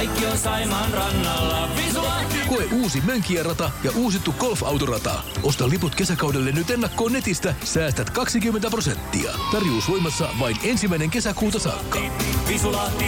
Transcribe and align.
Kaikki 0.00 0.26
on 0.26 0.38
Saimaan 0.38 0.92
rannalla. 0.92 1.68
Visulahti! 1.76 2.38
Koe 2.48 2.64
uusi 2.72 3.00
Mönkijärata 3.00 3.70
ja 3.84 3.90
uusittu 3.96 4.34
golfautorata. 4.38 5.22
Osta 5.42 5.68
liput 5.68 5.94
kesäkaudelle 5.94 6.52
nyt 6.52 6.70
ennakkoon 6.70 7.12
netistä. 7.12 7.54
Säästät 7.64 8.10
20 8.10 8.70
prosenttia. 8.70 9.32
Tarjous 9.52 9.88
voimassa 9.88 10.28
vain 10.40 10.56
ensimmäinen 10.62 11.10
kesäkuuta 11.10 11.58
saakka. 11.58 11.98
Visulahti, 12.48 13.04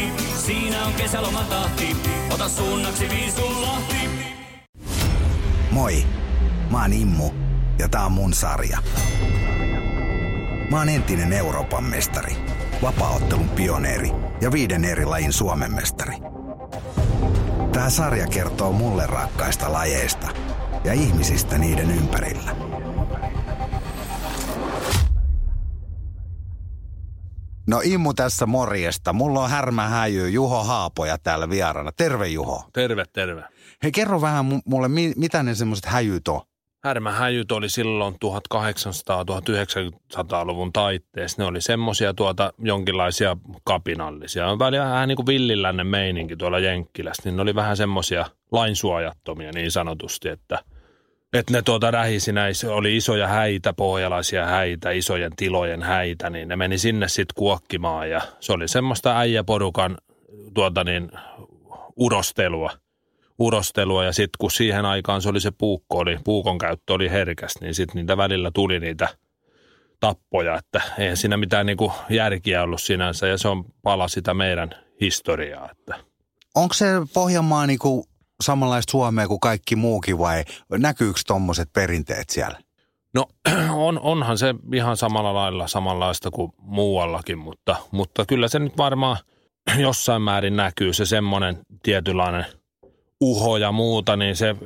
siinä 0.46 0.84
on 0.84 0.92
kesälomatahti. 0.92 1.96
Ota 2.30 2.48
suunnaksi 2.48 3.08
Visulahti. 3.08 4.08
Moi, 5.70 6.06
mä 6.70 6.82
oon 6.82 6.92
Immu 6.92 7.30
ja 7.78 7.88
tää 7.88 8.04
on 8.06 8.12
mun 8.12 8.34
sarja. 8.34 8.78
Mä 10.70 10.78
oon 10.78 10.88
entinen 10.88 11.32
Euroopan 11.32 11.84
mestari, 11.84 12.36
vapaaottelun 12.82 13.48
pioneeri 13.48 14.10
ja 14.40 14.52
viiden 14.52 14.84
eri 14.84 15.04
lajin 15.04 15.32
Suomen 15.32 15.74
mestari. 15.74 16.41
Tää 17.72 17.90
sarja 17.90 18.26
kertoo 18.26 18.72
mulle 18.72 19.06
rakkaista 19.06 19.72
lajeista 19.72 20.28
ja 20.84 20.92
ihmisistä 20.92 21.58
niiden 21.58 21.90
ympärillä. 21.90 22.56
No 27.66 27.80
Immu 27.84 28.14
tässä 28.14 28.46
morjesta. 28.46 29.12
Mulla 29.12 29.40
on 29.44 29.50
härmä 29.50 29.88
häjy 29.88 30.30
Juho 30.30 30.64
Haapoja 30.64 31.18
täällä 31.18 31.50
vierana. 31.50 31.92
Terve 31.92 32.28
Juho. 32.28 32.64
Terve, 32.72 33.04
terve. 33.12 33.44
Hei 33.82 33.92
kerro 33.92 34.20
vähän 34.20 34.44
mu- 34.46 34.62
mulle, 34.64 34.88
mi- 34.88 35.12
mitä 35.16 35.42
ne 35.42 35.54
semmoiset 35.54 35.86
häjyt 35.86 36.28
on? 36.28 36.40
Härmähäjyt 36.84 37.52
oli 37.52 37.68
silloin 37.68 38.14
1800-1900-luvun 38.14 40.72
taitteessa. 40.72 41.42
Ne 41.42 41.48
oli 41.48 41.60
semmoisia 41.60 42.14
tuota 42.14 42.52
jonkinlaisia 42.58 43.36
kapinallisia. 43.64 44.58
Välillä 44.58 44.84
vähän 44.84 45.08
niin 45.08 45.16
kuin 45.16 45.26
villillännen 45.26 45.86
meininki 45.86 46.36
tuolla 46.36 46.58
Jenkkilässä, 46.58 47.22
niin 47.24 47.36
ne 47.36 47.42
oli 47.42 47.54
vähän 47.54 47.76
semmoisia 47.76 48.26
lainsuojattomia 48.52 49.50
niin 49.54 49.70
sanotusti, 49.70 50.28
että, 50.28 50.58
että 51.32 51.52
ne 51.52 51.62
tuota 51.62 51.90
rähisinä 51.90 52.44
oli 52.68 52.96
isoja 52.96 53.28
häitä, 53.28 53.72
pohjalaisia 53.72 54.46
häitä, 54.46 54.90
isojen 54.90 55.36
tilojen 55.36 55.82
häitä, 55.82 56.30
niin 56.30 56.48
ne 56.48 56.56
meni 56.56 56.78
sinne 56.78 57.08
sitten 57.08 57.34
kuokkimaan 57.34 58.10
ja 58.10 58.20
se 58.40 58.52
oli 58.52 58.68
semmoista 58.68 59.18
äijäporukan 59.18 59.98
tuota 60.54 60.84
niin, 60.84 61.10
urostelua– 61.96 62.70
urostelua 63.42 64.04
ja 64.04 64.12
sitten 64.12 64.36
kun 64.40 64.50
siihen 64.50 64.84
aikaan 64.84 65.22
se 65.22 65.28
oli 65.28 65.40
se 65.40 65.50
puukko, 65.50 65.98
oli, 65.98 66.18
puukon 66.24 66.58
käyttö 66.58 66.92
oli 66.92 67.10
herkäs, 67.10 67.54
niin 67.60 67.74
sitten 67.74 67.96
niitä 67.96 68.16
välillä 68.16 68.50
tuli 68.54 68.80
niitä 68.80 69.08
tappoja, 70.00 70.56
että 70.56 70.82
ei 70.98 71.16
siinä 71.16 71.36
mitään 71.36 71.66
niinku 71.66 71.92
järkiä 72.10 72.62
ollut 72.62 72.82
sinänsä 72.82 73.26
ja 73.26 73.38
se 73.38 73.48
on 73.48 73.64
pala 73.82 74.08
sitä 74.08 74.34
meidän 74.34 74.70
historiaa. 75.00 75.70
Että. 75.70 75.94
Onko 76.54 76.74
se 76.74 76.86
Pohjanmaa 77.14 77.66
niinku 77.66 78.06
samanlaista 78.42 78.90
Suomea 78.90 79.28
kuin 79.28 79.40
kaikki 79.40 79.76
muukin 79.76 80.18
vai 80.18 80.44
näkyykö 80.78 81.20
tuommoiset 81.26 81.68
perinteet 81.72 82.30
siellä? 82.30 82.58
No 83.14 83.26
on, 83.86 84.00
onhan 84.00 84.38
se 84.38 84.54
ihan 84.74 84.96
samalla 84.96 85.34
lailla 85.34 85.68
samanlaista 85.68 86.30
kuin 86.30 86.52
muuallakin, 86.58 87.38
mutta, 87.38 87.76
mutta 87.90 88.24
kyllä 88.26 88.48
se 88.48 88.58
nyt 88.58 88.76
varmaan 88.76 89.16
jossain 89.78 90.22
määrin 90.22 90.56
näkyy 90.56 90.92
se 90.92 91.06
semmoinen 91.06 91.58
tietynlainen– 91.82 92.46
uho 93.22 93.56
ja 93.56 93.72
muuta, 93.72 94.16
niin 94.16 94.36
se, 94.36 94.56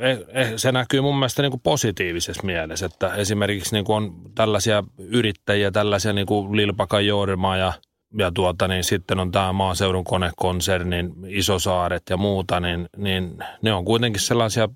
se 0.57 0.73
näkyy 0.73 1.01
mun 1.01 1.19
mielestä 1.19 1.43
niin 1.43 1.51
kuin 1.51 1.61
positiivisessa 1.61 2.43
mielessä, 2.43 2.87
että 2.87 3.15
esimerkiksi 3.15 3.75
niin 3.75 3.85
kuin 3.85 3.97
on 3.97 4.13
tällaisia 4.35 4.85
yrittäjiä, 4.99 5.71
tällaisia 5.71 6.13
niin 6.13 6.27
kuin 6.27 6.57
Lilpaka 6.57 7.01
Jorma 7.01 7.57
ja, 7.57 7.73
ja 8.19 8.33
tuota, 8.33 8.69
niin 8.69 8.85
sitten 8.85 9.21
on 9.21 9.33
tämä 9.33 9.53
maaseudun 9.53 10.05
konekonsernin 10.05 11.13
Isosaaret 11.29 12.03
ja 12.11 12.17
muuta, 12.17 12.61
niin, 12.61 12.89
niin 12.97 13.39
ne 13.63 13.73
on 13.73 13.85
kuitenkin 13.85 14.23
sellaisia 14.23 14.69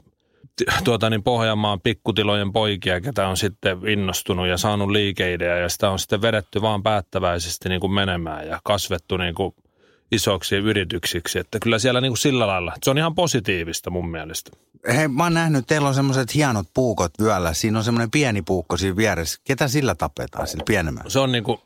tuota, 0.85 1.11
niin 1.11 1.23
Pohjanmaan 1.23 1.81
pikkutilojen 1.81 2.53
poikia, 2.53 3.01
ketä 3.01 3.29
on 3.29 3.37
sitten 3.37 3.89
innostunut 3.89 4.47
ja 4.47 4.57
saanut 4.57 4.91
liikeidejä 4.91 5.59
ja 5.59 5.69
sitä 5.69 5.91
on 5.91 5.99
sitten 5.99 6.23
vedetty 6.23 6.63
vaan 6.63 6.83
päättäväisesti 6.83 7.69
niin 7.69 7.81
kuin 7.81 7.93
menemään 7.93 8.49
ja 8.49 8.61
kasvettu 8.65 9.17
niin 9.17 9.35
kuin– 9.35 9.55
isoksi 10.13 10.57
yrityksiksi. 10.57 11.39
Että 11.39 11.59
kyllä 11.59 11.79
siellä 11.79 12.01
niin 12.01 12.11
kuin 12.11 12.19
sillä 12.19 12.47
lailla, 12.47 12.75
se 12.83 12.91
on 12.91 12.99
ihan 12.99 13.15
positiivista 13.15 13.91
mun 13.91 14.11
mielestä. 14.11 14.51
Hei, 14.95 15.09
mä 15.09 15.23
oon 15.23 15.35
nähnyt, 15.35 15.67
teillä 15.67 15.89
on 15.89 15.95
semmoiset 15.95 16.35
hienot 16.35 16.67
puukot 16.75 17.13
vyöllä. 17.23 17.55
Siinä 17.55 17.79
on 17.79 17.85
semmoinen 17.85 18.11
pieni 18.11 18.43
puukko 18.43 18.77
siinä 18.77 18.97
vieressä. 18.97 19.41
Ketä 19.45 19.69
sillä 19.69 19.95
tapetaan, 19.95 20.47
sillä 20.47 20.65
pienemmällä? 20.67 21.11
Se 21.11 21.19
on 21.19 21.33
niin 21.33 21.45
kuin, 21.45 21.59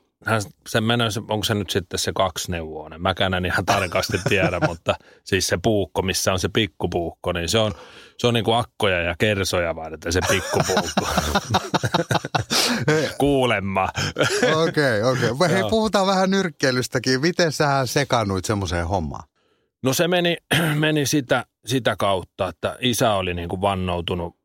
se 0.69 0.81
menee, 0.81 1.09
onko 1.28 1.44
se 1.44 1.54
nyt 1.54 1.71
sitten 1.71 1.99
se 1.99 2.12
kaksneuvoinen? 2.15 3.03
Mäkään 3.03 3.34
en 3.34 3.47
ihan 3.47 3.66
tarkasti 3.66 4.19
tiedä, 4.28 4.60
mutta 4.69 4.94
siis 5.25 5.47
se 5.47 5.59
puukko, 5.62 6.03
missä 6.03 6.33
on 6.33 6.38
se 6.38 6.49
pikkupuukko, 6.49 7.33
niin 7.33 7.49
se 7.49 7.59
on, 7.59 7.75
se 8.19 8.26
on 8.26 8.34
niin 8.34 8.44
kuin 8.44 8.56
akkoja 8.56 9.02
ja 9.02 9.14
kersoja 9.19 9.76
varten 9.76 10.12
se 10.12 10.20
pikkupuukko. 10.28 11.08
Kuulemma. 13.19 13.88
Okei, 14.69 15.02
okei. 15.02 15.30
Okay, 15.30 15.50
Hei, 15.50 15.62
puhutaan 15.70 16.06
vähän 16.06 16.30
nyrkkeilystäkin. 16.30 17.20
Miten 17.20 17.53
sä 17.53 17.86
sekannuit 17.86 18.44
semmoiseen 18.44 18.86
hommaan? 18.88 19.28
No 19.82 19.92
se 19.92 20.08
meni, 20.08 20.36
meni 20.74 21.06
sitä, 21.06 21.44
sitä 21.66 21.97
kautta, 21.97 22.48
että 22.48 22.76
isä 22.80 23.12
oli 23.14 23.34
niin 23.34 23.48
kuin 23.48 23.60
vannoutunut 23.60 24.36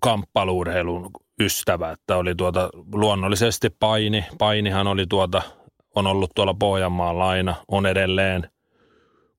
kamppailuurheilun 0.00 1.10
ystävä, 1.40 1.90
että 1.90 2.16
oli 2.16 2.34
tuota 2.34 2.70
luonnollisesti 2.92 3.70
paini. 3.70 4.24
Painihan 4.38 4.86
oli 4.86 5.06
tuota, 5.06 5.42
on 5.94 6.06
ollut 6.06 6.30
tuolla 6.34 6.54
Pohjanmaan 6.54 7.22
aina, 7.22 7.54
on 7.68 7.86
edelleen 7.86 8.50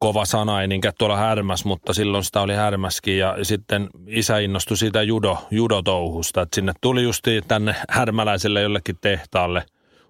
kova 0.01 0.25
sana, 0.25 0.63
enkä 0.63 0.91
tuolla 0.97 1.17
härmäs, 1.17 1.65
mutta 1.65 1.93
silloin 1.93 2.23
sitä 2.23 2.41
oli 2.41 2.53
härmäskin. 2.53 3.17
Ja 3.17 3.37
sitten 3.41 3.89
isä 4.07 4.39
innostui 4.39 4.77
siitä 4.77 5.03
judo, 5.03 5.37
judotouhusta, 5.51 6.41
että 6.41 6.55
sinne 6.55 6.73
tuli 6.81 7.03
justi 7.03 7.41
tänne 7.47 7.75
härmäläiselle 7.89 8.61
jollekin 8.61 8.97
tehtaalle, 9.01 9.63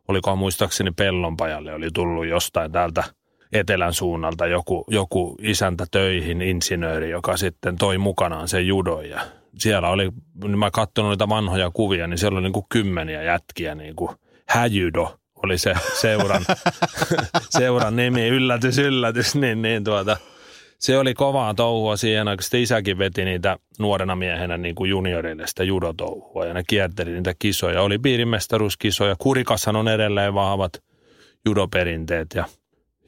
olikohan 0.07 0.38
muistaakseni 0.38 0.91
Pellonpajalle, 0.91 1.74
oli 1.74 1.90
tullut 1.94 2.25
jostain 2.25 2.72
täältä 2.72 3.03
etelän 3.53 3.94
suunnalta 3.94 4.47
joku, 4.47 4.85
joku 4.88 5.35
isäntä 5.41 5.85
töihin, 5.91 6.41
insinööri, 6.41 7.09
joka 7.09 7.38
sitten 7.38 7.78
toi 7.78 7.97
mukanaan 7.97 8.47
sen 8.47 8.68
judon. 8.68 9.09
Ja 9.09 9.22
siellä 9.57 9.90
oli, 9.90 10.12
mä 10.57 10.72
katsonut 10.72 11.12
niitä 11.12 11.30
vanhoja 11.30 11.72
kuvia, 11.72 12.07
niin 12.07 12.18
siellä 12.18 12.38
oli 12.38 12.44
niin 12.44 12.53
kuin 12.53 12.66
kymmeniä 12.69 13.24
jätkiä, 13.24 13.75
niin 13.75 13.96
kuin 13.96 14.12
häjydo 14.47 15.20
oli 15.44 15.57
se 15.57 15.74
seuran, 16.02 16.46
seuran 17.57 17.96
nimi, 17.96 18.28
yllätys, 18.28 18.78
yllätys, 18.78 19.35
niin, 19.35 19.62
niin 19.62 19.84
tuota, 19.84 20.18
se 20.79 20.97
oli 20.97 21.13
kovaa 21.13 21.53
touhua 21.53 21.97
siihen 21.97 22.28
aikaan. 22.28 22.44
Sitten 22.44 22.62
isäkin 22.62 22.97
veti 22.97 23.25
niitä 23.25 23.57
nuorena 23.80 24.16
miehenä 24.16 24.57
niin 24.57 24.75
kuin 24.75 24.90
juniorille 24.90 25.47
sitä 25.47 25.63
judotouhua 25.63 26.46
ja 26.46 26.53
ne 26.53 26.63
kierteli 26.68 27.12
niitä 27.12 27.34
kisoja. 27.40 27.81
Oli 27.81 28.00
piirimestaruuskisoja. 28.00 29.16
Kurikassan 29.19 29.75
on 29.75 29.88
edelleen 29.88 30.34
vahvat 30.34 30.84
judoperinteet 31.46 32.28
ja, 32.35 32.46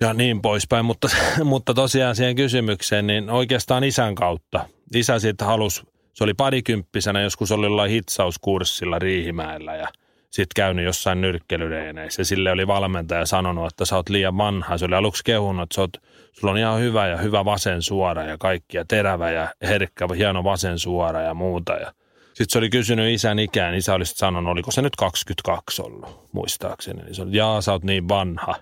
ja 0.02 0.14
niin 0.14 0.42
poispäin. 0.42 0.86
Mutta, 0.86 1.08
mutta 1.44 1.74
tosiaan 1.74 2.16
siihen 2.16 2.36
kysymykseen, 2.36 3.08
niin 3.08 3.30
oikeastaan 3.30 3.84
isän 3.84 4.16
kautta. 4.16 4.66
Isä 4.96 5.20
sitten 5.20 5.48
halusi 5.48 5.82
se 6.14 6.24
oli 6.24 6.34
parikymppisenä, 6.34 7.22
joskus 7.22 7.52
oli 7.52 7.66
jollain 7.66 7.92
hitsauskurssilla 7.92 9.00
Riihimäellä 9.00 9.76
ja 9.76 9.88
sitten 10.34 10.56
käynyt 10.56 10.86
jossain 10.86 11.22
nyrkkelyreeneissä. 11.22 12.24
Sille 12.24 12.52
oli 12.52 12.68
valmentaja 12.68 13.26
sanonut, 13.26 13.68
että 13.68 13.86
sä 13.86 13.96
oot 13.96 14.10
liian 14.10 14.38
vanha. 14.38 14.78
Se 14.78 14.86
oli 14.86 14.96
aluksi 14.96 15.24
kehunut, 15.24 15.64
että 15.64 15.76
sä 15.76 15.82
oot, 15.82 15.98
sulla 16.32 16.52
on 16.52 16.58
ihan 16.58 16.80
hyvä 16.80 17.08
ja 17.08 17.18
hyvä 17.18 17.46
vasen 17.46 17.82
suora 17.82 18.24
ja 18.24 18.38
kaikki 18.38 18.78
ja 18.78 18.86
terävä 18.86 19.32
ja 19.32 19.54
herkkä, 19.62 20.08
hieno 20.18 20.44
vasen 20.44 20.80
suora 20.80 21.22
ja 21.22 21.34
muuta. 21.34 21.74
Ja 21.74 21.94
sitten 22.28 22.50
se 22.50 22.58
oli 22.58 22.70
kysynyt 22.70 23.14
isän 23.14 23.40
ikään. 23.40 23.76
Isä 23.76 23.94
oli 23.94 24.06
sanonut, 24.06 24.52
oliko 24.52 24.72
se 24.72 24.82
nyt 24.82 24.96
22 24.96 25.82
ollut, 25.82 26.30
muistaakseni. 26.32 27.04
Niin 27.04 27.16
se 27.16 27.22
oli, 27.22 27.38
jaa, 27.38 27.62
sä 27.62 27.72
oot 27.72 27.84
niin 27.84 28.10
vanha. 28.10 28.56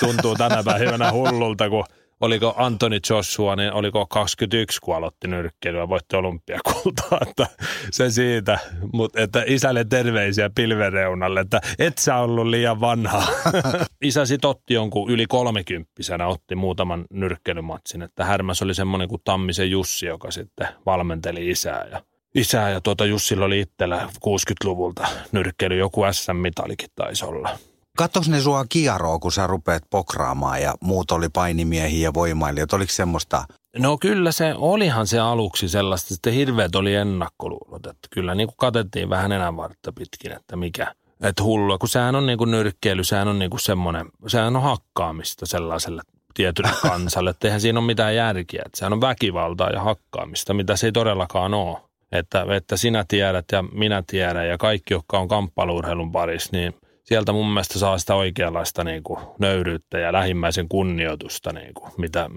Tuntuu 0.00 0.34
tänä 0.34 0.62
päivänä 0.64 1.12
hullulta, 1.12 1.68
kun 1.70 1.84
oliko 2.24 2.54
Antoni 2.56 3.00
Joshua, 3.10 3.56
niin 3.56 3.72
oliko 3.72 4.06
21, 4.06 4.80
kun 4.80 4.96
aloitti 4.96 5.28
nyrkkeilyä, 5.28 5.88
voitti 5.88 6.16
olympiakultaa, 6.16 7.18
että 7.28 7.46
se 7.90 8.10
siitä, 8.10 8.58
mutta 8.92 9.20
että 9.20 9.44
isälle 9.46 9.84
terveisiä 9.84 10.50
pilvereunalle, 10.54 11.40
että 11.40 11.60
et 11.78 11.98
sä 11.98 12.16
ollut 12.16 12.46
liian 12.46 12.80
vanha. 12.80 13.22
Isä 14.02 14.26
sit 14.26 14.44
otti 14.44 14.74
jonkun 14.74 15.10
yli 15.10 15.26
kolmekymppisenä, 15.26 16.26
otti 16.26 16.54
muutaman 16.54 17.04
nyrkkeilymatsin, 17.10 18.02
että 18.02 18.24
Härmäs 18.24 18.62
oli 18.62 18.74
semmoinen 18.74 19.08
kuin 19.08 19.22
Tammisen 19.24 19.70
Jussi, 19.70 20.06
joka 20.06 20.30
sitten 20.30 20.68
valmenteli 20.86 21.50
isää 21.50 21.86
ja 21.90 22.02
isää 22.34 22.70
ja 22.70 22.80
tuota 22.80 23.06
Jussilla 23.06 23.44
oli 23.44 23.60
itsellä 23.60 24.08
60-luvulta 24.26 25.08
nyrkkeily, 25.32 25.76
joku 25.76 26.00
SM-mitalikin 26.12 26.88
taisi 26.94 27.24
olla. 27.24 27.58
Katsoks 27.98 28.28
ne 28.28 28.40
sua 28.40 28.64
kieroa, 28.68 29.18
kun 29.18 29.32
sä 29.32 29.46
rupeat 29.46 29.82
pokraamaan 29.90 30.62
ja 30.62 30.74
muut 30.80 31.10
oli 31.10 31.28
painimiehiä 31.28 32.08
ja 32.08 32.14
voimailijat? 32.14 32.72
Oliko 32.72 32.92
semmoista? 32.92 33.44
No 33.78 33.98
kyllä 33.98 34.32
se, 34.32 34.54
olihan 34.56 35.06
se 35.06 35.18
aluksi 35.18 35.68
sellaista. 35.68 36.14
Sitten 36.14 36.32
hirveät 36.32 36.74
oli 36.74 36.94
ennakkoluulot. 36.94 37.86
Että 37.86 38.08
kyllä 38.10 38.34
niin 38.34 38.46
kuin 38.46 38.56
katettiin 38.56 39.10
vähän 39.10 39.32
enää 39.32 39.56
vartta 39.56 39.92
pitkin, 39.92 40.32
että 40.32 40.56
mikä, 40.56 40.94
että 41.22 41.42
hullua. 41.42 41.78
Kun 41.78 41.88
sehän 41.88 42.14
on 42.14 42.26
niin 42.26 42.38
kuin 42.38 42.50
nyrkkeily, 42.50 43.04
sehän 43.04 43.28
on 43.28 43.38
niin 43.38 43.50
kuin 43.50 43.60
semmoinen, 43.60 44.06
sehän 44.26 44.56
on 44.56 44.62
hakkaamista 44.62 45.46
sellaiselle 45.46 46.02
tietylle 46.34 46.70
kansalle. 46.88 47.30
Että 47.30 47.48
eihän 47.48 47.60
siinä 47.60 47.78
ole 47.78 47.86
mitään 47.86 48.16
järkiä. 48.16 48.62
Että 48.66 48.78
sehän 48.78 48.92
on 48.92 49.00
väkivaltaa 49.00 49.70
ja 49.70 49.80
hakkaamista, 49.80 50.54
mitä 50.54 50.76
se 50.76 50.86
ei 50.86 50.92
todellakaan 50.92 51.54
ole. 51.54 51.78
Että, 52.12 52.46
että 52.56 52.76
sinä 52.76 53.04
tiedät 53.08 53.44
ja 53.52 53.62
minä 53.62 54.02
tiedän 54.06 54.48
ja 54.48 54.58
kaikki, 54.58 54.94
jotka 54.94 55.18
on 55.18 55.28
kamppailuurheilun 55.28 56.12
parissa, 56.12 56.48
niin 56.52 56.74
sieltä 57.04 57.32
mun 57.32 57.48
mielestä 57.48 57.78
saa 57.78 57.98
sitä 57.98 58.14
oikeanlaista 58.14 58.84
niin 58.84 59.02
kuin 59.02 59.20
nöyryyttä 59.38 59.98
ja 59.98 60.12
lähimmäisen 60.12 60.68
kunnioitusta, 60.68 61.52
niin 61.52 61.74
kuin, 61.74 61.92
mitä, 61.98 62.30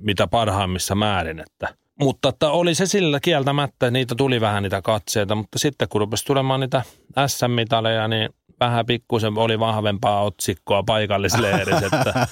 mitä 0.00 0.26
parhaimmissa 0.26 0.94
määrin. 0.94 1.40
Että. 1.40 1.74
Mutta 2.00 2.28
että 2.28 2.50
oli 2.50 2.74
se 2.74 2.86
sillä 2.86 3.20
kieltämättä, 3.20 3.90
niitä 3.90 4.14
tuli 4.14 4.40
vähän 4.40 4.62
niitä 4.62 4.82
katseita, 4.82 5.34
mutta 5.34 5.58
sitten 5.58 5.88
kun 5.88 6.00
rupesi 6.00 6.24
tulemaan 6.24 6.60
niitä 6.60 6.82
SM-mitaleja, 7.26 8.08
niin 8.08 8.30
vähän 8.60 8.86
pikkusen 8.86 9.38
oli 9.38 9.58
vahvempaa 9.58 10.22
otsikkoa 10.22 10.82
paikallisleirissä, 10.82 11.86
että, 11.86 12.26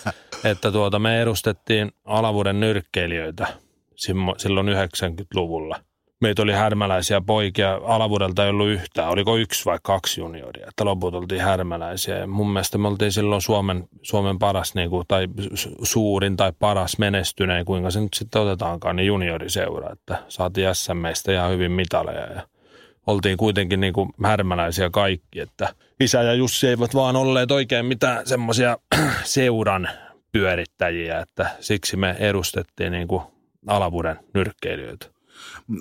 että 0.51 0.73
tuota, 0.73 0.99
me 0.99 1.23
edustettiin 1.23 1.93
alavuuden 2.05 2.61
nyrkkeilijöitä 2.61 3.47
silloin 4.37 4.69
90-luvulla– 4.69 5.81
meitä 6.25 6.43
oli 6.43 6.53
härmäläisiä 6.53 7.21
poikia, 7.21 7.81
alavuudelta 7.85 8.45
ei 8.45 8.51
ollut 8.51 8.69
yhtään, 8.69 9.09
oliko 9.09 9.37
yksi 9.37 9.65
vai 9.65 9.79
kaksi 9.83 10.21
junioria, 10.21 10.67
että 10.69 10.85
loput 10.85 11.15
oltiin 11.15 11.41
härmäläisiä. 11.41 12.19
Ja 12.19 12.27
mun 12.27 12.53
mielestä 12.53 12.79
me 12.79 12.89
oltiin 12.89 13.13
silloin 13.13 13.43
Suomen, 13.43 13.89
Suomen 14.03 14.39
paras 14.39 14.75
niin 14.75 14.91
kuin, 14.91 15.05
tai 15.09 15.29
suurin 15.83 16.37
tai 16.37 16.53
paras 16.59 16.99
menestyneen, 16.99 17.65
kuinka 17.65 17.91
se 17.91 18.01
nyt 18.01 18.15
sitten 18.15 18.43
otetaankaan, 18.43 18.97
niin 18.97 19.07
junioriseura, 19.07 19.93
että 19.93 20.19
saatiin 20.29 20.75
SMistä 20.75 21.33
ihan 21.33 21.51
hyvin 21.51 21.73
mitaleja 21.73 22.33
ja 22.33 22.43
oltiin 23.07 23.37
kuitenkin 23.37 23.81
niin 23.81 23.93
kuin 23.93 24.11
härmäläisiä 24.25 24.91
kaikki, 24.91 25.41
että 25.41 25.75
isä 26.01 26.23
ja 26.23 26.35
Jussi 26.35 26.69
eivät 26.69 26.95
vaan 26.95 27.17
olleet 27.17 27.51
oikein 27.51 27.87
mitään 27.87 28.27
semmoisia 28.27 28.79
seuran 29.25 29.89
pyörittäjiä, 30.33 31.21
että 31.21 31.51
siksi 31.61 31.97
me 31.97 32.17
edustettiin 32.19 32.93
niin 32.93 33.09
kuin 33.09 33.23
alavuuden 33.67 34.17
nyrkkeilijöitä. 34.35 35.14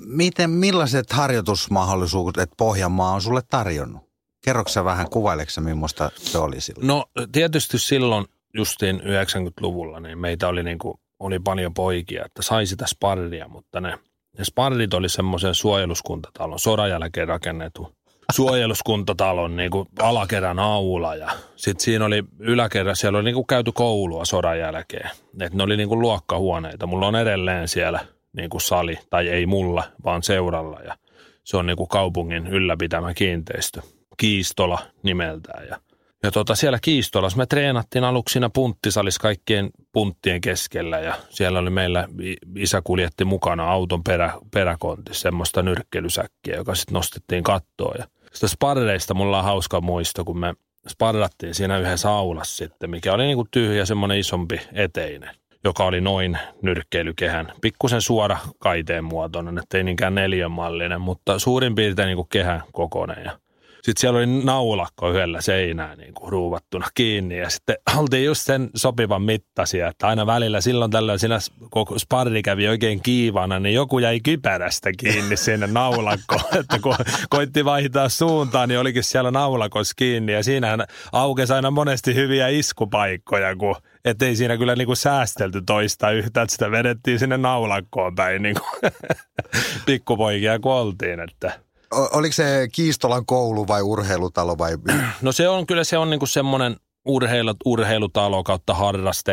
Miten, 0.06 0.50
millaiset 0.50 1.12
harjoitusmahdollisuudet 1.12 2.50
Pohjanmaa 2.56 3.12
on 3.12 3.22
sulle 3.22 3.40
tarjonnut? 3.50 4.02
Kerroksä 4.44 4.84
vähän, 4.84 5.10
kuvaileksä 5.10 5.60
millaista 5.60 6.10
se 6.16 6.38
oli 6.38 6.60
silloin? 6.60 6.86
No 6.86 7.04
tietysti 7.32 7.78
silloin 7.78 8.24
justiin 8.54 9.00
90-luvulla 9.00 10.00
niin 10.00 10.18
meitä 10.18 10.48
oli, 10.48 10.62
niin 10.62 10.78
kuin, 10.78 10.94
oli 11.18 11.38
paljon 11.38 11.74
poikia, 11.74 12.24
että 12.24 12.42
sai 12.42 12.66
sitä 12.66 12.86
sparria, 12.86 13.48
mutta 13.48 13.80
ne, 13.80 13.98
ne 14.38 14.44
sparrit 14.44 14.94
oli 14.94 15.08
semmoisen 15.08 15.54
suojeluskuntatalon, 15.54 16.58
sodan 16.58 16.90
jälkeen 16.90 17.28
rakennettu 17.28 17.94
suojeluskuntatalon 18.32 19.56
niin 19.56 19.70
kuin 19.70 19.88
alakerran 19.98 20.58
aula 20.58 21.14
ja 21.14 21.30
sitten 21.56 21.84
siinä 21.84 22.04
oli 22.04 22.24
yläkerran, 22.38 22.96
siellä 22.96 23.18
oli 23.18 23.24
niin 23.24 23.34
kuin 23.34 23.46
käyty 23.46 23.72
koulua 23.72 24.24
sodan 24.24 24.58
jälkeen. 24.58 25.10
Et 25.40 25.54
ne 25.54 25.62
oli 25.62 25.76
niin 25.76 25.88
kuin 25.88 26.00
luokkahuoneita. 26.00 26.86
Mulla 26.86 27.06
on 27.06 27.16
edelleen 27.16 27.68
siellä– 27.68 28.00
niin 28.36 28.50
kuin 28.50 28.60
sali, 28.60 28.98
tai 29.10 29.28
ei 29.28 29.46
mulla, 29.46 29.84
vaan 30.04 30.22
seuralla. 30.22 30.80
Ja 30.80 30.96
se 31.44 31.56
on 31.56 31.66
niin 31.66 31.76
kuin 31.76 31.88
kaupungin 31.88 32.46
ylläpitämä 32.46 33.14
kiinteistö, 33.14 33.82
Kiistola 34.16 34.78
nimeltään. 35.02 35.68
Ja, 35.68 35.76
ja 36.22 36.30
tota, 36.30 36.54
siellä 36.54 36.78
Kiistolassa 36.82 37.38
me 37.38 37.46
treenattiin 37.46 38.04
aluksi 38.04 38.32
siinä 38.32 38.50
punttisalissa 38.50 39.20
kaikkien 39.20 39.70
punttien 39.92 40.40
keskellä 40.40 40.98
ja 40.98 41.14
siellä 41.30 41.58
oli 41.58 41.70
meillä, 41.70 42.08
isä 42.56 42.82
kuljetti 42.84 43.24
mukana 43.24 43.70
auton 43.70 44.04
perä, 44.04 44.32
peräkonti, 44.54 45.14
semmoista 45.14 45.62
nyrkkelysäkkiä, 45.62 46.56
joka 46.56 46.74
sitten 46.74 46.94
nostettiin 46.94 47.42
kattoon. 47.42 47.94
Ja 47.98 48.04
sitä 48.32 48.48
sparreista 48.48 49.14
mulla 49.14 49.38
on 49.38 49.44
hauska 49.44 49.80
muisto, 49.80 50.24
kun 50.24 50.38
me 50.38 50.54
sparrattiin 50.88 51.54
siinä 51.54 51.78
yhdessä 51.78 52.10
aulassa 52.10 52.56
sitten, 52.56 52.90
mikä 52.90 53.12
oli 53.12 53.22
niin 53.22 53.36
kuin 53.36 53.48
tyhjä 53.50 53.84
semmoinen 53.84 54.18
isompi 54.18 54.60
eteinen 54.72 55.30
joka 55.64 55.84
oli 55.84 56.00
noin 56.00 56.38
nyrkkeilykehän. 56.62 57.52
Pikkusen 57.60 58.02
suora 58.02 58.38
kaiteen 58.58 59.04
muotoinen, 59.04 59.58
ettei 59.58 59.84
niinkään 59.84 60.14
neljänmallinen, 60.14 61.00
mutta 61.00 61.38
suurin 61.38 61.74
piirtein 61.74 62.06
niin 62.06 62.16
kuin 62.16 62.28
kehän 62.28 62.62
kokoinen. 62.72 63.24
Ja 63.24 63.38
sitten 63.84 64.00
siellä 64.00 64.18
oli 64.18 64.26
naulakko 64.26 65.10
yhdellä 65.10 65.40
seinää 65.40 65.96
niin 65.96 66.14
kuin 66.14 66.32
ruuvattuna 66.32 66.86
kiinni 66.94 67.38
ja 67.38 67.50
sitten 67.50 67.76
oltiin 67.96 68.24
just 68.24 68.42
sen 68.42 68.70
sopivan 68.76 69.22
mittaisia, 69.22 69.88
että 69.88 70.08
aina 70.08 70.26
välillä 70.26 70.60
silloin 70.60 70.90
tällöin 70.90 71.18
siinä 71.18 71.38
koko 71.70 71.98
sparri 71.98 72.42
kävi 72.42 72.68
oikein 72.68 73.02
kiivana, 73.02 73.60
niin 73.60 73.74
joku 73.74 73.98
jäi 73.98 74.20
kypärästä 74.20 74.90
kiinni 74.98 75.36
sinne 75.36 75.66
naulakkoon, 75.66 76.40
että 76.60 76.78
kun 76.78 76.94
koitti 77.30 77.64
vaihtaa 77.64 78.08
suuntaan, 78.08 78.68
niin 78.68 78.80
olikin 78.80 79.04
siellä 79.04 79.30
naulakos 79.30 79.94
kiinni 79.94 80.32
ja 80.32 80.44
siinähän 80.44 80.84
aukesi 81.12 81.52
aina 81.52 81.70
monesti 81.70 82.14
hyviä 82.14 82.48
iskupaikkoja, 82.48 83.56
kun 83.56 83.76
ettei 84.04 84.36
siinä 84.36 84.56
kyllä 84.56 84.76
niinku 84.76 84.94
säästelty 84.94 85.62
toista 85.66 86.10
yhtä, 86.10 86.42
että 86.42 86.52
sitä 86.52 86.70
vedettiin 86.70 87.18
sinne 87.18 87.36
naulakkoon 87.36 88.14
päin 88.14 88.42
niin 88.42 88.56
kuin 88.60 88.92
pikkupoikia 89.86 90.58
kun 90.58 90.72
oltiin, 90.72 91.20
että 91.20 91.60
oliko 91.90 92.32
se 92.32 92.68
Kiistolan 92.72 93.26
koulu 93.26 93.68
vai 93.68 93.82
urheilutalo 93.82 94.58
vai? 94.58 94.72
No 95.22 95.32
se 95.32 95.48
on 95.48 95.66
kyllä 95.66 95.84
se 95.84 95.98
on 95.98 96.10
niinku 96.10 96.26
semmoinen 96.26 96.76
urheilu, 97.04 97.54
urheilutalo 97.64 98.42
kautta 98.42 98.74
harraste, 98.74 99.32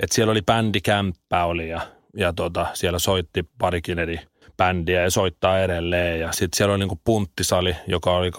että 0.00 0.14
siellä 0.14 0.30
oli 0.30 0.42
bändikämppä 0.42 1.44
oli 1.44 1.68
ja, 1.68 1.80
ja 2.16 2.32
tota, 2.32 2.66
siellä 2.74 2.98
soitti 2.98 3.44
parikin 3.58 3.98
eri 3.98 4.20
bändiä 4.56 5.02
ja 5.02 5.10
soittaa 5.10 5.60
edelleen. 5.60 6.20
Ja 6.20 6.32
sitten 6.32 6.56
siellä 6.56 6.72
oli 6.72 6.78
niinku 6.78 7.00
punttisali, 7.04 7.76
joka 7.86 8.16
oli 8.16 8.30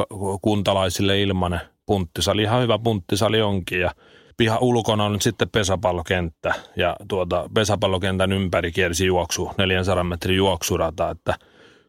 kuntalaisille 0.42 1.22
ilmanen 1.22 1.62
punttisali. 1.86 2.42
Ihan 2.42 2.62
hyvä 2.62 2.80
punttisali 2.80 3.42
onkin 3.42 3.80
ja 3.80 3.92
piha 4.38 4.58
ulkona 4.58 5.06
on 5.06 5.22
sitten 5.22 5.50
pesäpallokenttä 5.50 6.54
ja 6.76 6.96
tuota, 7.08 7.50
pesäpallokentän 7.54 8.32
ympäri 8.32 8.72
kiersi 8.72 9.06
juoksu, 9.06 9.52
400 9.58 10.04
metrin 10.04 10.38
juoksurata, 10.38 11.10
että 11.10 11.36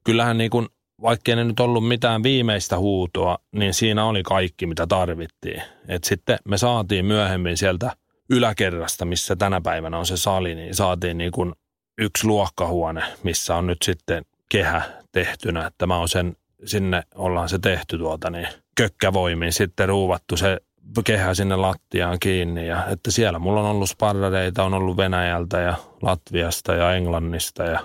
kyllähän 0.05 0.39
niin 0.39 0.51
kuin 0.51 0.69
vaikkei 1.03 1.37
ne 1.37 1.45
nyt 1.45 1.61
ollut 1.61 1.89
mitään 1.89 2.23
viimeistä 2.23 2.79
huutoa, 2.79 3.39
niin 3.53 3.75
siinä 3.75 4.05
oli 4.05 4.23
kaikki, 4.23 4.67
mitä 4.67 4.87
tarvittiin. 4.87 5.63
Et 5.89 6.05
sitten 6.05 6.39
me 6.49 6.59
saatiin 6.59 7.07
myöhemmin 7.07 7.57
sieltä 7.57 7.93
yläkerrasta, 8.31 9.05
missä 9.05 9.37
tänä 9.37 9.61
päivänä 9.61 9.99
on 9.99 10.07
se 10.07 10.17
sali, 10.17 10.55
niin 10.55 10.75
saatiin 10.75 11.19
niin 11.19 11.33
kuin 11.33 11.53
yksi 11.99 12.27
luokkahuone, 12.27 13.03
missä 13.23 13.57
on 13.57 13.67
nyt 13.67 13.83
sitten 13.83 14.25
kehä 14.49 14.83
tehtynä, 15.13 15.67
että 15.67 15.87
mä 15.87 16.07
sen, 16.07 16.37
sinne 16.65 17.03
ollaan 17.15 17.49
se 17.49 17.59
tehty 17.59 17.99
tuota 17.99 18.31
niin 18.31 18.49
kökkävoimin 18.77 19.53
sitten 19.53 19.89
ruuvattu 19.89 20.37
se 20.37 20.61
kehä 21.05 21.35
sinne 21.35 21.57
lattiaan 21.57 22.19
kiinni 22.21 22.69
ja 22.69 22.87
että 22.87 23.11
siellä 23.11 23.39
mulla 23.39 23.61
on 23.61 23.67
ollut 23.67 23.91
sparradeita, 23.91 24.65
on 24.65 24.75
ollut 24.75 24.97
Venäjältä 24.97 25.61
ja 25.61 25.75
Latviasta 26.03 26.75
ja 26.75 26.95
Englannista 26.95 27.63
ja 27.63 27.81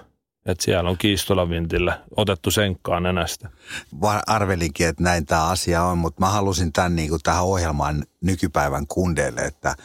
että 0.46 0.64
siellä 0.64 0.90
on 0.90 0.98
kiistolavintillä 0.98 2.00
otettu 2.18 2.52
senkkaan 2.52 3.04
nenästä. 3.04 3.50
Arvelinkin, 4.28 4.88
että 4.88 5.04
näin 5.04 5.26
tämä 5.26 5.46
asia 5.46 5.84
on, 5.84 5.98
mutta 5.98 6.20
mä 6.20 6.30
halusin 6.30 6.74
tämän 6.74 6.96
niin 6.96 7.10
kuin 7.10 7.22
tähän 7.24 7.44
ohjelmaan 7.44 8.04
nykypäivän 8.22 8.88
kundeille, 8.88 9.42
että 9.42 9.76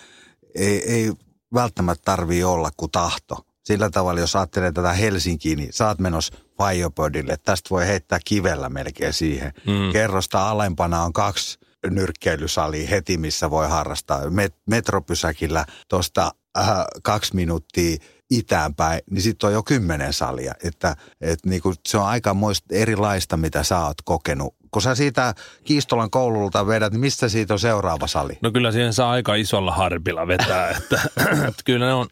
ei, 0.55 0.93
ei 0.93 1.13
välttämättä 1.55 2.03
tarvii 2.05 2.45
olla 2.45 2.71
kuin 2.77 2.91
tahto. 2.91 3.47
Sillä 3.65 3.91
tavalla, 3.91 4.21
jos 4.21 4.37
ajattelee 4.37 4.73
tätä 4.73 4.93
Helsinkiin, 4.93 5.59
niin 5.59 5.73
saat 5.73 5.99
menossa 5.99 6.35
Firebirdille. 6.63 7.37
Tästä 7.37 7.71
voi 7.71 7.87
heittää 7.87 8.19
kivellä 8.25 8.69
melkein 8.69 9.13
siihen. 9.13 9.53
Mm. 9.67 9.93
Kerrosta 9.93 10.51
alempana 10.51 11.03
on 11.03 11.13
kaksi 11.13 11.59
nyrkkeilysali 11.91 12.91
heti, 12.91 13.17
missä 13.17 13.51
voi 13.51 13.69
harrastaa. 13.69 14.21
Met- 14.21 14.63
metropysäkillä 14.71 15.65
tuosta 15.89 16.31
äh, 16.59 16.67
kaksi 17.03 17.35
minuuttia 17.35 17.97
itäänpäin, 18.31 19.01
niin 19.11 19.23
sitten 19.23 19.47
on 19.47 19.53
jo 19.53 19.63
kymmenen 19.63 20.13
salia. 20.13 20.55
Että, 20.65 20.97
et 21.21 21.39
niinku, 21.47 21.75
se 21.89 21.99
on 21.99 22.07
aika 22.07 22.37
erilaista, 22.71 23.37
mitä 23.37 23.63
sä 23.63 23.81
oot 23.81 24.03
kokenut. 24.05 24.55
Kun 24.71 24.83
sä 24.83 24.95
siitä 24.95 25.35
Kiistolan 25.65 26.11
koululta 26.11 26.67
vedät, 26.67 26.93
niin 26.93 27.01
mistä 27.01 27.29
siitä 27.29 27.55
on 27.55 27.59
seuraava 27.59 28.07
sali? 28.07 28.39
No 28.43 28.51
kyllä 28.51 28.73
siihen 28.73 28.93
saa 28.93 29.11
aika 29.11 29.35
isolla 29.35 29.73
harpilla 29.73 30.27
vetää. 30.27 30.71
että, 30.71 31.01
että 31.49 31.63
kyllä 31.65 31.87
ne 31.87 31.93
on, 31.93 32.07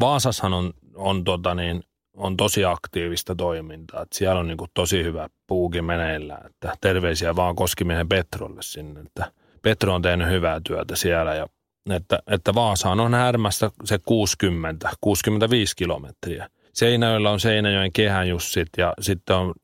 Vaasashan 0.00 0.52
on, 0.52 0.72
on, 0.94 1.24
tota 1.24 1.54
niin, 1.54 1.84
on 2.16 2.36
tosi 2.36 2.64
aktiivista 2.64 3.34
toimintaa. 3.34 4.02
Että 4.02 4.18
siellä 4.18 4.40
on 4.40 4.46
niin 4.46 4.58
tosi 4.74 5.04
hyvä 5.04 5.28
puuki 5.46 5.82
meneillä. 5.82 6.38
Että 6.46 6.74
terveisiä 6.80 7.36
vaan 7.36 7.56
Koskimiehen 7.56 8.08
Petrolle 8.08 8.62
sinne. 8.62 9.00
Että 9.00 9.32
Petro 9.62 9.94
on 9.94 10.02
tehnyt 10.02 10.28
hyvää 10.28 10.60
työtä 10.66 10.96
siellä 10.96 11.34
ja 11.34 11.46
että, 11.90 12.18
että 12.26 12.54
Vaasaan 12.54 13.00
on 13.00 13.14
härmästä 13.14 13.70
se 13.84 13.98
60, 13.98 14.90
65 15.00 15.76
kilometriä. 15.76 16.48
Seinäjöllä 16.72 17.30
on 17.30 17.40
Seinäjoen 17.40 17.92
kehäjussit 17.92 18.68
ja 18.76 18.94
sitten 19.00 19.36
on 19.36 19.54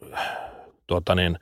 tuota 0.87 1.15
niin, 1.15 1.39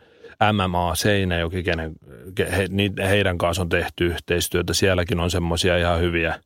MMA 0.52 0.94
Seinäjoki, 0.94 1.62
kenen, 1.62 1.92
he, 2.38 2.68
heidän 3.08 3.38
kanssa 3.38 3.62
on 3.62 3.68
tehty 3.68 4.06
yhteistyötä. 4.06 4.74
Sielläkin 4.74 5.20
on 5.20 5.30
semmoisia 5.30 5.78
ihan 5.78 6.00
hyviä, 6.00 6.40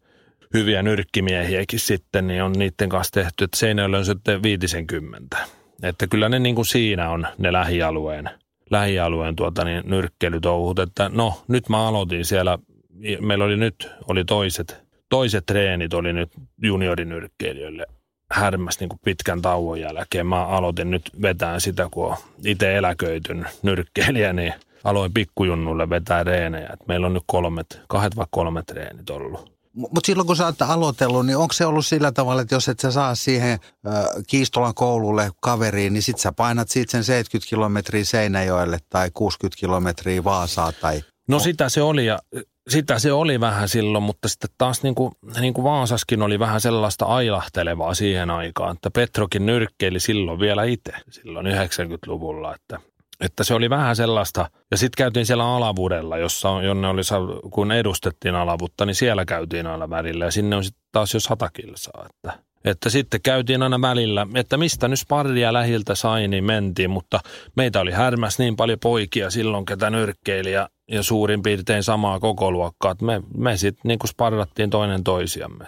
hyviä 0.55 0.83
nyrkkimiehiäkin 0.83 1.81
sitten, 1.81 2.27
niin 2.27 2.43
on 2.43 2.53
niiden 2.53 2.89
kanssa 2.89 3.13
tehty, 3.13 3.45
että 3.45 3.57
Seinäjöllä 3.57 3.99
on 3.99 4.05
sitten 4.05 4.43
50. 4.43 5.37
Että 5.83 6.07
kyllä 6.07 6.29
ne 6.29 6.39
niin 6.39 6.55
kuin 6.55 6.67
siinä 6.67 7.11
on 7.11 7.27
ne 7.39 7.53
lähialueen, 7.53 8.31
lähialueen 8.71 9.37
tuota 9.37 9.65
niin, 9.65 9.83
nyrkkelytouhut. 9.85 10.79
Että 10.79 11.11
no, 11.15 11.43
nyt 11.49 11.69
mä 11.69 11.89
aloitin 11.89 12.25
siellä 12.25 12.59
meillä 13.21 13.45
oli 13.45 13.57
nyt 13.57 13.91
oli 14.09 14.25
toiset, 14.25 14.83
toiset 15.09 15.47
treenit 15.47 15.95
oli 15.95 16.13
nyt 16.13 16.31
juniorinyrkkeilijöille 16.63 17.87
härmäs 18.33 18.81
niin 18.81 18.89
kuin 18.89 19.01
pitkän 19.05 19.43
tauon 19.43 19.81
jälkeen. 19.81 20.27
Mä 20.27 20.47
aloitin 20.47 20.91
nyt 20.91 21.11
vetää 21.23 21.61
sitä, 21.61 21.89
kun 21.91 22.07
on 22.07 22.17
itse 22.45 22.77
eläköityn 22.77 23.47
nyrkkeilijä, 23.63 24.33
niin 24.33 24.55
aloin 24.85 25.15
pikkujunnulle 25.15 25.91
vetää 25.91 26.25
reenejä. 26.25 26.71
Et 26.73 26.89
meillä 26.89 27.07
on 27.07 27.15
nyt 27.15 27.23
kolmet, 27.27 27.81
kahdet 27.89 28.17
vai 28.17 28.27
kolmet 28.31 28.67
treenit 28.67 29.11
ollut. 29.11 29.60
Mutta 29.75 30.07
silloin 30.07 30.27
kun 30.27 30.37
sä 30.37 30.47
oot 30.47 30.63
aloitellut, 30.63 31.27
niin 31.27 31.37
onko 31.37 31.53
se 31.53 31.67
ollut 31.67 31.87
sillä 31.87 32.13
tavalla, 32.13 32.43
että 32.43 32.55
jos 32.55 32.69
et 32.69 32.81
sä 32.81 32.91
saa 32.91 33.15
siihen 33.15 33.53
äh, 33.53 34.05
Kiistolan 34.27 34.75
koululle 34.75 35.31
kaveriin, 35.41 35.93
niin 35.93 36.03
sit 36.03 36.19
sä 36.19 36.33
painat 36.33 36.69
siitä 36.69 36.91
sen 36.91 37.05
70 37.05 37.51
kilometriä 37.51 38.05
Seinäjoelle 38.05 38.79
tai 38.89 39.11
60 39.15 39.61
kilometriä 39.61 40.25
Vaasaa 40.25 40.73
tai... 40.73 41.03
No 41.29 41.39
sitä 41.39 41.69
se 41.69 41.83
oli 41.83 42.07
ja 42.07 42.19
sitä 42.69 42.99
se 42.99 43.13
oli 43.13 43.41
vähän 43.41 43.69
silloin, 43.69 44.05
mutta 44.05 44.29
sitten 44.29 44.51
taas 44.59 44.83
niin 44.83 44.95
kuin, 44.95 45.13
niin 45.41 45.55
kuin 45.55 45.65
Vaasaskin 45.65 46.23
oli 46.23 46.39
vähän 46.39 46.61
sellaista 46.61 47.05
ailahtelevaa 47.05 47.95
siihen 47.95 48.31
aikaan, 48.31 48.77
että 48.77 48.91
Petrokin 48.91 49.47
nyrkkeili 49.47 50.01
silloin 50.01 50.41
vielä 50.41 50.65
itse, 50.65 50.93
silloin 51.11 51.47
90-luvulla, 51.47 52.55
että 52.55 52.79
että 53.21 53.45
se 53.45 53.55
oli 53.55 53.71
vähän 53.71 53.97
sellaista, 53.97 54.51
ja 54.71 54.77
sitten 54.77 55.05
käytiin 55.05 55.27
siellä 55.27 55.55
Alavudella, 55.57 56.19
jossa, 56.19 56.49
jonne 56.63 56.89
oli, 56.89 57.03
kun 57.51 57.73
edustettiin 57.73 58.35
Alavutta, 58.35 58.87
niin 58.87 58.95
siellä 58.95 59.25
käytiin 59.25 59.67
aina 59.67 59.91
välillä, 59.91 60.25
ja 60.25 60.31
sinne 60.31 60.57
on 60.57 60.65
sitten 60.65 60.83
taas 60.93 61.15
jo 61.15 61.21
sata 61.21 61.51
kilsaa, 61.51 62.07
että, 62.11 62.39
että 62.65 62.91
sitten 62.91 63.23
käytiin 63.23 63.63
aina 63.63 63.81
välillä, 63.81 64.27
että 64.35 64.57
mistä 64.57 64.89
nyt 64.89 64.99
sparria 64.99 65.53
lähiltä 65.53 65.95
sai, 65.95 66.29
niin 66.29 66.45
mentiin, 66.45 66.91
mutta 66.91 67.21
meitä 67.57 67.81
oli 67.81 67.91
härmäs 67.91 68.39
niin 68.39 68.57
paljon 68.57 68.79
poikia 68.79 69.31
silloin, 69.31 69.65
ketä 69.65 69.91
nyrkkeili, 69.91 70.53
ja, 70.53 70.69
ja 70.91 71.03
suurin 71.03 71.43
piirtein 71.43 71.83
samaa 71.83 72.21
koko 72.21 72.53
luokkaa, 72.53 72.93
että 72.93 73.05
me, 73.05 73.23
me 73.37 73.57
sitten 73.57 73.89
niin 73.89 73.99
sparrattiin 74.09 74.71
toinen 74.71 75.05
toisiamme. 75.05 75.67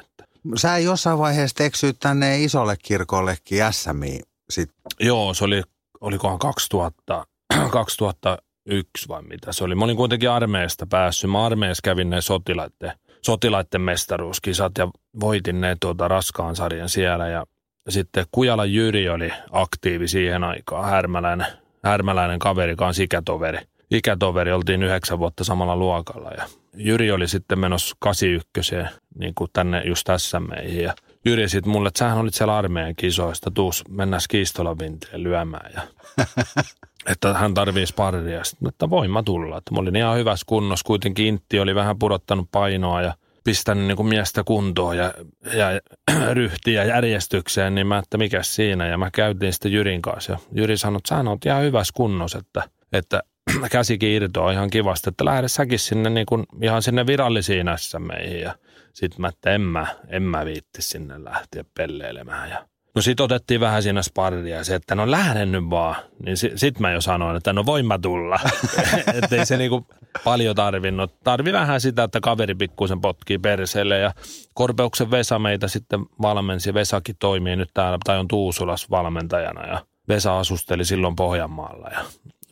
Sä 0.57 0.79
jossain 0.79 1.19
vaiheessa 1.19 1.65
eksyit 1.65 1.97
tänne 2.01 2.45
isolle 2.45 2.77
kirkollekin 2.83 3.59
SMI. 3.71 4.21
Sit. 4.51 4.71
Joo, 5.01 5.35
se 5.35 5.45
oli, 5.45 5.63
olikohan 6.01 6.39
2000, 6.39 7.27
2001 7.73 9.09
vai 9.09 9.23
mitä 9.23 9.53
se 9.53 9.65
oli. 9.65 9.75
Mä 9.75 9.85
olin 9.85 9.97
kuitenkin 9.97 10.31
armeesta 10.31 10.87
päässyt. 10.87 11.31
Mä 11.31 11.47
armeessa 11.47 11.81
kävin 11.85 12.11
ne 12.11 12.21
sotilaiden, 12.21 12.93
sotilaiden 13.23 13.81
mestaruuskisat 13.81 14.73
ja 14.79 14.89
voitin 15.21 15.61
ne 15.61 15.77
tuota 15.81 16.09
raskaan 16.09 16.57
sarjan 16.57 16.89
siellä. 16.89 17.29
Ja 17.29 17.47
sitten 17.89 18.27
Kujala 18.33 18.65
Jyri 18.65 19.09
oli 19.09 19.33
aktiivi 19.51 20.09
siihen 20.09 20.45
aikaan, 20.45 20.91
härmäläinen, 20.91 21.47
härmäläinen 21.85 22.39
kaveri, 22.39 22.77
kanssa 22.77 23.03
ikätoveri. 23.03 23.59
Ikätoveri, 23.91 24.53
oltiin 24.53 24.83
yhdeksän 24.83 25.19
vuotta 25.19 25.45
samalla 25.45 25.77
luokalla 25.77 26.31
ja 26.31 26.45
Jyri 26.77 27.11
oli 27.13 27.29
sitten 27.29 27.59
menossa 27.59 27.97
81 27.99 28.75
niin 29.19 29.35
kuin 29.35 29.51
tänne 29.53 29.83
just 29.85 30.05
tässä 30.05 30.41
meihin. 30.41 30.83
Ja 30.83 30.95
Jyri 31.25 31.49
sitten 31.49 31.73
mulle, 31.73 31.89
että 31.89 31.99
sähän 31.99 32.19
olit 32.19 32.35
siellä 32.35 32.57
armeijan 32.57 32.97
kisoista, 32.97 33.51
tuus 33.51 33.85
mennään 33.89 34.23
Kiistolan 34.29 34.77
lyömään. 35.13 35.73
Ja 35.75 35.83
että 37.07 37.35
hän 37.35 37.55
tarvii 37.55 37.87
sparria. 37.87 38.45
Sitten, 38.45 38.69
että 38.69 38.91
voin 38.91 39.11
mä 39.11 39.23
tulla. 39.23 39.59
Että 39.59 39.75
mä 39.75 39.81
olin 39.81 39.97
ihan 39.97 40.17
hyvässä 40.17 40.45
kunnossa. 40.47 40.87
Kuitenkin 40.87 41.27
Intti 41.27 41.61
oli 41.61 41.75
vähän 41.75 41.99
pudottanut 41.99 42.49
painoa 42.53 43.03
ja 43.03 43.15
pistänyt 43.45 43.85
niin 43.85 43.97
kuin 43.97 44.09
miestä 44.09 44.45
kuntoon 44.45 44.97
ja, 44.97 45.15
ja 45.55 45.81
ryhtiä 46.35 46.85
järjestykseen, 46.85 47.75
niin 47.75 47.87
mä, 47.87 47.99
että 47.99 48.19
mikä 48.19 48.43
siinä. 48.43 48.87
Ja 48.87 48.99
mä 48.99 49.11
käytiin 49.11 49.53
sitten 49.53 49.73
Jyrin 49.73 50.03
kanssa 50.03 50.33
ja 50.33 50.39
Jyri 50.53 50.77
sanoi, 50.77 50.97
että 50.97 51.09
sä 51.09 51.31
oot 51.31 51.47
ihan 51.47 51.63
hyvässä 51.63 51.93
kunnossa, 51.97 52.39
että, 52.39 52.63
että 52.93 53.23
käsikin 53.71 54.09
irtoaa 54.09 54.53
ihan 54.53 54.71
kivasti, 54.71 55.11
että 55.11 55.25
lähde 55.25 55.49
säkin 55.49 55.79
sinne 55.79 56.11
niin 56.11 56.27
kuin, 56.27 56.47
ihan 56.63 56.83
sinne 56.83 57.07
virallisiin 57.07 57.67
meihin. 57.99 58.41
Ja 58.41 58.55
sitten 58.93 59.21
mä, 59.21 59.29
että 59.29 59.55
en 59.55 59.61
mä, 59.61 59.87
en 60.09 60.23
mä 60.23 60.45
viitti 60.45 60.83
sinne 60.83 61.25
lähteä 61.25 61.65
pelleilemään. 61.75 62.51
Ja 62.51 62.67
No 62.95 63.03
sit 63.03 63.21
otettiin 63.21 63.61
vähän 63.61 63.83
siinä 63.83 64.03
sparria 64.03 64.65
se, 64.65 64.75
että 64.75 64.95
no 64.95 65.11
lähden 65.11 65.53
nyt 65.53 65.71
vaan. 65.71 65.97
Niin 66.25 66.37
sit, 66.37 66.53
sit 66.57 66.81
mä 66.81 66.91
jo 66.91 67.01
sanoin, 67.01 67.37
että 67.37 67.53
no 67.53 67.67
voin 67.67 67.87
mä 67.87 67.99
tulla. 67.99 68.41
että 69.23 69.37
ei 69.37 69.47
se 69.47 69.57
niinku 69.57 69.87
paljon 70.25 70.57
tarvinnut. 70.57 71.21
Tarvi 71.25 71.53
vähän 71.53 71.81
sitä, 71.81 72.03
että 72.03 72.21
kaveri 72.21 72.55
pikkuisen 72.55 73.01
potkii 73.01 73.39
perseelle 73.39 73.99
ja 73.99 74.15
Korpeuksen 74.55 75.11
Vesa 75.11 75.39
meitä 75.39 75.69
sitten 75.69 76.01
valmensi. 76.23 76.75
Vesakin 76.75 77.17
toimii 77.19 77.57
nyt 77.57 77.71
täällä, 77.75 77.99
tai 78.05 78.19
on 78.19 78.29
Tuusulas 78.29 78.91
valmentajana 78.91 79.67
ja 79.67 79.85
Vesa 80.09 80.39
asusteli 80.39 80.85
silloin 80.85 81.17
Pohjanmaalla 81.17 81.89
ja 81.89 82.05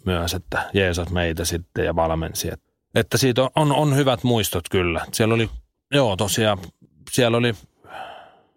myös, 0.04 0.34
että 0.34 0.70
Jeesus 0.72 1.10
meitä 1.10 1.44
sitten 1.44 1.84
ja 1.84 1.96
valmensi. 1.96 2.50
Että 2.94 3.18
siitä 3.18 3.42
on, 3.42 3.50
on, 3.56 3.72
on 3.72 3.96
hyvät 3.96 4.24
muistot 4.24 4.64
kyllä. 4.70 5.06
Siellä 5.12 5.34
oli, 5.34 5.50
joo 5.94 6.16
tosiaan, 6.16 6.58
siellä 7.10 7.36
oli 7.36 7.54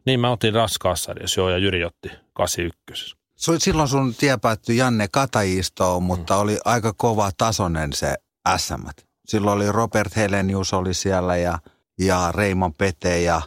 niin 0.05 0.19
mä 0.19 0.31
otin 0.31 0.53
raskaassa 0.53 1.05
sarjassa, 1.05 1.41
joo, 1.41 1.50
ja 1.50 1.57
Jyri 1.57 1.83
otti 1.83 2.12
81. 2.33 3.15
Silloin 3.57 3.89
sun 3.89 4.15
tie 4.15 4.38
päättyi 4.38 4.77
Janne 4.77 5.07
Katajistoon, 5.12 6.03
mutta 6.03 6.33
mm. 6.33 6.39
oli 6.39 6.57
aika 6.65 6.93
kova 6.98 7.31
tasonen 7.38 7.93
se 7.93 8.15
SM. 8.57 8.88
Silloin 9.25 9.55
oli 9.55 9.72
Robert 9.72 10.15
Helenius 10.15 10.74
oli 10.74 10.93
siellä 10.93 11.38
ja, 11.38 11.60
ja 12.00 12.31
Reimon 12.36 12.74
Pete 12.74 13.22
ja 13.22 13.41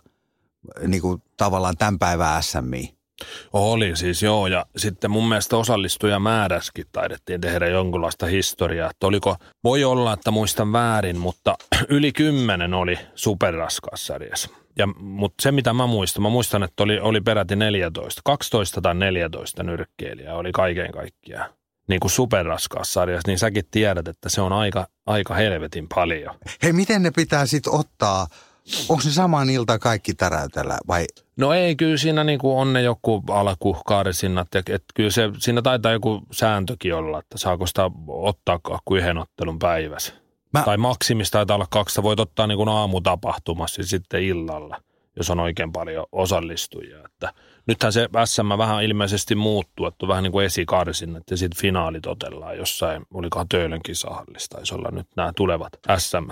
niin 0.86 1.02
kuin 1.02 1.22
tavallaan 1.36 1.76
tämän 1.76 1.98
päivän 1.98 2.42
SMI. 2.42 2.96
Oli 3.52 3.96
siis 3.96 4.22
joo, 4.22 4.46
ja 4.46 4.66
sitten 4.76 5.10
mun 5.10 5.28
mielestä 5.28 5.56
osallistujamääräskin 5.56 6.84
taidettiin 6.92 7.40
tehdä 7.40 7.66
jonkunlaista 7.66 8.26
historiaa. 8.26 8.90
Että 8.90 9.06
oliko, 9.06 9.36
voi 9.64 9.84
olla, 9.84 10.12
että 10.12 10.30
muistan 10.30 10.72
väärin, 10.72 11.18
mutta 11.18 11.56
yli 11.88 12.12
kymmenen 12.12 12.74
oli 12.74 12.98
superraskaassa 13.14 14.06
sarjassa. 14.06 14.50
Ja, 14.78 14.86
mutta 14.96 15.42
se, 15.42 15.52
mitä 15.52 15.72
mä 15.72 15.86
muistan, 15.86 16.22
mä 16.22 16.28
muistan, 16.28 16.62
että 16.62 16.82
oli, 16.82 17.00
oli 17.00 17.20
peräti 17.20 17.56
14, 17.56 18.20
12 18.24 18.80
tai 18.80 18.94
14 18.94 19.62
nyrkkeilijää 19.62 20.36
oli 20.36 20.52
kaiken 20.52 20.92
kaikkiaan 20.92 21.50
niin 21.88 22.00
kuin 22.00 22.10
superraskaassa 22.10 22.92
sarjassa, 22.92 23.28
niin 23.28 23.38
säkin 23.38 23.64
tiedät, 23.70 24.08
että 24.08 24.28
se 24.28 24.40
on 24.40 24.52
aika, 24.52 24.86
aika 25.06 25.34
helvetin 25.34 25.88
paljon. 25.94 26.34
Hei, 26.62 26.72
miten 26.72 27.02
ne 27.02 27.10
pitää 27.10 27.46
sitten 27.46 27.72
ottaa? 27.72 28.26
Onko 28.88 29.02
se 29.02 29.12
samaan 29.12 29.50
ilta 29.50 29.78
kaikki 29.78 30.14
täräytellä 30.14 30.78
vai? 30.88 31.04
No 31.36 31.52
ei, 31.52 31.76
kyllä 31.76 31.96
siinä 31.96 32.24
niin 32.24 32.38
kuin 32.38 32.56
on 32.56 32.72
ne 32.72 32.82
joku 32.82 33.22
alkukaarisinnat. 33.30 34.48
Ja, 34.54 34.58
että 34.58 34.92
kyllä 34.94 35.10
se, 35.10 35.30
siinä 35.38 35.62
taitaa 35.62 35.92
joku 35.92 36.22
sääntökin 36.32 36.94
olla, 36.94 37.18
että 37.18 37.38
saako 37.38 37.66
sitä 37.66 37.90
ottaa 38.08 38.60
kuin 38.84 39.00
yhden 39.00 39.18
ottelun 39.18 39.58
päivässä. 39.58 40.12
Mä... 40.52 40.62
Tai 40.62 40.76
maksimista 40.76 41.38
taitaa 41.38 41.54
olla 41.54 41.66
kaksi. 41.70 42.02
Voit 42.02 42.20
ottaa 42.20 42.46
niin 42.46 42.58
kuin 42.58 42.68
aamutapahtumassa 42.68 43.80
ja 43.80 43.86
sitten 43.86 44.22
illalla, 44.22 44.80
jos 45.16 45.30
on 45.30 45.40
oikein 45.40 45.72
paljon 45.72 46.06
osallistujia. 46.12 46.98
Että 47.04 47.32
nythän 47.66 47.92
se 47.92 48.08
SM 48.24 48.58
vähän 48.58 48.84
ilmeisesti 48.84 49.34
muuttuu, 49.34 49.86
että 49.86 50.06
on 50.06 50.08
vähän 50.08 50.22
niin 50.22 50.32
kuin 50.32 50.46
esikarsinnat 50.46 51.22
ja 51.30 51.36
sitten 51.36 51.60
finaalit 51.60 52.06
otellaan 52.06 52.56
jossain, 52.56 53.06
olikohan 53.14 53.48
Töölön 53.48 53.82
kisahallista, 53.82 54.56
taisi 54.56 54.74
olla 54.74 54.90
nyt 54.90 55.06
nämä 55.16 55.32
tulevat 55.36 55.72
SM. 55.98 56.30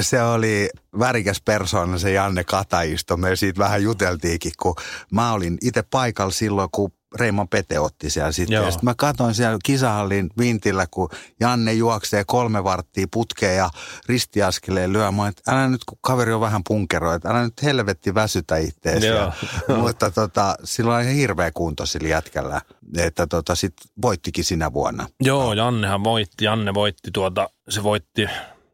Se 0.00 0.22
oli 0.22 0.68
värikäs 0.98 1.42
persoona 1.44 1.98
se 1.98 2.12
Janne 2.12 2.44
Kataisto. 2.44 3.16
Me 3.16 3.36
siitä 3.36 3.58
vähän 3.58 3.82
juteltiinkin, 3.82 4.52
kun 4.62 4.74
mä 5.10 5.32
olin 5.32 5.58
itse 5.62 5.82
paikalla 5.82 6.30
silloin, 6.30 6.68
kun 6.72 6.92
Reimon 7.14 7.48
Pete 7.48 7.78
otti 7.78 8.10
siellä 8.10 8.32
sitten. 8.32 8.54
Ja 8.54 8.70
sitten 8.70 8.84
mä 8.84 8.94
katsoin 8.96 9.34
siellä 9.34 9.58
kisahallin 9.64 10.30
vintillä, 10.38 10.86
kun 10.90 11.08
Janne 11.40 11.72
juoksee 11.72 12.24
kolme 12.26 12.64
varttia 12.64 13.06
putkeen 13.12 13.56
ja 13.56 13.70
ristiaskeleen 14.08 14.92
lyö. 14.92 15.12
Mä 15.12 15.28
että 15.28 15.52
älä 15.52 15.68
nyt, 15.68 15.84
kun 15.84 15.98
kaveri 16.00 16.32
on 16.32 16.40
vähän 16.40 16.62
punkero, 16.68 17.12
että 17.12 17.28
älä 17.28 17.44
nyt 17.44 17.62
helvetti 17.62 18.14
väsytä 18.14 18.56
itteesi. 18.56 19.06
Mutta 19.82 20.10
tota, 20.10 20.54
sillä 20.64 20.94
on 20.94 21.02
ihan 21.02 21.14
hirveä 21.14 21.50
kunto 21.50 21.86
sillä 21.86 22.08
jätkällä, 22.08 22.60
että 22.98 23.26
tota, 23.26 23.54
sit 23.54 23.74
voittikin 24.02 24.44
sinä 24.44 24.72
vuonna. 24.72 25.06
Joo, 25.20 25.52
Jannehan 25.52 26.04
voitti. 26.04 26.44
Janne 26.44 26.74
voitti 26.74 27.10
tuota, 27.12 27.50
se 27.68 27.82
voitti, 27.82 28.26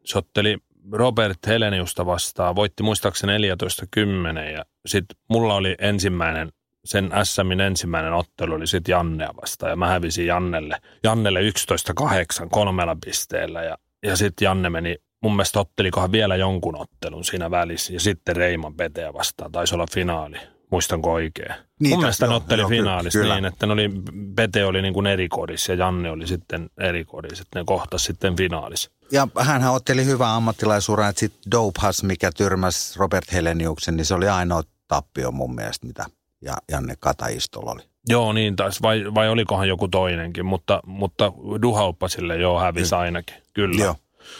se 0.05 0.17
otteli 0.17 0.57
Robert 0.91 1.47
Heleniusta 1.47 2.05
vastaan, 2.05 2.55
voitti 2.55 2.83
muistaakseni 2.83 3.33
14-10 3.37 4.39
ja 4.53 4.65
sitten 4.85 5.17
mulla 5.29 5.55
oli 5.55 5.75
ensimmäinen 5.79 6.49
sen 6.85 7.11
SMin 7.23 7.61
ensimmäinen 7.61 8.13
ottelu 8.13 8.53
oli 8.53 8.67
sitten 8.67 8.93
Jannea 8.93 9.29
vastaan 9.41 9.69
ja 9.69 9.75
mä 9.75 9.87
hävisin 9.87 10.25
Jannelle, 10.25 10.77
Jannelle 11.03 11.39
11-8 11.41 12.47
kolmella 12.51 12.97
pisteellä 13.05 13.63
ja, 13.63 13.77
ja 14.05 14.15
sitten 14.15 14.45
Janne 14.45 14.69
meni, 14.69 14.97
mun 15.23 15.35
mielestä 15.35 15.59
ottelikohan 15.59 16.11
vielä 16.11 16.35
jonkun 16.35 16.81
ottelun 16.81 17.25
siinä 17.25 17.51
välissä 17.51 17.93
ja 17.93 17.99
sitten 17.99 18.35
Reiman 18.35 18.75
Peteä 18.75 19.13
vastaan, 19.13 19.51
taisi 19.51 19.75
olla 19.75 19.85
finaali, 19.91 20.37
muistanko 20.71 21.13
oikein. 21.13 21.55
Niin, 21.79 21.89
mun 21.89 21.99
mielestä 21.99 22.27
ne 22.27 22.35
otteli 22.35 22.61
joo, 22.61 22.69
finaalissa 22.69 23.19
kyllä. 23.19 23.35
niin, 23.35 23.45
että 23.45 23.65
ne 23.65 23.73
oli, 23.73 23.89
Pete 24.35 24.65
oli 24.65 24.81
niin 24.81 24.93
kuin 24.93 25.07
eri 25.07 25.27
kodissa 25.27 25.71
ja 25.71 25.77
Janne 25.77 26.11
oli 26.11 26.27
sitten 26.27 26.69
eri 26.79 27.05
kodissa, 27.05 27.41
että 27.41 27.59
ne 27.59 27.63
kohtasi 27.65 28.05
sitten 28.05 28.35
finaalissa. 28.35 28.91
Ja 29.11 29.27
hän 29.39 29.63
otteli 29.63 30.05
hyvää 30.05 30.35
ammattilaisuuden, 30.35 31.09
että 31.09 31.19
sitten 31.19 31.51
Dopehas, 31.51 32.03
mikä 32.03 32.31
tyrmäsi 32.37 32.99
Robert 32.99 33.33
Heleniuksen, 33.33 33.97
niin 33.97 34.05
se 34.05 34.13
oli 34.13 34.29
ainoa 34.29 34.63
tappio 34.87 35.31
mun 35.31 35.55
mielestä, 35.55 35.87
mitä 35.87 36.05
ja 36.43 36.53
Janne 36.71 36.95
Kataistolla 36.99 37.71
oli. 37.71 37.81
Joo, 38.09 38.33
niin 38.33 38.55
taisi, 38.55 38.81
vai, 38.81 39.03
vai 39.15 39.29
olikohan 39.29 39.67
joku 39.67 39.87
toinenkin, 39.87 40.45
mutta, 40.45 40.81
mutta 40.85 41.31
Duhauppasille 41.61 42.37
joo 42.37 42.59
hävisi 42.59 42.95
ainakin, 42.95 43.35
kyllä. 43.53 43.83
Joo. 43.83 43.95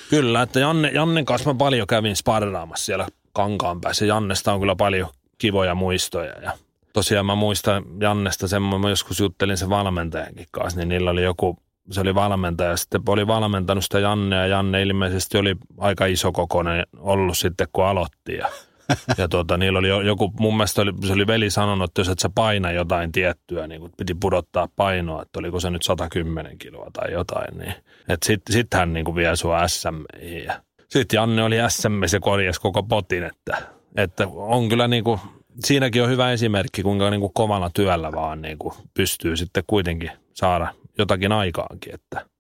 Kyllä, 0.10 0.42
että 0.42 0.60
Janne, 0.60 0.92
Jannen 0.94 1.26
kanssa 1.26 1.54
mä 1.54 1.58
paljon 1.58 1.88
kävin 1.88 2.16
sparraamassa 2.16 2.86
siellä 2.86 3.08
kankaan 3.34 3.82
päässä. 3.82 4.06
Jannesta 4.06 4.54
on 4.54 4.60
kyllä 4.60 4.76
paljon 4.76 5.10
kivoja 5.38 5.76
muistoja 5.76 6.40
ja 6.42 6.52
tosiaan 6.94 7.26
mä 7.26 7.36
muistan 7.36 7.84
Jannesta 8.00 8.48
sen, 8.48 8.62
mä 8.62 8.90
joskus 8.90 9.20
juttelin 9.20 9.58
sen 9.58 9.70
valmentajankin 9.70 10.48
kanssa, 10.52 10.80
niin 10.80 10.90
niillä 10.90 11.12
oli 11.12 11.24
joku, 11.24 11.58
se 11.92 12.02
oli 12.02 12.16
valmentaja, 12.16 12.78
sitten 12.78 13.02
oli 13.08 13.28
valmentanut 13.28 13.84
sitä 13.84 14.00
Janne 14.00 14.36
ja 14.36 14.48
Janne 14.48 14.82
ilmeisesti 14.82 15.38
oli 15.38 15.56
aika 15.78 16.06
iso 16.06 16.32
kokoinen 16.32 16.88
ollut 16.98 17.38
sitten, 17.38 17.68
kun 17.74 17.86
aloitti 17.86 18.34
ja 18.34 18.50
ja 19.18 19.28
tuota, 19.28 19.58
niillä 19.58 19.80
oli 19.80 20.08
joku, 20.08 20.34
mun 20.40 20.58
mielestä 20.58 20.82
oli, 20.82 20.92
se 21.08 21.14
oli 21.14 21.28
veli 21.28 21.50
sanonut, 21.50 21.90
että 21.90 22.02
jos 22.02 22.10
et 22.10 22.20
sä 22.20 22.30
paina 22.36 22.72
jotain 22.72 23.12
tiettyä, 23.12 23.68
niin 23.68 23.92
piti 23.98 24.14
pudottaa 24.14 24.68
painoa, 24.76 25.22
että 25.22 25.40
oliko 25.40 25.60
se 25.60 25.70
nyt 25.70 25.84
110 25.84 26.58
kiloa 26.58 26.90
tai 26.94 27.12
jotain, 27.12 27.58
niin 27.58 27.74
että 28.10 28.26
sit, 28.26 28.42
sit 28.50 28.74
hän 28.74 28.94
niin 28.94 29.06
kuin 29.06 29.16
vie 29.16 29.36
sua 29.36 29.68
SMiin. 29.68 30.52
Sitten 30.90 31.18
Janne 31.18 31.44
oli 31.44 31.56
SM 31.68 32.04
se 32.06 32.20
korjasi 32.20 32.62
koko 32.62 32.84
potin, 32.84 33.24
että, 33.24 33.58
että 33.96 34.28
on 34.28 34.70
kyllä 34.70 34.88
niin 34.88 35.04
kuin, 35.04 35.20
siinäkin 35.66 36.04
on 36.04 36.10
hyvä 36.10 36.32
esimerkki, 36.32 36.84
kuinka 36.84 37.10
niin 37.10 37.22
kuin 37.22 37.34
kovalla 37.34 37.70
työllä 37.74 38.12
vaan 38.12 38.42
niin 38.42 38.58
kuin 38.58 38.74
pystyy 38.94 39.38
sitten 39.38 39.64
kuitenkin 39.68 40.12
saada 40.34 40.68
jotakin 40.98 41.32
aikaankin, 41.32 41.94
että– 41.94 42.26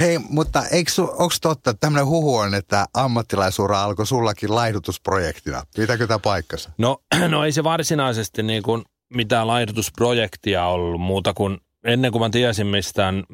Hei, 0.00 0.18
mutta 0.18 0.62
onko 1.08 1.34
totta, 1.42 1.70
että 1.70 1.80
tämmöinen 1.80 2.06
huhu 2.06 2.36
on, 2.36 2.54
että 2.54 2.86
ammattilaisura 2.94 3.82
alkoi 3.82 4.06
sullakin 4.06 4.54
laihdutusprojektina? 4.54 5.62
Pitääkö 5.76 6.06
tämä 6.06 6.18
paikkansa? 6.18 6.70
No, 6.78 7.02
no 7.28 7.44
ei 7.44 7.52
se 7.52 7.64
varsinaisesti 7.64 8.42
niin 8.42 8.62
kuin 8.62 8.84
mitään 9.14 9.46
laihdutusprojektia 9.46 10.66
ollut 10.66 11.00
muuta 11.00 11.34
kuin 11.34 11.58
ennen 11.84 12.12
kuin 12.12 12.22
mä 12.22 12.30
tiesin 12.30 12.66
mistään, 12.66 13.24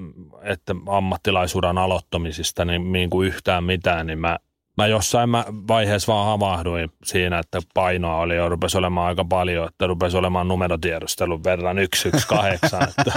että 0.42 0.74
ammattilaisuuden 0.86 1.78
aloittamisista 1.78 2.64
niin, 2.64 2.92
niin 2.92 3.10
kuin 3.10 3.28
yhtään 3.28 3.64
mitään, 3.64 4.06
niin 4.06 4.18
mä, 4.18 4.38
mä 4.78 4.86
jossain 4.86 5.30
mä 5.30 5.44
vaiheessa 5.68 6.12
vaan 6.12 6.26
havahduin 6.26 6.90
siinä, 7.04 7.38
että 7.38 7.60
painoa 7.74 8.16
oli 8.16 8.36
jo 8.36 8.48
rupesi 8.48 8.78
olemaan 8.78 9.06
aika 9.06 9.24
paljon, 9.24 9.68
että 9.68 9.86
rupesi 9.86 10.16
olemaan 10.16 10.48
numerotiedustelun 10.48 11.44
verran 11.44 11.76
118, 11.94 12.78
että 12.88 13.12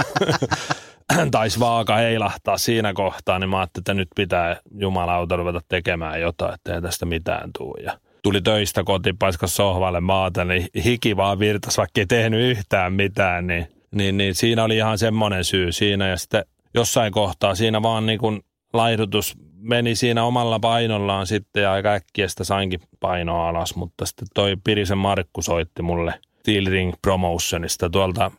taisi 1.30 1.60
vaaka 1.60 1.96
heilahtaa 1.96 2.58
siinä 2.58 2.92
kohtaa, 2.92 3.38
niin 3.38 3.50
mä 3.50 3.58
ajattelin, 3.58 3.82
että 3.82 3.94
nyt 3.94 4.08
pitää 4.16 4.56
jumalauta 4.78 5.36
ruveta 5.36 5.60
tekemään 5.68 6.20
jotain, 6.20 6.54
ettei 6.54 6.82
tästä 6.82 7.06
mitään 7.06 7.50
tule. 7.58 7.82
Ja 7.82 7.98
tuli 8.22 8.42
töistä 8.42 8.84
kotiin, 8.84 9.18
paiskas 9.18 9.56
sohvalle 9.56 10.00
maata, 10.00 10.44
niin 10.44 10.68
hiki 10.84 11.16
vaan 11.16 11.38
virtas, 11.38 11.78
vaikka 11.78 12.00
ei 12.00 12.06
tehnyt 12.06 12.40
yhtään 12.40 12.92
mitään, 12.92 13.46
niin, 13.46 13.66
niin, 13.94 14.16
niin 14.16 14.34
siinä 14.34 14.64
oli 14.64 14.76
ihan 14.76 14.98
semmoinen 14.98 15.44
syy 15.44 15.72
siinä. 15.72 16.08
Ja 16.08 16.16
sitten 16.16 16.44
jossain 16.74 17.12
kohtaa 17.12 17.54
siinä 17.54 17.82
vaan 17.82 18.06
niin 18.06 18.18
kuin 18.18 18.40
laihdutus 18.72 19.38
meni 19.66 19.94
siinä 19.94 20.24
omalla 20.24 20.60
painollaan 20.60 21.26
sitten 21.26 21.62
ja 21.62 21.72
aika 21.72 21.92
äkkiä 21.92 22.28
sitä 22.28 22.44
sainkin 22.44 22.80
painoa 23.00 23.48
alas, 23.48 23.76
mutta 23.76 24.06
sitten 24.06 24.28
toi 24.34 24.56
Pirisen 24.64 24.98
Markku 24.98 25.42
soitti 25.42 25.82
mulle 25.82 26.14
Steel 26.40 26.66
Ring 26.66 26.92
Promotionista 27.02 27.90
tuolta 27.90 28.30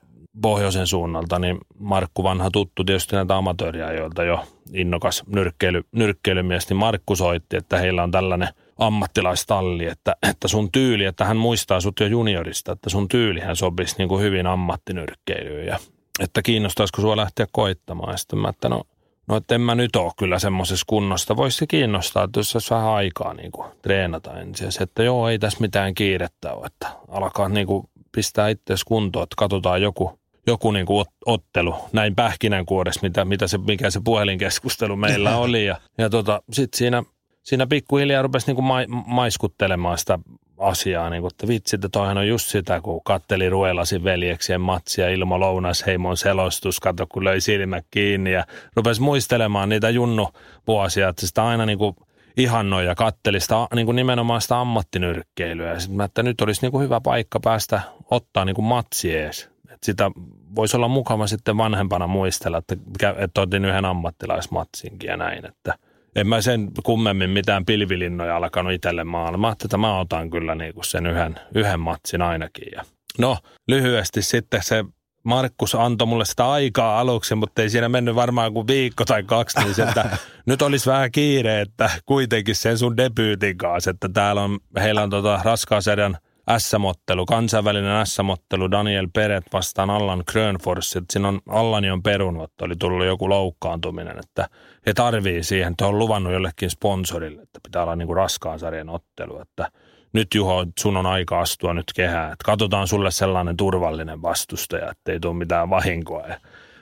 pohjoisen 0.41 0.87
suunnalta, 0.87 1.39
niin 1.39 1.57
Markku 1.79 2.23
vanha 2.23 2.51
tuttu 2.51 2.83
tietysti 2.83 3.15
näitä 3.15 3.37
amatööriä, 3.37 3.93
joilta 3.93 4.23
jo 4.23 4.45
innokas 4.73 5.23
nyrkkeily, 5.27 5.83
nyrkkeilymies, 5.91 6.69
niin 6.69 6.77
Markku 6.77 7.15
soitti, 7.15 7.57
että 7.57 7.77
heillä 7.77 8.03
on 8.03 8.11
tällainen 8.11 8.49
ammattilaistalli, 8.77 9.85
että, 9.85 10.15
että 10.29 10.47
sun 10.47 10.71
tyyli, 10.71 11.05
että 11.05 11.25
hän 11.25 11.37
muistaa 11.37 11.81
sut 11.81 11.99
jo 11.99 12.07
juniorista, 12.07 12.71
että 12.71 12.89
sun 12.89 13.07
tyylihän 13.07 13.55
sopisi 13.55 13.95
niin 13.97 14.09
kuin 14.09 14.23
hyvin 14.23 14.47
ammattinyrkkeilyyn 14.47 15.67
ja 15.67 15.79
että 16.19 16.41
kiinnostaisiko 16.41 17.01
sua 17.01 17.17
lähteä 17.17 17.47
koittamaan. 17.51 18.11
Ja 18.11 18.17
sitten 18.17 18.39
mä, 18.39 18.49
että 18.49 18.69
no, 18.69 18.83
no 19.27 19.35
että 19.37 19.55
en 19.55 19.61
mä 19.61 19.75
nyt 19.75 19.95
ole 19.95 20.11
kyllä 20.17 20.39
semmoisessa 20.39 20.83
kunnosta. 20.87 21.37
Voisi 21.37 21.57
se 21.57 21.67
kiinnostaa, 21.67 22.23
että 22.23 22.39
jos 22.39 22.55
olisi 22.55 22.73
vähän 22.73 22.89
aikaa 22.89 23.33
niin 23.33 23.51
kuin 23.51 23.67
treenata 23.81 24.39
ensin. 24.39 24.69
Että 24.83 25.03
joo, 25.03 25.29
ei 25.29 25.39
tässä 25.39 25.61
mitään 25.61 25.93
kiirettä 25.93 26.53
ole, 26.53 26.65
että 26.65 26.87
alkaa 27.07 27.49
niin 27.49 27.67
kuin 27.67 27.89
pistää 28.11 28.49
itseäsi 28.49 28.85
kuntoon, 28.85 29.23
että 29.23 29.35
katsotaan 29.37 29.81
joku 29.81 30.19
joku 30.47 30.71
niin 30.71 30.85
kuin 30.85 31.05
ottelu 31.25 31.75
näin 31.93 32.15
pähkinänkuoressa, 32.15 32.99
mitä, 33.03 33.25
mitä 33.25 33.47
se, 33.47 33.57
mikä 33.57 33.89
se 33.89 34.01
puhelinkeskustelu 34.03 34.95
meillä 34.95 35.37
oli. 35.37 35.65
Ja, 35.65 35.77
ja 35.97 36.09
tota, 36.09 36.41
sitten 36.51 36.77
siinä, 36.77 37.03
siinä 37.43 37.67
pikkuhiljaa 37.67 38.21
rupesi 38.21 38.47
niin 38.47 38.55
kuin 38.55 38.65
ma, 38.65 38.77
maiskuttelemaan 39.05 39.97
sitä 39.97 40.19
asiaa, 40.57 41.09
niin 41.09 41.21
kuin, 41.21 41.31
että 41.33 41.47
vitsi, 41.47 41.75
että 41.75 41.89
toihan 41.89 42.17
on 42.17 42.27
just 42.27 42.49
sitä, 42.49 42.81
kun 42.81 43.01
katteli 43.03 43.49
Ruelasin 43.49 44.03
veljeksien 44.03 44.61
matsia 44.61 45.09
Ilmo 45.09 45.39
Lounasheimon 45.39 46.17
selostus, 46.17 46.79
kato 46.79 47.07
kun 47.07 47.23
löi 47.23 47.41
silmät 47.41 47.85
kiinni 47.91 48.31
ja 48.31 48.45
rupesi 48.75 49.01
muistelemaan 49.01 49.69
niitä 49.69 49.89
junnu 49.89 50.29
vuosia, 50.67 51.09
että 51.09 51.27
sitä 51.27 51.45
aina 51.45 51.65
niin 51.65 51.77
kuin 51.77 51.95
ihannoi 52.37 52.85
ja 52.85 52.95
katteli 52.95 53.39
sitä 53.39 53.55
niin 53.75 53.85
kuin 53.85 53.95
nimenomaan 53.95 54.41
sitä 54.41 54.59
ammattinyrkkeilyä. 54.59 55.69
Ja 55.69 55.79
sitten 55.79 56.01
että 56.01 56.23
nyt 56.23 56.41
olisi 56.41 56.61
niin 56.61 56.71
kuin 56.71 56.83
hyvä 56.83 57.01
paikka 57.01 57.39
päästä 57.39 57.81
ottaa 58.11 58.45
niin 58.45 58.55
kuin 58.55 58.65
matsi 58.65 59.15
ees 59.15 59.49
et 59.77 59.83
sitä 59.83 60.11
voisi 60.55 60.77
olla 60.77 60.87
mukava 60.87 61.27
sitten 61.27 61.57
vanhempana 61.57 62.07
muistella, 62.07 62.57
että, 62.57 62.75
että 63.17 63.41
otin 63.41 63.65
yhden 63.65 63.85
ammattilaismatsinkin 63.85 65.07
ja 65.07 65.17
näin, 65.17 65.45
että 65.45 65.75
en 66.17 66.27
mä 66.27 66.41
sen 66.41 66.71
kummemmin 66.83 67.29
mitään 67.29 67.65
pilvilinnoja 67.65 68.37
alkanut 68.37 68.73
itselle 68.73 69.03
maailmaa, 69.03 69.51
että 69.51 69.77
mä 69.77 69.99
otan 69.99 70.29
kyllä 70.29 70.55
niinku 70.55 70.83
sen 70.83 71.05
yhden, 71.05 71.35
yhden 71.55 71.79
matsin 71.79 72.21
ainakin. 72.21 72.67
Ja 72.75 72.83
no, 73.19 73.37
lyhyesti 73.67 74.21
sitten 74.21 74.63
se 74.63 74.85
Markus 75.23 75.75
antoi 75.75 76.07
mulle 76.07 76.25
sitä 76.25 76.51
aikaa 76.51 76.99
aluksi, 76.99 77.35
mutta 77.35 77.61
ei 77.61 77.69
siinä 77.69 77.89
mennyt 77.89 78.15
varmaan 78.15 78.53
kuin 78.53 78.67
viikko 78.67 79.05
tai 79.05 79.23
kaksi, 79.23 79.59
niin 79.59 79.75
se, 79.75 79.83
että 79.83 80.17
nyt 80.45 80.61
olisi 80.61 80.89
vähän 80.89 81.11
kiire, 81.11 81.61
että 81.61 81.89
kuitenkin 82.05 82.55
sen 82.55 82.77
sun 82.77 82.97
debyytin 82.97 83.57
kanssa, 83.57 83.91
että 83.91 84.09
täällä 84.09 84.41
on, 84.41 84.59
heillä 84.79 85.03
on 85.03 85.09
tota 85.09 85.39
raskaasarjan 85.43 86.17
S-mottelu, 86.57 87.25
kansainvälinen 87.25 88.05
S-mottelu 88.05 88.71
Daniel 88.71 89.07
Peret 89.13 89.45
vastaan 89.53 89.89
Allan 89.89 90.23
Grönfors. 90.31 90.95
Että 90.95 91.13
siinä 91.13 91.27
on 91.27 91.41
Allani 91.49 91.91
on 91.91 92.03
perunut, 92.03 92.51
oli 92.61 92.75
tullut 92.75 93.05
joku 93.05 93.29
loukkaantuminen, 93.29 94.19
että 94.19 94.49
he 94.85 94.93
tarvii 94.93 95.43
siihen, 95.43 95.71
että 95.71 95.87
on 95.87 95.99
luvannut 95.99 96.33
jollekin 96.33 96.69
sponsorille, 96.69 97.41
että 97.41 97.59
pitää 97.63 97.83
olla 97.83 97.95
niin 97.95 98.07
kuin 98.07 98.17
raskaan 98.17 98.59
sarjan 98.59 98.89
ottelu, 98.89 99.41
että 99.41 99.71
nyt 100.13 100.27
Juho, 100.35 100.65
sun 100.79 100.97
on 100.97 101.05
aika 101.05 101.39
astua 101.39 101.73
nyt 101.73 101.93
kehään, 101.95 102.33
että 102.33 102.45
katsotaan 102.45 102.87
sulle 102.87 103.11
sellainen 103.11 103.57
turvallinen 103.57 104.21
vastustaja, 104.21 104.91
että 104.91 105.11
ei 105.11 105.19
tule 105.19 105.33
mitään 105.33 105.69
vahinkoa. 105.69 106.27
Ja 106.27 106.39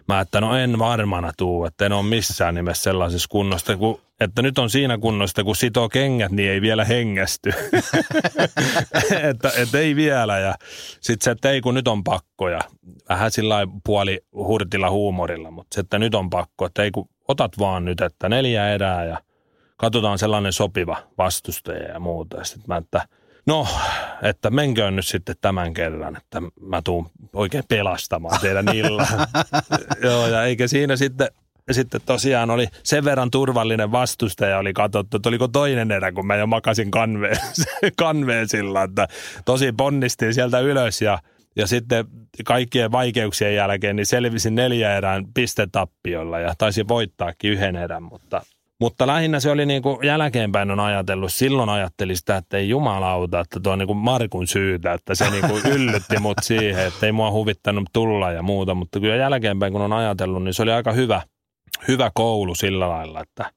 Mä 0.08 0.20
että 0.20 0.42
no 0.42 0.58
en 0.58 0.80
varmana 0.80 1.32
tuu, 1.38 1.66
että 1.66 1.86
en 1.86 1.92
ole 1.92 2.06
missään 2.06 2.56
nimessä 2.56 2.84
sellaisessa 2.84 3.28
kunnosta, 3.30 3.78
kun, 3.78 4.02
että 4.20 4.42
nyt 4.42 4.58
on 4.58 4.70
siinä 4.70 4.98
kunnosta, 4.98 5.44
kun 5.44 5.56
sitoo 5.56 5.90
kengät, 5.90 6.32
niin 6.32 6.52
ei 6.52 6.62
vielä 6.62 6.86
hengästy. 6.86 7.50
että, 9.30 9.52
että 9.58 9.80
ei 9.80 9.96
vielä 9.96 10.40
ja 10.40 10.56
sitten 11.02 11.24
se, 11.24 11.32
että 11.32 11.52
ei 11.52 11.62
kun 11.62 11.74
nyt 11.74 11.88
on 11.88 12.04
pakko 12.04 12.50
ja 12.50 12.60
vähän 13.10 13.32
sillä 13.32 13.68
puoli 13.86 14.20
hurtilla 14.34 14.90
huumorilla, 14.90 15.52
mutta 15.52 15.76
se, 15.76 15.82
että 15.82 16.00
nyt 16.00 16.16
on 16.16 16.30
pakko, 16.30 16.66
että 16.66 16.84
ei 16.84 16.92
kun 16.92 17.10
otat 17.28 17.52
vaan 17.60 17.86
nyt, 17.86 18.02
että 18.02 18.30
neljä 18.30 18.70
erää 18.70 19.06
ja 19.06 19.22
katsotaan 19.78 20.20
sellainen 20.20 20.54
sopiva 20.54 20.98
vastustaja 21.18 21.92
ja 21.92 22.00
muuta. 22.00 22.44
Sitten 22.44 22.66
mä, 22.68 22.78
että 22.78 23.08
no, 23.46 23.68
että 24.22 24.50
menköön 24.50 24.96
nyt 24.96 25.08
sitten 25.08 25.36
tämän 25.42 25.74
kerran, 25.74 26.18
että 26.18 26.42
mä 26.62 26.82
tuun 26.82 27.10
oikein 27.34 27.64
pelastamaan 27.70 28.42
teidän 28.42 28.76
illan. 28.76 29.08
Joo, 30.04 30.28
ja 30.28 30.44
eikä 30.44 30.68
siinä 30.68 30.96
sitten 30.96 31.28
sitten 31.72 32.02
tosiaan 32.06 32.50
oli 32.50 32.68
sen 32.84 33.06
verran 33.06 33.32
turvallinen 33.32 33.92
vastustaja 33.92 34.58
oli 34.58 34.74
katsottu, 34.74 35.18
että 35.18 35.30
oliko 35.30 35.48
toinen 35.48 35.92
erä, 35.92 36.12
kun 36.12 36.28
mä 36.28 36.36
jo 36.36 36.48
makasin 36.48 36.92
kanveen, 36.92 37.38
kanveen 37.98 38.50
sillä, 38.50 38.84
että 38.84 39.08
tosi 39.46 39.72
ponnistin 39.72 40.34
sieltä 40.34 40.60
ylös 40.60 41.02
ja, 41.02 41.20
ja 41.56 41.68
sitten 41.68 42.06
kaikkien 42.46 42.92
vaikeuksien 42.92 43.56
jälkeen 43.56 43.96
niin 43.96 44.06
selvisin 44.06 44.56
neljä 44.56 44.98
erään 44.98 45.26
pistetappiolla 45.34 46.40
ja 46.40 46.54
taisin 46.58 46.88
voittaakin 46.88 47.52
yhden 47.52 47.76
erän, 47.76 48.04
mutta 48.04 48.42
mutta 48.80 49.08
lähinnä 49.08 49.40
se 49.40 49.52
oli 49.52 49.66
niin 49.66 49.82
kuin 49.82 50.08
jälkeenpäin 50.08 50.72
on 50.72 50.80
ajatellut, 50.80 51.34
silloin 51.34 51.70
ajatteli 51.70 52.16
sitä, 52.16 52.38
että 52.38 52.58
ei 52.58 52.70
jumalauta, 52.70 53.40
että 53.40 53.60
tuo 53.60 53.74
on 53.74 53.80
niin 53.80 53.88
kuin 53.88 53.98
Markun 53.98 54.48
syytä, 54.48 54.94
että 54.94 55.16
se 55.16 55.30
niin 55.30 55.50
kuin 55.50 55.66
yllytti 55.76 56.20
mut 56.20 56.38
siihen, 56.42 56.88
että 56.88 57.06
ei 57.06 57.12
mua 57.12 57.32
huvittanut 57.32 57.90
tulla 57.94 58.32
ja 58.32 58.42
muuta, 58.42 58.74
mutta 58.74 59.00
kyllä 59.00 59.16
jälkeenpäin 59.16 59.74
kun 59.74 59.82
on 59.82 59.94
ajatellut, 59.94 60.44
niin 60.44 60.54
se 60.54 60.62
oli 60.64 60.72
aika 60.72 60.92
hyvä, 60.92 61.22
hyvä 61.88 62.12
koulu 62.14 62.56
sillä 62.56 62.90
lailla, 62.90 63.22
että 63.22 63.52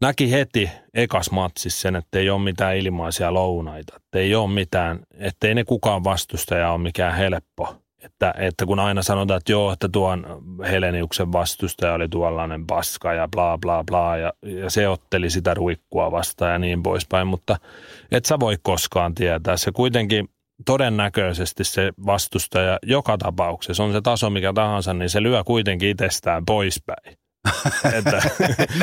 näki 0.00 0.32
heti 0.32 0.70
ekas 0.94 1.30
matsissa 1.30 1.80
sen, 1.80 1.96
että 1.96 2.18
ei 2.18 2.30
ole 2.30 2.42
mitään 2.42 2.76
ilmaisia 2.76 3.34
lounaita, 3.34 3.96
että 3.96 4.18
ei 4.18 4.34
ole 4.34 4.50
mitään, 4.50 5.00
että 5.18 5.48
ei 5.48 5.54
ne 5.54 5.64
kukaan 5.64 6.04
vastustaja 6.04 6.72
ole 6.72 6.78
mikään 6.78 7.14
helppo 7.14 7.74
että, 8.02 8.34
että 8.38 8.66
kun 8.66 8.78
aina 8.78 9.02
sanotaan, 9.02 9.38
että 9.38 9.52
joo, 9.52 9.72
että 9.72 9.88
tuon 9.88 10.42
Heleniuksen 10.70 11.32
vastustaja 11.32 11.94
oli 11.94 12.08
tuollainen 12.08 12.66
paska 12.66 13.12
ja 13.12 13.28
bla 13.28 13.58
bla 13.58 13.84
bla 13.84 14.16
ja, 14.16 14.32
ja 14.42 14.70
se 14.70 14.88
otteli 14.88 15.30
sitä 15.30 15.54
ruikkua 15.54 16.10
vastaan 16.10 16.52
ja 16.52 16.58
niin 16.58 16.82
poispäin, 16.82 17.26
mutta 17.26 17.56
et 18.10 18.24
sä 18.24 18.40
voi 18.40 18.56
koskaan 18.62 19.14
tietää. 19.14 19.56
Se 19.56 19.72
kuitenkin 19.72 20.28
todennäköisesti 20.64 21.64
se 21.64 21.92
vastustaja 22.06 22.78
joka 22.82 23.18
tapauksessa, 23.18 23.84
on 23.84 23.92
se 23.92 24.00
taso 24.00 24.30
mikä 24.30 24.52
tahansa, 24.52 24.94
niin 24.94 25.10
se 25.10 25.22
lyö 25.22 25.44
kuitenkin 25.44 25.88
itsestään 25.88 26.46
poispäin. 26.46 27.20
että, 27.98 28.22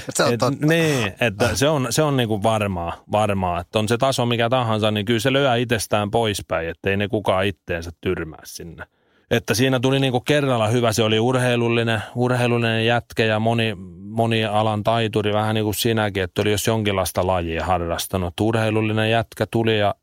Se 0.10 0.23
on 0.23 0.34
et, 0.34 0.39
totta. 0.39 0.65
niin, 0.65 1.13
että 1.21 1.56
se 1.56 1.69
on, 1.69 1.88
se 1.89 2.01
on 2.01 2.17
niinku 2.17 2.43
varmaa, 2.43 3.03
varmaa, 3.12 3.60
että 3.60 3.80
on 3.80 3.88
se 3.88 3.97
taso 3.97 4.25
mikä 4.25 4.49
tahansa, 4.49 4.91
niin 4.91 5.06
kyllä 5.06 5.19
se 5.19 5.34
lyö 5.34 5.56
itsestään 5.56 6.12
poispäin, 6.12 6.69
ettei 6.69 6.97
ne 6.97 7.08
kukaan 7.08 7.45
itteensä 7.45 7.91
tyrmää 8.01 8.41
sinne. 8.43 8.86
Että 9.31 9.53
siinä 9.53 9.79
tuli 9.79 9.99
niinku 9.99 10.19
kerralla 10.19 10.67
hyvä, 10.67 10.93
se 10.93 11.03
oli 11.03 11.19
urheilullinen, 11.19 12.01
urheilullinen 12.15 12.85
jätkä 12.85 13.25
ja 13.25 13.39
moni, 13.39 13.75
moni 13.99 14.45
alan 14.45 14.83
taituri, 14.83 15.33
vähän 15.33 15.55
niin 15.55 15.63
kuin 15.63 15.75
sinäkin, 15.75 16.23
että 16.23 16.41
oli 16.41 16.51
jos 16.51 16.67
jonkinlaista 16.67 17.27
lajia 17.27 17.65
harrastanut. 17.65 18.39
Urheilullinen 18.41 19.11
jätkä 19.11 19.45
tuli 19.51 19.79
ja 19.79 19.95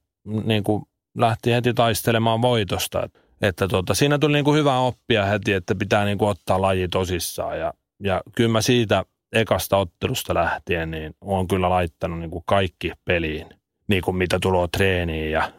niin 0.45 0.65
kuin 0.65 0.83
lähti 1.19 1.53
heti 1.53 1.75
taistelemaan 1.75 2.43
voitosta. 2.43 3.03
Että, 3.03 3.19
että 3.43 3.69
tota, 3.69 3.95
siinä 3.95 4.19
tuli 4.19 4.33
niin 4.33 4.45
kuin 4.45 4.59
hyvä 4.59 4.79
oppia 4.79 5.25
heti, 5.25 5.53
että 5.53 5.75
pitää 5.75 6.05
niin 6.05 6.19
kuin 6.19 6.29
ottaa 6.29 6.61
laji 6.61 6.89
tosissaan. 6.89 7.59
Ja, 7.59 7.73
ja 8.03 8.23
kyllä 8.37 8.51
mä 8.51 8.61
siitä 8.61 9.05
ekasta 9.33 9.77
ottelusta 9.77 10.35
lähtien, 10.35 10.91
niin 10.91 11.15
olen 11.21 11.49
kyllä 11.49 11.71
laittanut 11.71 12.19
niin 12.19 12.31
kuin 12.31 12.45
kaikki 12.47 12.93
peliin, 13.05 13.47
niin 13.89 14.03
kuin 14.03 14.17
mitä 14.17 14.39
tulee 14.43 14.69
treeniin 14.77 15.31
ja, 15.31 15.53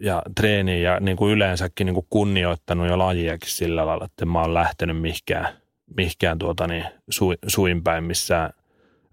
ja 0.00 0.22
treeniin 0.36 0.82
ja 0.82 1.00
niin 1.00 1.16
kuin 1.16 1.32
yleensäkin 1.32 1.84
niin 1.86 1.94
kuin 1.94 2.06
kunnioittanut 2.10 2.88
jo 2.88 2.98
lajiakin 2.98 3.50
sillä 3.50 3.86
lailla, 3.86 4.04
että 4.04 4.26
mä 4.26 4.40
oon 4.40 4.54
lähtenyt 4.54 5.00
mihkään, 5.00 5.48
mihkään 5.96 6.38
tuota 6.38 6.66
niin, 6.66 6.84
su, 7.10 7.26
suinpäin 7.46 8.04
missään 8.04 8.50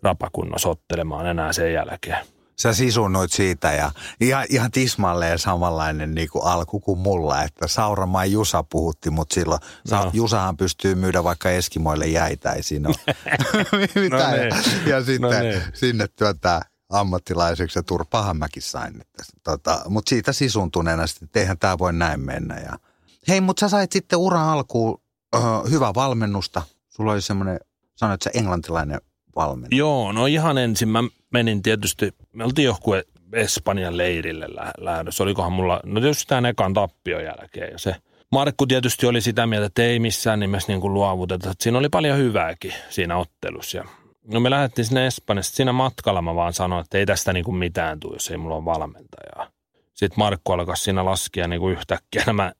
rapakunnossa 0.04 0.70
ottelemaan 0.70 1.28
enää 1.28 1.54
sen 1.54 1.74
jälkeen. 1.74 2.18
Sä 2.60 2.74
sisunnoit 2.74 3.32
siitä 3.32 3.72
ja 3.72 3.92
ihan, 4.22 4.46
ihan 4.50 4.72
tismalleen 4.72 5.40
samanlainen 5.40 6.16
niin 6.16 6.30
kuin 6.30 6.46
alku 6.46 6.80
kuin 6.80 7.00
mulla, 7.00 7.44
että 7.44 7.68
Sauramaa 7.68 8.26
Jusa 8.26 8.64
puhutti, 8.64 9.10
mutta 9.10 9.34
silloin 9.34 9.60
No. 9.92 10.10
Jusahan 10.14 10.58
pystyy 10.58 10.96
myydä 10.96 11.24
vaikka 11.24 11.50
Eskimoille 11.50 12.06
jäitä, 12.08 12.52
ei 12.52 12.64
siinä 12.64 12.90
ole 12.90 13.16
mitään. 14.04 14.32
niin. 14.40 14.50
ja, 14.86 14.96
ja 14.96 15.04
sitten 15.04 15.22
No 15.32 15.40
niin. 15.40 15.62
sinne 15.74 16.06
työntää 16.16 16.62
ammattilaiseksi 16.92 17.80
ja 17.80 17.84
turpahan 17.84 18.38
mäkin 18.38 18.64
sain. 18.64 19.02
Tota, 19.44 19.82
mutta 19.88 20.10
siitä 20.10 20.34
sisuntuneena 20.34 21.08
sitten, 21.08 21.26
että 21.26 21.40
eihän 21.40 21.58
tämä 21.60 21.78
voi 21.78 21.94
näin 21.94 22.20
mennä. 22.20 22.60
Ja... 22.60 22.80
Hei, 23.28 23.42
mutta 23.42 23.60
sä 23.60 23.70
sait 23.70 23.92
sitten 23.92 24.20
uran 24.20 24.50
alkuun 24.50 25.02
äh, 25.36 25.42
hyvää 25.70 25.94
valmennusta. 25.94 26.62
Sulla 26.90 27.12
oli 27.12 27.22
semmoinen, 27.22 27.60
sanoit 27.96 28.22
sä 28.22 28.30
englantilainen 28.34 29.02
valmentaja. 29.36 29.78
Joo, 29.78 30.12
no 30.12 30.26
ihan 30.26 30.58
ensin 30.58 30.90
mä 30.90 31.04
menin 31.30 31.64
tietysti, 31.64 32.14
me 32.34 32.44
oltiin 32.44 32.66
johonkin 32.66 33.04
Espanjan 33.34 33.98
leirille 33.98 34.46
lä- 34.50 34.74
lähdössä. 34.78 35.24
Olikohan 35.24 35.52
mulla, 35.54 35.80
no 35.86 36.02
tietysti 36.02 36.28
tämän 36.28 36.46
ekan 36.46 36.74
tappion 36.74 37.24
jälkeen. 37.24 37.72
Ja 37.72 37.78
se 37.78 37.96
Markku 38.32 38.68
tietysti 38.68 39.06
oli 39.06 39.22
sitä 39.22 39.48
mieltä, 39.48 39.66
että 39.66 39.84
ei 39.84 40.00
missään 40.00 40.40
nimessä 40.40 40.72
niin 40.72 40.82
kuin 40.82 40.94
luovuteta. 40.94 41.54
Siinä 41.60 41.78
oli 41.78 41.90
paljon 41.90 42.18
hyvääkin 42.18 42.74
siinä 42.90 43.18
ottelussa. 43.18 43.86
No 44.28 44.40
me 44.40 44.50
lähdettiin 44.50 44.86
sinne 44.86 45.08
Espanjasta. 45.08 45.56
Siinä 45.56 45.72
matkalla 45.72 46.22
mä 46.22 46.36
vaan 46.36 46.54
sanoin, 46.54 46.82
että 46.82 46.98
ei 46.98 47.06
tästä 47.06 47.34
niin 47.34 47.46
kuin 47.46 47.58
mitään 47.58 48.00
tule, 48.00 48.16
jos 48.16 48.32
ei 48.32 48.38
mulla 48.38 48.56
ole 48.56 48.66
valmentajaa. 48.66 49.52
Sitten 49.94 50.20
Markku 50.20 50.52
alkoi 50.52 50.78
siinä 50.78 51.06
laskea 51.06 51.48
niin 51.48 51.60
kuin 51.60 51.74
yhtäkkiä 51.74 52.24
nämä 52.26 52.52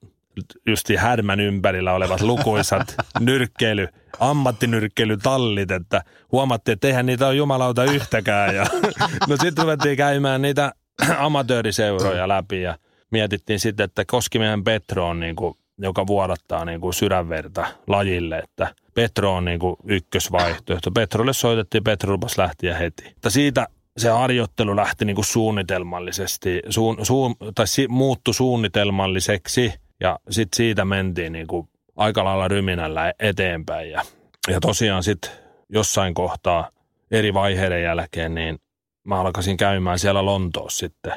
justi 0.68 0.96
härmän 0.96 1.40
ympärillä 1.40 1.94
olevat 1.94 2.22
lukuisat 2.22 2.96
nyrkkeily, 3.20 3.88
ammattinyrkkeilytallit, 4.20 5.72
että 5.72 6.04
huomattiin, 6.32 6.74
että 6.74 6.88
eihän 6.88 7.06
niitä 7.06 7.28
ole 7.28 7.36
jumalauta 7.36 7.84
yhtäkään. 7.84 8.56
Ja, 8.56 8.66
no 9.30 9.38
sitten 9.38 9.64
ruvettiin 9.64 9.98
käymään 9.98 10.42
niitä 10.42 10.72
amatööriseuroja 11.18 12.28
läpi 12.28 12.62
ja 12.62 12.78
mietittiin 13.12 13.60
sitten, 13.60 13.84
että 13.84 14.06
Koskimiehen 14.06 14.64
Petro 14.64 15.08
on 15.08 15.20
niin 15.20 15.36
kuin, 15.36 15.58
joka 15.82 16.08
vuodattaa 16.08 16.66
niin 16.66 16.82
kuin 16.82 16.94
sydänverta 16.94 17.68
lajille, 17.88 18.38
että 18.38 18.76
Petro 18.94 19.36
on 19.36 19.46
niin 19.46 19.60
kuin 19.60 19.76
ykkösvaihtoehto. 19.86 20.92
Petrolle 20.92 21.34
soitettiin, 21.34 21.84
Petro 21.84 22.14
lupas 22.14 22.38
lähtiä 22.38 22.78
heti. 22.78 23.04
Mutta 23.04 23.30
siitä 23.30 23.68
se 23.98 24.10
harjoittelu 24.10 24.76
lähti 24.76 25.06
niin 25.06 25.16
kuin 25.16 25.26
suunnitelmallisesti, 25.26 26.62
suun, 26.70 27.06
suun, 27.06 27.36
tai 27.56 27.68
si, 27.68 27.88
muuttui 27.88 28.34
suunnitelmalliseksi 28.34 29.74
ja 30.00 30.20
sitten 30.30 30.58
siitä 30.58 30.86
mentiin 30.86 31.34
niin 31.34 31.48
kuin 31.48 31.70
aika 31.96 32.24
lailla 32.24 32.48
ryminällä 32.48 33.14
eteenpäin. 33.20 33.92
Ja, 33.92 34.02
ja 34.48 34.60
tosiaan 34.60 35.04
sitten 35.04 35.32
jossain 35.70 36.14
kohtaa 36.14 36.70
eri 37.12 37.34
vaiheiden 37.34 37.84
jälkeen, 37.84 38.36
niin 38.36 38.60
mä 39.04 39.22
alkaisin 39.22 39.58
käymään 39.58 40.00
siellä 40.00 40.26
Lontoossa 40.26 40.80
sitten, 40.80 41.14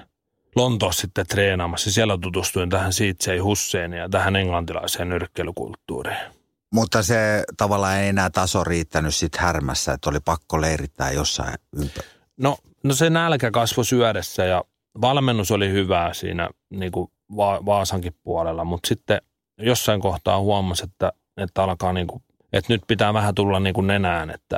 Lontoossa 0.57 1.01
sitten 1.01 1.27
treenaamassa. 1.27 1.93
Siellä 1.93 2.19
tutustuin 2.19 2.71
tähän 2.71 2.93
Siitzei 2.93 3.39
Husseiniin 3.39 4.01
ja 4.01 4.09
tähän 4.09 4.37
englantilaiseen 4.37 5.09
nyrkkeilykulttuuriin. 5.09 6.17
Mutta 6.73 7.03
se 7.03 7.45
tavallaan 7.57 7.97
ei 7.97 8.09
enää 8.09 8.31
taso 8.31 8.65
riittänyt 8.65 9.15
sit 9.15 9.37
härmässä, 9.37 9.93
että 9.93 10.11
oli 10.11 10.19
pakko 10.25 10.61
leirittää 10.61 11.11
jossain 11.11 11.55
ympäri. 11.77 12.09
No, 12.37 12.57
no 12.85 12.95
se 12.95 13.11
nälkä 13.11 13.51
kasvoi 13.51 13.85
syödessä 13.85 14.45
ja 14.45 14.65
valmennus 15.01 15.51
oli 15.51 15.71
hyvää 15.71 16.15
siinä 16.15 16.49
niin 16.71 16.93
kuin 16.93 17.11
Va- 17.37 17.67
Vaasankin 17.67 18.15
puolella, 18.23 18.65
mutta 18.65 18.89
sitten 18.89 19.21
jossain 19.59 20.01
kohtaa 20.01 20.41
huomasi, 20.41 20.85
että, 20.85 21.13
että 21.37 21.63
alkaa 21.63 21.93
niin 21.93 22.07
kuin, 22.07 22.23
että 22.53 22.73
nyt 22.73 22.83
pitää 22.87 23.15
vähän 23.15 23.35
tulla 23.35 23.61
niin 23.61 23.75
kuin 23.75 23.87
nenään, 23.87 24.31
että, 24.31 24.57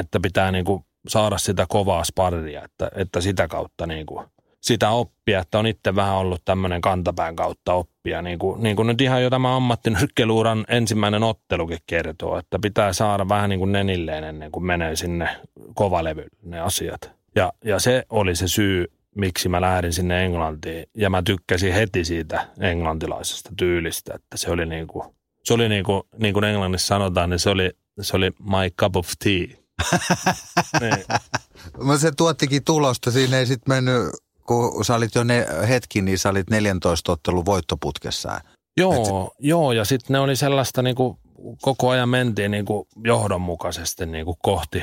että 0.00 0.20
pitää 0.20 0.50
niin 0.52 0.64
kuin 0.64 0.84
saada 1.08 1.38
sitä 1.38 1.66
kovaa 1.68 2.04
sparria, 2.04 2.64
että, 2.64 2.90
että 2.94 3.20
sitä 3.20 3.48
kautta 3.48 3.86
niin 3.86 4.06
kuin 4.06 4.26
sitä 4.60 4.90
oppia, 4.90 5.40
että 5.40 5.58
on 5.58 5.66
itse 5.66 5.96
vähän 5.96 6.14
ollut 6.14 6.44
tämmöinen 6.44 6.80
kantapään 6.80 7.36
kautta 7.36 7.74
oppia, 7.74 8.22
niin 8.22 8.38
kuin, 8.38 8.62
niin 8.62 8.76
kuin 8.76 8.86
nyt 8.86 9.00
ihan 9.00 9.22
jo 9.22 9.30
tämä 9.30 9.56
ammattinyrkkeiluuran 9.56 10.64
ensimmäinen 10.68 11.22
ottelukin 11.22 11.78
kertoo, 11.86 12.38
että 12.38 12.58
pitää 12.58 12.92
saada 12.92 13.28
vähän 13.28 13.50
niin 13.50 13.58
kuin 13.58 13.72
nenilleen 13.72 14.24
ennen 14.24 14.50
kuin 14.50 14.64
menee 14.64 14.96
sinne 14.96 15.28
kovalevylle 15.74 16.30
ne 16.42 16.60
asiat. 16.60 17.12
Ja, 17.34 17.52
ja 17.64 17.78
se 17.78 18.04
oli 18.10 18.36
se 18.36 18.48
syy, 18.48 18.86
miksi 19.16 19.48
mä 19.48 19.60
lähdin 19.60 19.92
sinne 19.92 20.24
Englantiin. 20.24 20.86
Ja 20.96 21.10
mä 21.10 21.22
tykkäsin 21.22 21.72
heti 21.72 22.04
siitä 22.04 22.46
englantilaisesta 22.60 23.50
tyylistä, 23.56 24.14
että 24.14 24.36
se 24.36 24.50
oli 24.50 24.66
niin 24.66 24.86
kuin, 24.86 25.04
se 25.44 25.54
oli 25.54 25.68
niin 25.68 25.84
kuin, 25.84 26.02
niin 26.18 26.34
kuin 26.34 26.44
englannissa 26.44 26.86
sanotaan, 26.86 27.30
niin 27.30 27.38
se 27.38 27.50
oli, 27.50 27.70
se 28.00 28.16
oli 28.16 28.30
my 28.40 28.70
cup 28.80 28.96
of 28.96 29.08
tea. 29.24 29.46
niin. 30.80 31.98
Se 31.98 32.10
tuottikin 32.16 32.64
tulosta, 32.64 33.10
siinä 33.10 33.38
ei 33.38 33.46
sitten 33.46 33.74
mennyt, 33.74 34.02
kun 34.50 34.84
sä 34.84 34.94
olit 34.94 35.14
jo 35.14 35.24
ne 35.24 35.46
hetki, 35.68 36.02
niin 36.02 36.18
sä 36.18 36.28
olit 36.28 36.50
14 36.50 37.12
ottelun 37.12 37.46
voittoputkessa. 37.46 38.40
Joo, 38.76 39.34
joo, 39.38 39.72
ja 39.72 39.84
sitten 39.84 40.14
ne 40.14 40.18
oli 40.20 40.36
sellaista 40.36 40.82
niin 40.82 40.96
kuin, 40.96 41.18
koko 41.62 41.88
ajan 41.88 42.08
mentiin 42.08 42.50
niin 42.50 42.64
kuin 42.64 42.88
johdonmukaisesti 43.04 44.06
niin 44.06 44.24
kuin 44.24 44.36
kohti, 44.42 44.82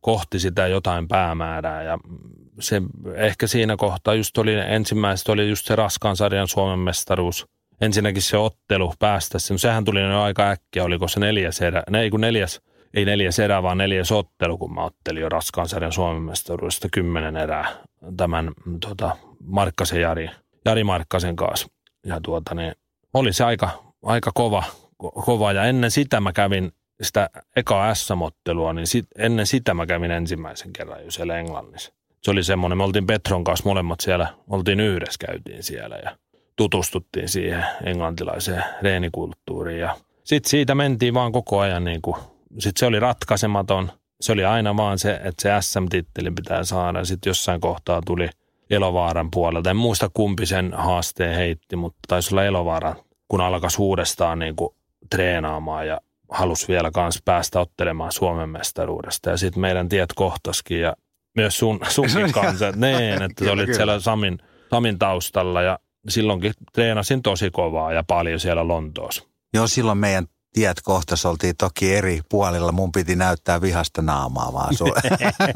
kohti 0.00 0.40
sitä 0.40 0.66
jotain 0.66 1.08
päämäärää 1.08 1.82
ja 1.82 1.98
se 2.60 2.82
ehkä 3.14 3.46
siinä 3.46 3.76
kohtaa 3.76 4.14
just 4.14 4.38
oli 4.38 4.54
ensimmäiset 4.54 5.28
oli 5.28 5.48
just 5.48 5.66
se 5.66 5.76
raskaan 5.76 6.16
sarjan 6.16 6.48
Suomen 6.48 6.78
mestaruus. 6.78 7.46
Ensinnäkin 7.80 8.22
se 8.22 8.36
ottelu 8.36 8.94
päästä 8.98 9.38
sen, 9.38 9.58
sehän 9.58 9.84
tuli 9.84 10.00
jo 10.00 10.22
aika 10.22 10.50
äkkiä, 10.50 10.84
oliko 10.84 11.08
se 11.08 11.20
neljäs 11.20 11.60
erä, 11.60 11.82
ne, 11.90 12.00
ei 12.00 12.10
kun 12.10 12.20
neljäs, 12.20 12.60
ei 12.94 13.04
neljäs 13.04 13.38
erä, 13.38 13.62
vaan 13.62 13.78
neljäs 13.78 14.12
ottelu, 14.12 14.58
kun 14.58 14.74
mä 14.74 14.84
ottelin 14.84 15.22
jo 15.22 15.28
raskaan 15.28 15.68
sarjan 15.68 15.92
Suomen 15.92 16.22
mestaruudesta 16.22 16.88
kymmenen 16.92 17.36
erää 17.36 17.68
tämän 18.16 18.52
tota, 18.80 19.16
Markkasen 19.44 20.00
Jari, 20.00 20.30
Jari 20.64 20.84
Markkasen 20.84 21.36
kanssa. 21.36 21.68
Ja 22.06 22.20
tuota, 22.22 22.54
niin, 22.54 22.74
oli 23.14 23.32
se 23.32 23.44
aika, 23.44 23.70
aika 24.02 24.30
kova, 24.34 24.62
ko- 25.02 25.24
kova, 25.24 25.52
ja 25.52 25.64
ennen 25.64 25.90
sitä 25.90 26.20
mä 26.20 26.32
kävin 26.32 26.72
sitä 27.02 27.30
ekaa 27.56 27.94
SM-ottelua, 27.94 28.72
niin 28.72 28.86
sit, 28.86 29.06
ennen 29.18 29.46
sitä 29.46 29.74
mä 29.74 29.86
kävin 29.86 30.10
ensimmäisen 30.10 30.72
kerran 30.72 31.04
jo 31.04 31.10
siellä 31.10 31.38
Englannissa. 31.38 31.92
Se 32.22 32.30
oli 32.30 32.44
semmoinen, 32.44 32.78
me 32.78 32.84
oltiin 32.84 33.06
Petron 33.06 33.44
kanssa 33.44 33.68
molemmat 33.68 34.00
siellä, 34.00 34.26
oltiin 34.48 34.80
yhdessä, 34.80 35.26
käytiin 35.26 35.62
siellä 35.62 35.96
ja 35.96 36.16
tutustuttiin 36.56 37.28
siihen 37.28 37.64
englantilaiseen 37.84 38.64
reenikulttuuriin. 38.82 39.80
Ja 39.80 39.96
sitten 40.24 40.50
siitä 40.50 40.74
mentiin 40.74 41.14
vaan 41.14 41.32
koko 41.32 41.58
ajan 41.58 41.84
niin 41.84 42.02
kuin, 42.02 42.16
sit 42.58 42.76
se 42.76 42.86
oli 42.86 43.00
ratkaisematon. 43.00 43.92
Se 44.20 44.32
oli 44.32 44.44
aina 44.44 44.76
vaan 44.76 44.98
se, 44.98 45.20
että 45.24 45.42
se 45.42 45.50
SM-titteli 45.60 46.30
pitää 46.30 46.64
saada. 46.64 47.04
Sitten 47.04 47.30
jossain 47.30 47.60
kohtaa 47.60 48.02
tuli 48.06 48.28
Elovaaran 48.70 49.30
puolelta. 49.30 49.70
En 49.70 49.76
muista 49.76 50.10
kumpi 50.14 50.46
sen 50.46 50.72
haasteen 50.76 51.36
heitti, 51.36 51.76
mutta 51.76 51.98
taisi 52.08 52.34
olla 52.34 52.44
Elovaara, 52.44 52.94
kun 53.28 53.40
alkaisi 53.40 53.82
uudestaan 53.82 54.38
niin 54.38 54.56
kuin 54.56 54.74
treenaamaan 55.10 55.86
ja 55.86 56.00
halusi 56.30 56.68
vielä 56.68 56.90
kanssa 56.90 57.20
päästä 57.24 57.60
ottelemaan 57.60 58.12
Suomen 58.12 58.48
mestaruudesta. 58.48 59.30
Ja 59.30 59.36
sitten 59.36 59.60
meidän 59.60 59.88
tiet 59.88 60.12
kohtaskin 60.14 60.80
ja 60.80 60.96
myös 61.36 61.58
sun, 61.58 61.80
sunkin 61.88 62.32
kanssa. 62.42 62.72
Niin, 62.72 63.22
että 63.22 63.34
Kyllä, 63.36 63.52
olit 63.52 63.74
siellä 63.74 64.00
Samin, 64.00 64.38
Samin 64.70 64.98
taustalla 64.98 65.62
ja 65.62 65.78
silloinkin 66.08 66.52
treenasin 66.72 67.22
tosi 67.22 67.50
kovaa 67.50 67.92
ja 67.92 68.04
paljon 68.06 68.40
siellä 68.40 68.68
Lontoossa. 68.68 69.22
Joo, 69.54 69.66
silloin 69.66 69.98
meidän 69.98 70.26
tiet 70.52 70.80
kohtas 70.82 71.26
oltiin 71.26 71.56
toki 71.56 71.94
eri 71.94 72.20
puolilla. 72.28 72.72
Mun 72.72 72.92
piti 72.92 73.16
näyttää 73.16 73.60
vihasta 73.60 74.02
naamaa 74.02 74.52
vaan 74.52 74.76
sulle. 74.76 75.00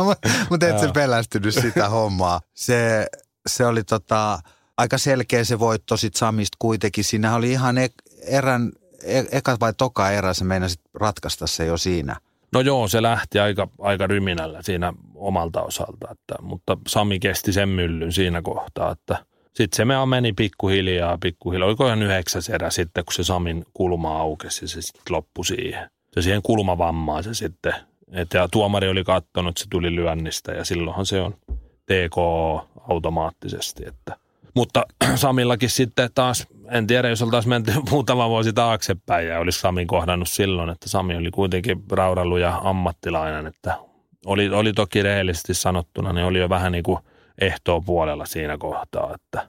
Mutta 0.50 0.68
et 0.68 0.78
se 0.78 0.92
pelästynyt 0.92 1.54
sitä 1.54 1.88
hommaa. 1.88 2.40
Se, 2.54 3.07
se 3.46 3.66
oli 3.66 3.85
tota, 3.85 4.38
aika 4.76 4.98
selkeä 4.98 5.44
se 5.44 5.59
voitto 5.59 5.96
sit 5.96 6.14
Samista 6.14 6.57
kuitenkin. 6.59 7.04
Siinä 7.04 7.35
oli 7.35 7.50
ihan 7.50 7.78
ek, 7.78 7.92
erän, 8.26 8.72
e, 9.02 9.22
eka 9.33 9.57
vai 9.61 9.72
toka 9.72 10.11
erä, 10.11 10.35
se 10.35 10.44
meinasit 10.44 10.80
ratkaista 10.94 11.46
se 11.46 11.66
jo 11.66 11.76
siinä. 11.76 12.16
No 12.52 12.61
joo, 12.61 12.88
se 12.88 13.02
lähti 13.02 13.38
aika, 13.38 13.68
aika 13.78 14.07
ryminällä 14.07 14.62
siinä 14.62 14.92
omalta 15.14 15.62
osalta, 15.62 16.09
että, 16.11 16.35
mutta 16.42 16.76
Sami 16.88 17.18
kesti 17.18 17.52
sen 17.52 17.68
myllyn 17.68 18.12
siinä 18.12 18.42
kohtaa, 18.42 18.92
että 18.92 19.24
sitten 19.56 19.76
se 19.76 19.84
me 19.84 20.06
meni 20.06 20.32
pikkuhiljaa, 20.32 21.18
pikkuhiljaa. 21.18 21.66
Oliko 21.66 21.86
ihan 21.86 22.02
yhdeksäs 22.02 22.48
erä 22.48 22.70
sitten, 22.70 23.04
kun 23.04 23.12
se 23.12 23.24
Samin 23.24 23.64
kulma 23.74 24.18
aukesi 24.18 24.64
ja 24.64 24.68
se 24.68 24.82
sitten 24.82 25.02
loppui 25.10 25.44
siihen. 25.44 25.90
Se 26.12 26.22
siihen 26.22 26.42
kulmavammaan 26.42 27.24
se 27.24 27.34
sitten. 27.34 27.74
Et 28.12 28.34
ja 28.34 28.48
tuomari 28.48 28.88
oli 28.88 29.04
katsonut, 29.04 29.56
se 29.56 29.64
tuli 29.70 29.94
lyönnistä 29.94 30.52
ja 30.52 30.64
silloinhan 30.64 31.06
se 31.06 31.20
on 31.20 31.34
TK 31.86 32.16
automaattisesti. 32.88 33.82
Että. 33.86 34.16
Mutta 34.54 34.86
Samillakin 35.14 35.70
sitten 35.70 36.10
taas, 36.14 36.46
en 36.70 36.86
tiedä, 36.86 37.08
jos 37.08 37.22
oltaisiin 37.22 37.50
menty 37.50 37.72
muutama 37.90 38.28
vuosi 38.28 38.52
taaksepäin 38.52 39.28
ja 39.28 39.38
olisi 39.38 39.60
Sami 39.60 39.86
kohdannut 39.86 40.28
silloin, 40.28 40.70
että 40.70 40.88
Sami 40.88 41.16
oli 41.16 41.30
kuitenkin 41.30 41.82
raudallu 41.92 42.36
ja 42.36 42.60
ammattilainen, 42.64 43.46
että 43.46 43.74
oli, 44.26 44.48
oli 44.48 44.72
toki 44.72 45.02
rehellisesti 45.02 45.54
sanottuna, 45.54 46.12
niin 46.12 46.26
oli 46.26 46.38
jo 46.38 46.48
vähän 46.48 46.72
niin 46.72 46.84
kuin 46.84 46.98
ehtoa 47.40 47.81
puolella 47.87 48.27
siinä 48.27 48.59
kohtaa, 48.59 49.14
että 49.14 49.49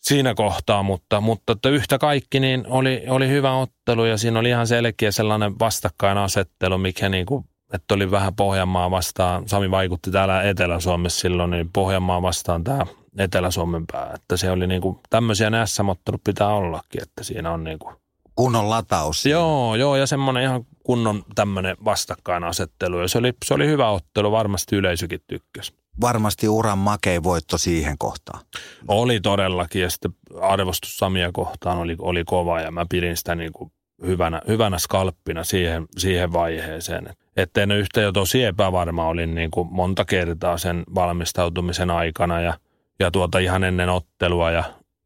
siinä 0.00 0.34
kohtaa, 0.34 0.82
mutta, 0.82 1.20
mutta 1.20 1.52
että 1.52 1.68
yhtä 1.68 1.98
kaikki 1.98 2.40
niin 2.40 2.64
oli, 2.68 3.04
oli 3.08 3.28
hyvä 3.28 3.56
ottelu 3.56 4.04
ja 4.04 4.16
siinä 4.16 4.38
oli 4.38 4.48
ihan 4.48 4.66
selkeä 4.66 5.10
sellainen 5.10 5.58
vastakkainasettelu, 5.58 6.78
mikä 6.78 7.08
niin 7.08 7.26
kuin, 7.26 7.44
että 7.72 7.94
oli 7.94 8.10
vähän 8.10 8.34
Pohjanmaa 8.34 8.90
vastaan, 8.90 9.48
Sami 9.48 9.70
vaikutti 9.70 10.10
täällä 10.10 10.42
Etelä-Suomessa 10.42 11.20
silloin, 11.20 11.50
niin 11.50 11.70
Pohjanmaa 11.72 12.22
vastaan 12.22 12.64
tämä 12.64 12.86
Etelä-Suomen 13.18 13.84
pää, 13.92 14.12
että 14.14 14.36
se 14.36 14.50
oli 14.50 14.66
niin 14.66 14.82
kuin, 14.82 14.98
tämmöisiä 15.10 15.50
näissä 15.50 15.84
pitää 16.24 16.48
ollakin, 16.48 17.02
että 17.02 17.24
siinä 17.24 17.52
on 17.52 17.64
niin 17.64 17.78
kuin, 17.78 17.96
Kunnon 18.36 18.70
lataus. 18.70 19.26
Joo, 19.26 19.74
joo, 19.74 19.96
ja 19.96 20.06
semmoinen 20.06 20.42
ihan 20.42 20.66
kunnon 20.82 21.22
tämmöinen 21.34 21.76
vastakkainasettelu. 21.84 23.00
Ja 23.00 23.08
se 23.08 23.18
oli, 23.18 23.32
se 23.44 23.54
oli 23.54 23.66
hyvä 23.66 23.90
ottelu, 23.90 24.32
varmasti 24.32 24.76
yleisökin 24.76 25.20
tykkäsi. 25.26 25.74
Varmasti 26.00 26.48
uran 26.48 26.78
makei 26.78 27.22
voitto 27.22 27.58
siihen 27.58 27.98
kohtaan. 27.98 28.40
Oli 28.88 29.20
todellakin, 29.20 29.82
ja 29.82 29.90
sitten 29.90 30.14
arvostus 30.40 30.98
Samia 30.98 31.30
kohtaan 31.32 31.78
oli, 31.78 31.96
oli 31.98 32.24
kova, 32.24 32.60
ja 32.60 32.70
mä 32.70 32.86
pidin 32.90 33.16
sitä 33.16 33.34
niin 33.34 33.52
kuin 33.52 33.72
hyvänä, 34.06 34.42
hyvänä 34.48 34.78
skalppina 34.78 35.44
siihen, 35.44 35.86
siihen 35.96 36.32
vaiheeseen. 36.32 37.10
Että 37.36 37.62
en 37.62 37.70
yhtä 37.70 38.00
jo 38.00 38.12
tosi 38.12 38.44
epävarma 38.44 39.08
olin 39.08 39.34
niin 39.34 39.50
kuin 39.50 39.68
monta 39.70 40.04
kertaa 40.04 40.58
sen 40.58 40.84
valmistautumisen 40.94 41.90
aikana, 41.90 42.40
ja, 42.40 42.54
ja 43.00 43.10
tuota 43.10 43.38
ihan 43.38 43.64
ennen 43.64 43.88
ottelua, 43.88 44.50
ja 44.50 44.64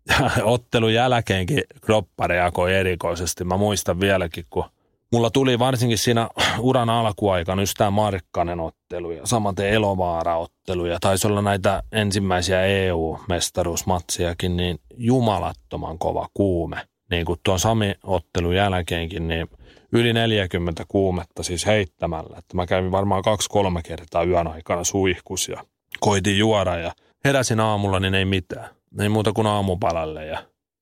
ja 0.08 0.30
ottelun 0.44 0.94
jälkeenkin 0.94 1.62
kroppa 1.80 2.26
reagoi 2.26 2.74
erikoisesti. 2.74 3.44
Mä 3.44 3.56
muistan 3.56 4.00
vieläkin, 4.00 4.44
kun 4.50 4.64
mulla 5.12 5.30
tuli 5.30 5.58
varsinkin 5.58 5.98
siinä 5.98 6.28
uran 6.58 6.90
alkuaikana 6.90 7.62
just 7.62 7.74
tämä 7.78 7.90
Markkanen 7.90 8.60
ottelu 8.60 9.10
ja 9.10 9.26
samaten 9.26 9.68
Elovaara-ottelu 9.68 10.86
ja 10.86 10.98
taisi 11.00 11.26
olla 11.26 11.42
näitä 11.42 11.82
ensimmäisiä 11.92 12.62
EU-mestaruusmatsiakin, 12.62 14.56
niin 14.56 14.78
jumalattoman 14.96 15.98
kova 15.98 16.28
kuume. 16.34 16.76
Niin 17.10 17.26
kuin 17.26 17.40
tuon 17.44 17.58
Sami-ottelun 17.58 18.56
jälkeenkin, 18.56 19.28
niin 19.28 19.46
yli 19.92 20.12
40 20.12 20.84
kuumetta 20.88 21.42
siis 21.42 21.66
heittämällä. 21.66 22.36
Että 22.38 22.56
mä 22.56 22.66
kävin 22.66 22.92
varmaan 22.92 23.22
kaksi-kolme 23.22 23.82
kertaa 23.82 24.24
yön 24.24 24.46
aikana 24.46 24.84
suihkus 24.84 25.48
ja 25.48 25.64
koitin 26.00 26.38
juoda 26.38 26.76
ja 26.78 26.92
heräsin 27.24 27.60
aamulla, 27.60 28.00
niin 28.00 28.14
ei 28.14 28.24
mitään 28.24 28.80
ei 28.98 29.08
muuta 29.08 29.32
kuin 29.32 29.46
aamupalalle 29.46 30.26
ja 30.26 30.38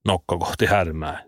nokka 0.09 0.39
kohti 0.39 0.67
härmää. 0.67 1.25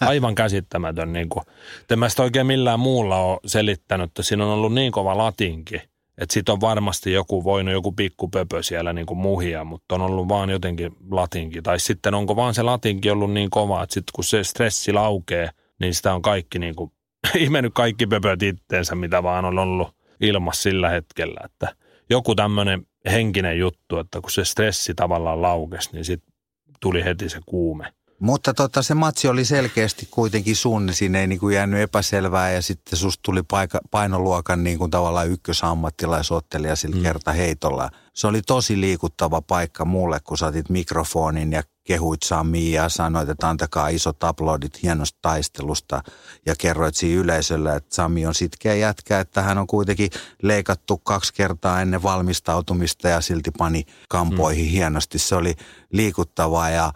Aivan 0.00 0.34
käsittämätön. 0.34 1.12
Niin 1.12 1.28
kuin. 1.28 1.44
En 1.90 1.98
mä 1.98 2.08
sitä 2.08 2.22
oikein 2.22 2.46
millään 2.46 2.80
muulla 2.80 3.16
ole 3.16 3.38
selittänyt, 3.46 4.10
että 4.10 4.22
siinä 4.22 4.44
on 4.44 4.50
ollut 4.50 4.74
niin 4.74 4.92
kova 4.92 5.18
latinki, 5.18 5.76
että 6.18 6.32
siitä 6.32 6.52
on 6.52 6.60
varmasti 6.60 7.12
joku 7.12 7.44
voinut 7.44 7.72
joku 7.72 7.92
pikkupöpö 7.92 8.62
siellä 8.62 8.92
niin 8.92 9.06
kuin 9.06 9.18
muhia, 9.18 9.64
mutta 9.64 9.94
on 9.94 10.00
ollut 10.00 10.28
vaan 10.28 10.50
jotenkin 10.50 10.96
latinki. 11.10 11.62
Tai 11.62 11.80
sitten 11.80 12.14
onko 12.14 12.36
vaan 12.36 12.54
se 12.54 12.62
latinki 12.62 13.10
ollut 13.10 13.32
niin 13.32 13.50
kova, 13.50 13.82
että 13.82 13.94
sitten 13.94 14.12
kun 14.14 14.24
se 14.24 14.44
stressi 14.44 14.92
laukee, 14.92 15.50
niin 15.80 15.94
sitä 15.94 16.14
on 16.14 16.22
kaikki 16.22 16.58
niin 16.58 16.74
kuin, 16.74 16.92
ihmennyt 17.38 17.74
kaikki 17.74 18.06
pöpöt 18.06 18.42
itteensä, 18.42 18.94
mitä 18.94 19.22
vaan 19.22 19.44
on 19.44 19.58
ollut 19.58 19.96
ilmassa 20.20 20.62
sillä 20.62 20.88
hetkellä. 20.88 21.40
Että 21.44 21.76
joku 22.10 22.34
tämmöinen 22.34 22.86
henkinen 23.10 23.58
juttu, 23.58 23.98
että 23.98 24.20
kun 24.20 24.30
se 24.30 24.44
stressi 24.44 24.94
tavallaan 24.94 25.42
laukesi, 25.42 25.90
niin 25.92 26.04
sitten 26.04 26.32
tuli 26.80 27.04
heti 27.04 27.28
se 27.28 27.38
kuume. 27.46 27.92
Mutta 28.22 28.54
tota, 28.54 28.82
se 28.82 28.94
matsi 28.94 29.28
oli 29.28 29.44
selkeästi 29.44 30.08
kuitenkin 30.10 30.56
sun, 30.56 30.88
siinä 30.92 31.20
ei 31.20 31.26
niin 31.26 31.38
kuin 31.38 31.54
jäänyt 31.54 31.80
epäselvää 31.80 32.50
ja 32.50 32.62
sitten 32.62 32.98
susta 32.98 33.22
tuli 33.22 33.42
paika, 33.42 33.80
painoluokan 33.90 34.64
niin 34.64 34.78
kuin 34.78 34.90
tavallaan 34.90 35.30
ykkösammattilaisottelija 35.30 36.76
sillä 36.76 36.96
mm. 36.96 37.02
kerta 37.02 37.32
heitolla. 37.32 37.90
Se 38.14 38.26
oli 38.26 38.42
tosi 38.42 38.80
liikuttava 38.80 39.42
paikka 39.42 39.84
mulle, 39.84 40.20
kun 40.24 40.38
saatit 40.38 40.68
mikrofonin 40.68 41.52
ja 41.52 41.62
kehuit 41.84 42.22
Samia 42.22 42.82
ja 42.82 42.88
sanoit, 42.88 43.28
että 43.28 43.48
antakaa 43.48 43.88
isot 43.88 44.24
aplodit 44.24 44.82
hienosta 44.82 45.18
taistelusta 45.22 46.02
ja 46.46 46.54
kerroit 46.58 46.94
siinä 46.94 47.20
yleisölle, 47.20 47.76
että 47.76 47.94
Sami 47.94 48.26
on 48.26 48.34
sitkeä 48.34 48.74
jätkä, 48.74 49.20
että 49.20 49.42
hän 49.42 49.58
on 49.58 49.66
kuitenkin 49.66 50.10
leikattu 50.42 50.98
kaksi 50.98 51.34
kertaa 51.34 51.80
ennen 51.82 52.02
valmistautumista 52.02 53.08
ja 53.08 53.20
silti 53.20 53.50
pani 53.58 53.84
kampoihin 54.08 54.66
mm. 54.66 54.70
hienosti. 54.70 55.18
Se 55.18 55.34
oli 55.34 55.54
liikuttavaa 55.92 56.70
ja 56.70 56.92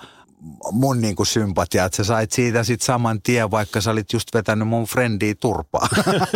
mun 0.73 1.01
niinku 1.01 1.25
sympatia, 1.25 1.85
että 1.85 1.97
sä 1.97 2.05
sait 2.05 2.33
siitä 2.33 2.65
sit 2.65 2.83
saman 2.83 3.23
tien, 3.23 3.51
vaikka 3.51 3.81
sä 3.81 3.91
olit 3.91 4.13
just 4.13 4.35
vetänyt 4.35 4.69
mun 4.69 4.85
frendiä 4.85 5.35
turpaa. 5.41 5.89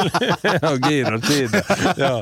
Joo, 0.62 0.78
kiitos 0.88 1.20
siitä. 1.26 1.64
Joo. 1.96 2.20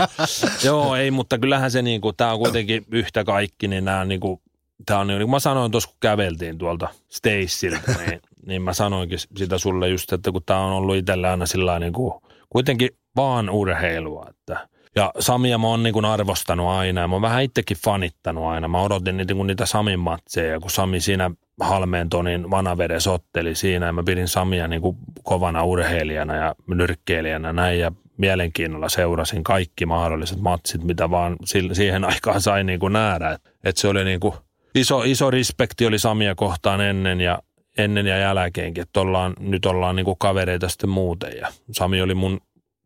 Joo, 0.64 0.96
ei, 0.96 1.11
mutta 1.11 1.38
kyllähän 1.38 1.70
se 1.70 1.83
niinku, 1.83 2.12
tää 2.12 2.33
on 2.33 2.38
kuitenkin 2.38 2.87
yhtä 2.92 3.24
kaikki, 3.24 3.68
niin 3.68 3.85
nämä 3.85 4.05
niinku, 4.05 4.42
tää 4.87 4.98
on 4.98 5.07
niin 5.07 5.18
kuin 5.18 5.31
mä 5.31 5.40
sanoin 5.40 5.70
tuossa, 5.70 5.88
kun 5.88 5.98
käveltiin 6.01 6.59
tuolta 6.59 6.88
Stacyltä, 7.09 7.92
niin, 8.07 8.20
niin 8.46 8.62
mä 8.62 8.72
sanoinkin 8.72 9.18
sitä 9.37 9.59
sulle 9.59 9.88
just, 9.88 10.12
että 10.12 10.33
kun 10.33 10.42
tää 10.46 10.61
on 10.61 10.72
ollut 10.72 10.96
itsellä 10.96 11.31
aina 11.31 11.46
sillä 11.46 11.79
niin 11.79 11.92
kuin, 11.92 12.14
kuitenkin 12.51 12.90
vaan 13.16 13.51
urheilua, 13.51 14.27
että 14.31 14.68
ja 14.96 15.12
Samia 15.20 15.59
mä 15.59 15.66
oon 15.66 15.83
niin 15.83 16.05
arvostanut 16.05 16.68
aina 16.68 17.01
ja 17.01 17.09
mä 17.09 17.14
oon 17.14 17.22
vähän 17.22 17.42
itsekin 17.42 17.77
fanittanut 17.77 18.44
aina. 18.44 18.68
Mä 18.68 18.83
odotin 18.83 19.16
niitä, 19.16 19.35
kun 19.35 19.46
niitä 19.46 19.66
Samin 19.66 20.01
matseja, 20.01 20.61
kun 20.61 20.70
Sami 20.70 21.01
siinä 21.01 21.31
Halmeentonin 21.60 22.50
vanavedes 22.50 23.06
otteli 23.06 23.54
siinä 23.54 23.86
ja 23.86 23.92
mä 23.92 24.02
pidin 24.02 24.28
Samia 24.28 24.68
niin 24.68 24.82
kuin 24.82 24.96
kovana 25.22 25.64
urheilijana 25.64 26.36
ja 26.36 26.54
nyrkkeilijänä 26.66 27.52
näin 27.52 27.80
ja 27.80 27.92
mielenkiinnolla 28.16 28.88
seurasin 28.88 29.44
kaikki 29.44 29.86
mahdolliset 29.86 30.40
matsit, 30.40 30.84
mitä 30.84 31.10
vaan 31.10 31.36
siihen 31.72 32.04
aikaan 32.04 32.40
sai 32.40 32.64
niin 32.64 32.80
kuin 32.80 32.92
nähdä. 32.92 33.30
Et, 33.30 33.42
et 33.64 33.76
se 33.76 33.88
oli 33.88 34.04
niin 34.04 34.20
kuin 34.20 34.34
iso, 34.74 35.02
iso 35.02 35.30
respekti 35.30 35.86
oli 35.86 35.98
Samia 35.98 36.34
kohtaan 36.34 36.80
ennen 36.80 37.20
ja, 37.20 37.42
ennen 37.78 38.06
ja 38.06 38.18
jälkeenkin, 38.18 38.82
että 38.82 39.00
ollaan, 39.00 39.34
nyt 39.40 39.66
ollaan 39.66 39.96
niin 39.96 40.04
kuin 40.04 40.18
kavereita 40.18 40.68
sitten 40.68 40.90
muuten 40.90 41.32
ja 41.36 41.52
Sami 41.72 42.02
oli 42.02 42.14
mun, 42.14 42.40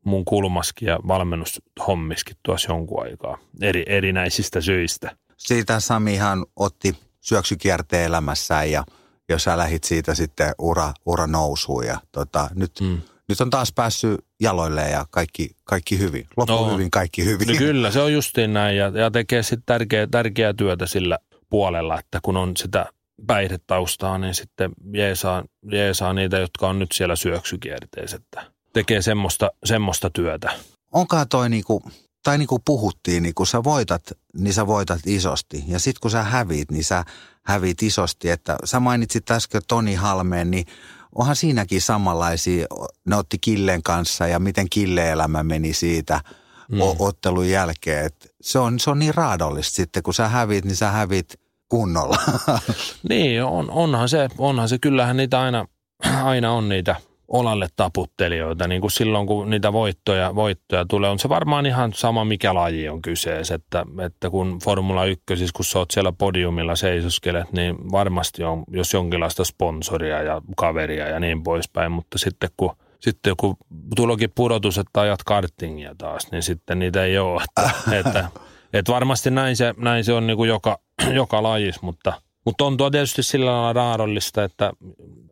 mun 0.05 0.25
kulmaskin 0.25 0.87
ja 0.87 0.99
valmennushommiskin 1.09 2.37
tuossa 2.43 2.73
jonkun 2.73 3.03
aikaa 3.03 3.39
eri, 3.61 3.85
erinäisistä 3.87 4.61
syistä. 4.61 5.17
Siitä 5.37 5.81
Samihan 5.81 6.47
otti 6.57 6.97
syöksykierteen 7.23 8.05
elämässään 8.05 8.71
ja 8.71 8.85
jos 9.29 9.45
sä 9.45 9.57
lähit 9.57 9.85
siitä 9.85 10.15
sitten 10.15 10.55
ura, 10.59 10.93
ura 11.07 11.27
nousuun 11.27 11.87
ja 11.87 12.01
tota, 12.13 12.51
nyt, 12.55 12.73
mm. 12.81 13.01
nyt 13.29 13.41
on 13.41 13.51
taas 13.51 13.73
päässyt 13.73 14.25
jaloille 14.41 14.91
ja 14.91 15.07
kaikki, 15.11 15.51
kaikki 15.65 15.99
hyvin. 15.99 16.27
Loppu 16.37 16.53
no, 16.53 16.73
hyvin, 16.73 16.91
kaikki 16.91 17.25
hyvin. 17.25 17.49
No 17.49 17.55
kyllä, 17.59 17.91
se 17.91 18.01
on 18.01 18.13
justiin 18.13 18.53
näin 18.53 18.77
ja, 18.77 18.89
ja 18.89 19.11
tekee 19.11 19.43
sitten 19.43 19.63
tärkeä, 19.67 20.07
tärkeää 20.07 20.53
työtä 20.53 20.87
sillä 20.87 21.19
puolella, 21.51 21.99
että 21.99 22.19
kun 22.23 22.37
on 22.37 22.57
sitä 22.57 22.87
päihdetaustaa, 23.27 24.19
niin 24.19 24.35
sitten 24.35 24.71
jeesaa, 24.93 25.45
jeesaa 25.71 26.13
niitä, 26.13 26.39
jotka 26.39 26.69
on 26.69 26.79
nyt 26.79 26.93
siellä 26.93 27.17
syöksykierteessä, 27.17 28.17
että 28.17 28.45
tekee 28.73 29.03
semmoista, 29.03 29.51
semmoista 29.65 30.11
työtä. 30.11 30.53
Onkaan 30.93 31.29
toi 31.29 31.51
niinku, 31.51 31.83
tai 32.23 32.39
niin 32.39 32.49
kuin 32.49 32.63
puhuttiin, 32.65 33.23
niin 33.23 33.35
kun 33.35 33.47
sä 33.47 33.65
voitat, 33.65 34.03
niin 34.39 34.55
sä 34.55 34.67
voitat 34.67 35.01
isosti. 35.07 35.65
Ja 35.67 35.79
sitten 35.79 36.01
kun 36.01 36.11
sä 36.11 36.23
hävit, 36.23 36.71
niin 36.71 36.85
sä 36.85 37.05
hävit 37.43 37.83
isosti. 37.83 38.31
Että 38.31 38.57
sä 38.65 38.81
mainitsit 38.81 39.31
äsken 39.31 39.63
Toni 39.69 39.95
Halmeen, 39.95 40.51
niin 40.51 40.67
onhan 41.15 41.37
siinäkin 41.37 41.81
samanlaisia, 41.81 42.67
ne 43.05 43.17
otti 43.17 43.39
Killen 43.39 43.83
kanssa 43.83 44.27
ja 44.27 44.39
miten 44.39 44.67
Kille-elämä 44.71 45.43
meni 45.43 45.73
siitä 45.73 46.21
mm. 46.69 46.81
ottelun 46.99 47.49
jälkeen. 47.49 48.07
Et 48.07 48.35
se, 48.41 48.59
on, 48.59 48.81
se 48.81 48.91
on 48.91 48.99
niin 48.99 49.15
raadollista 49.15 49.77
sitten, 49.77 50.03
kun 50.03 50.15
sä 50.15 50.29
hävit, 50.29 50.65
niin 50.65 50.77
sä 50.77 50.91
hävit 50.91 51.41
kunnolla. 51.69 52.19
Niin, 53.09 53.45
on, 53.45 53.71
onhan 53.71 54.09
se, 54.09 54.29
onhan 54.39 54.69
se. 54.69 54.79
Kyllähän 54.79 55.17
niitä 55.17 55.41
aina, 55.41 55.67
aina 56.25 56.53
on 56.53 56.69
niitä 56.69 56.97
olalle 57.33 57.67
taputtelijoita, 57.77 58.69
niin 58.69 58.81
kuin 58.81 58.91
silloin 58.91 59.27
kun 59.27 59.51
niitä 59.51 59.73
voittoja, 59.73 60.35
voittoja 60.35 60.85
tulee. 60.89 61.11
On 61.11 61.19
se 61.19 61.29
varmaan 61.29 61.67
ihan 61.67 61.93
sama, 61.93 62.25
mikä 62.25 62.55
laji 62.55 62.89
on 62.89 63.03
kyseessä, 63.03 63.55
että, 63.55 63.87
että 64.07 64.31
kun 64.31 64.59
Formula 64.65 65.05
1, 65.05 65.25
siis 65.35 65.53
kun 65.53 65.65
sä 65.65 65.79
oot 65.79 65.91
siellä 65.91 66.13
podiumilla 66.13 66.77
seisoskelet, 66.77 67.53
niin 67.53 67.93
varmasti 67.93 68.45
on, 68.45 68.65
jos 68.71 68.93
jonkinlaista 68.93 69.45
sponsoria 69.45 70.23
ja 70.23 70.43
kaveria 70.57 71.09
ja 71.09 71.21
niin 71.21 71.43
poispäin, 71.43 71.93
mutta 71.93 72.19
sitten 72.19 72.51
kun 72.57 72.77
sitten 73.01 73.35
kun 73.37 73.57
tulokin 73.97 74.33
pudotus, 74.35 74.79
että 74.79 75.01
ajat 75.01 75.23
kartingia 75.23 75.95
taas, 75.99 76.31
niin 76.31 76.43
sitten 76.43 76.79
niitä 76.79 77.05
ei 77.05 77.19
ole. 77.19 77.43
Että, 77.45 77.71
että, 77.99 78.29
että 78.73 78.93
varmasti 78.93 79.31
näin 79.31 79.57
se, 79.57 79.75
näin 79.77 80.05
se 80.05 80.13
on 80.13 80.27
niin 80.27 80.37
kuin 80.37 80.49
joka, 80.49 80.79
joka 81.21 81.43
lajis, 81.43 81.83
mutta, 81.83 82.13
mutta 82.45 82.65
on 82.65 82.77
tuo 82.77 82.91
tietysti 82.91 83.23
sillä 83.23 83.51
lailla 83.51 83.73
raadollista, 83.73 84.45
että, 84.45 84.73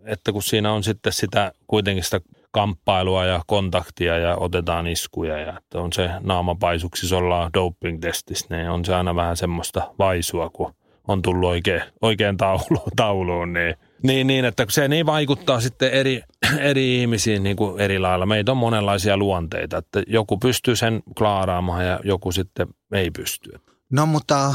että 0.04 0.32
kun 0.32 0.42
siinä 0.42 0.72
on 0.72 0.84
sitten 0.84 1.12
sitä 1.12 1.52
kuitenkin 1.66 2.04
sitä 2.04 2.20
kamppailua 2.52 3.24
ja 3.24 3.42
kontaktia 3.46 4.18
ja 4.18 4.36
otetaan 4.36 4.86
iskuja 4.86 5.38
ja 5.38 5.58
että 5.58 5.80
on 5.80 5.92
se 5.92 6.10
naamapaisuksi, 6.20 7.14
ollaan 7.14 7.50
doping-testissä, 7.54 8.56
niin 8.56 8.70
on 8.70 8.84
se 8.84 8.94
aina 8.94 9.14
vähän 9.14 9.36
semmoista 9.36 9.94
vaisua, 9.98 10.50
kun 10.50 10.74
on 11.08 11.22
tullut 11.22 11.48
oikein, 11.48 11.82
oikein 12.02 12.36
taulu, 12.36 12.82
tauluun, 12.96 13.52
niin, 13.52 13.74
niin, 14.02 14.26
niin, 14.26 14.44
että 14.44 14.66
se 14.68 14.88
niin 14.88 15.06
vaikuttaa 15.06 15.60
sitten 15.60 15.90
eri, 15.90 16.22
eri 16.58 17.00
ihmisiin 17.00 17.42
niin 17.42 17.56
kuin 17.56 17.80
eri 17.80 17.98
lailla. 17.98 18.26
Meitä 18.26 18.52
on 18.52 18.58
monenlaisia 18.58 19.16
luonteita, 19.16 19.78
että 19.78 20.02
joku 20.06 20.38
pystyy 20.38 20.76
sen 20.76 21.02
klaaraamaan 21.18 21.86
ja 21.86 22.00
joku 22.04 22.32
sitten 22.32 22.68
ei 22.92 23.10
pysty. 23.10 23.50
No 23.90 24.06
mutta 24.06 24.54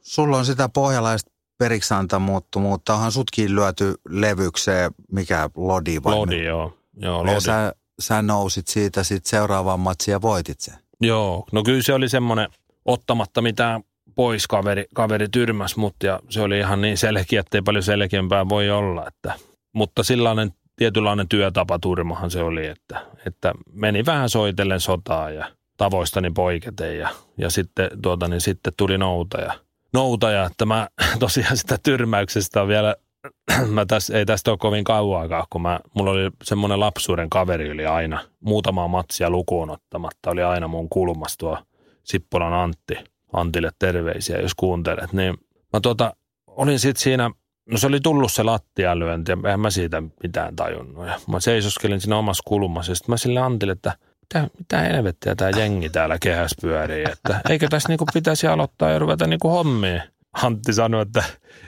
sulla 0.00 0.38
on 0.38 0.44
sitä 0.44 0.68
pohjalaista 0.68 1.31
periksantamuutta, 1.62 2.58
mutta 2.58 2.94
onhan 2.94 3.12
sutkin 3.12 3.54
lyöty 3.54 3.94
levykseen, 4.08 4.90
mikä 5.12 5.50
Lodi 5.56 6.02
vai? 6.04 6.14
Lodi, 6.14 6.44
joo. 6.44 6.76
joo 6.96 7.26
Ja 7.26 7.32
Lodi. 7.32 7.40
sä, 7.40 7.74
sä 8.00 8.22
nousit 8.22 8.68
siitä 8.68 9.04
sitten 9.04 9.30
seuraavaan 9.30 9.80
matsiin 9.80 10.12
ja 10.12 10.22
voitit 10.22 10.60
sen. 10.60 10.74
Joo, 11.00 11.46
no 11.52 11.62
kyllä 11.62 11.82
se 11.82 11.94
oli 11.94 12.08
semmoinen 12.08 12.48
ottamatta 12.84 13.42
mitään 13.42 13.82
pois 14.14 14.46
kaveri, 14.46 14.86
kaveri 14.94 15.28
tyrmäs 15.28 15.76
mut 15.76 15.96
ja 16.04 16.20
se 16.28 16.40
oli 16.40 16.58
ihan 16.58 16.80
niin 16.80 16.98
selkeä, 16.98 17.40
että 17.40 17.58
ei 17.58 17.62
paljon 17.62 17.82
selkeämpää 17.82 18.48
voi 18.48 18.70
olla. 18.70 19.06
Että, 19.06 19.34
mutta 19.72 20.02
sellainen 20.02 20.50
tietynlainen 20.76 21.28
työtapaturmahan 21.28 22.30
se 22.30 22.42
oli, 22.42 22.66
että, 22.66 23.06
että 23.26 23.52
meni 23.72 24.06
vähän 24.06 24.28
soitellen 24.28 24.80
sotaa 24.80 25.30
ja 25.30 25.52
tavoistani 25.76 26.30
poiketen 26.30 26.98
ja, 26.98 27.08
ja 27.38 27.50
sitten, 27.50 27.90
tuota, 28.02 28.28
niin 28.28 28.40
sitten 28.40 28.72
tuli 28.76 28.98
noutaja. 28.98 29.54
Noutaja, 29.92 30.44
että 30.44 30.66
mä 30.66 30.88
tosiaan 31.18 31.56
sitä 31.56 31.78
tyrmäyksestä 31.82 32.62
on 32.62 32.68
vielä, 32.68 32.96
mä 33.74 33.86
täs, 33.86 34.10
ei 34.10 34.26
tästä 34.26 34.50
ole 34.50 34.58
kovin 34.58 34.84
kauaakaan, 34.84 35.46
kun 35.50 35.62
mä, 35.62 35.80
mulla 35.94 36.10
oli 36.10 36.30
semmoinen 36.42 36.80
lapsuuden 36.80 37.30
kaveri 37.30 37.70
oli 37.70 37.86
aina, 37.86 38.20
muutamaa 38.40 38.88
matsia 38.88 39.30
lukuun 39.30 39.70
ottamatta, 39.70 40.30
oli 40.30 40.42
aina 40.42 40.68
mun 40.68 40.88
kulmassa 40.88 41.38
tuo 41.38 41.58
Sippolan 42.04 42.52
Antti. 42.52 42.94
Antille 43.32 43.70
terveisiä, 43.78 44.40
jos 44.40 44.54
kuuntelet. 44.54 45.12
Niin 45.12 45.34
mä 45.72 45.80
tuota, 45.80 46.16
olin 46.46 46.78
sitten 46.78 47.02
siinä, 47.02 47.30
no 47.70 47.78
se 47.78 47.86
oli 47.86 48.00
tullut 48.00 48.32
se 48.32 48.42
lattialyönti 48.42 49.32
ja 49.32 49.52
en 49.52 49.60
mä 49.60 49.70
siitä 49.70 50.02
mitään 50.22 50.56
tajunnut. 50.56 51.06
Ja 51.06 51.20
mä 51.28 51.40
seisoskelin 51.40 52.00
siinä 52.00 52.16
omassa 52.16 52.42
kulmassa 52.46 52.92
ja 52.92 52.96
sitten 52.96 53.12
mä 53.12 53.16
sille 53.16 53.40
Antille, 53.40 53.72
että 53.72 53.92
mitä, 54.34 54.50
mitä 54.58 54.78
helvettiä 54.78 55.34
tämä 55.34 55.50
jengi 55.50 55.90
täällä 55.90 56.18
kehässä 56.22 56.56
pyörii, 56.60 57.04
että 57.12 57.40
eikö 57.48 57.68
tässä 57.68 57.88
niinku 57.88 58.06
pitäisi 58.14 58.46
aloittaa 58.46 58.90
ja 58.90 58.98
ruveta 58.98 59.26
niinku 59.26 59.48
hommiin. 59.48 60.02
Antti 60.42 60.72
sanoi, 60.72 61.02
että 61.02 61.24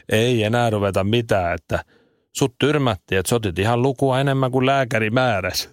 ei 0.08 0.44
enää 0.44 0.70
ruveta 0.70 1.04
mitään, 1.04 1.54
että 1.54 1.84
sut 2.36 2.54
tyrmättiin, 2.58 3.18
että 3.18 3.30
sotit 3.30 3.58
ihan 3.58 3.82
lukua 3.82 4.20
enemmän 4.20 4.50
kuin 4.50 4.66
lääkäri 4.66 5.10
määräsi. 5.10 5.68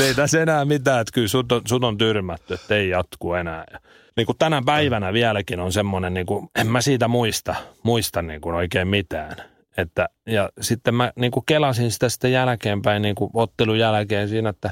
ei 0.00 0.14
tässä 0.14 0.42
enää 0.42 0.64
mitään, 0.64 1.00
että 1.00 1.12
kyllä 1.12 1.28
sut 1.28 1.52
on, 1.52 1.62
sut 1.68 1.84
on 1.84 1.98
tyrmätty, 1.98 2.54
että 2.54 2.74
ei 2.74 2.88
jatku 2.88 3.34
enää. 3.34 3.64
Ja 3.72 3.80
niin 4.16 4.26
kuin 4.26 4.38
tänä 4.38 4.62
päivänä 4.66 5.12
vieläkin 5.12 5.60
on 5.60 5.72
semmoinen, 5.72 6.14
niin 6.14 6.26
kuin, 6.26 6.48
en 6.58 6.66
mä 6.66 6.80
siitä 6.80 7.08
muista, 7.08 7.54
muista 7.82 8.22
niin 8.22 8.40
kuin 8.40 8.54
oikein 8.54 8.88
mitään. 8.88 9.55
Että, 9.76 10.08
ja 10.26 10.50
sitten 10.60 10.94
mä 10.94 11.12
niin 11.16 11.30
kuin 11.30 11.46
kelasin 11.46 11.90
sitä 11.90 12.08
sitten 12.08 12.32
jälkeenpäin 12.32 13.02
niin 13.02 13.14
kuin 13.14 13.30
ottelun 13.34 13.78
jälkeen 13.78 14.28
siinä, 14.28 14.48
että, 14.48 14.70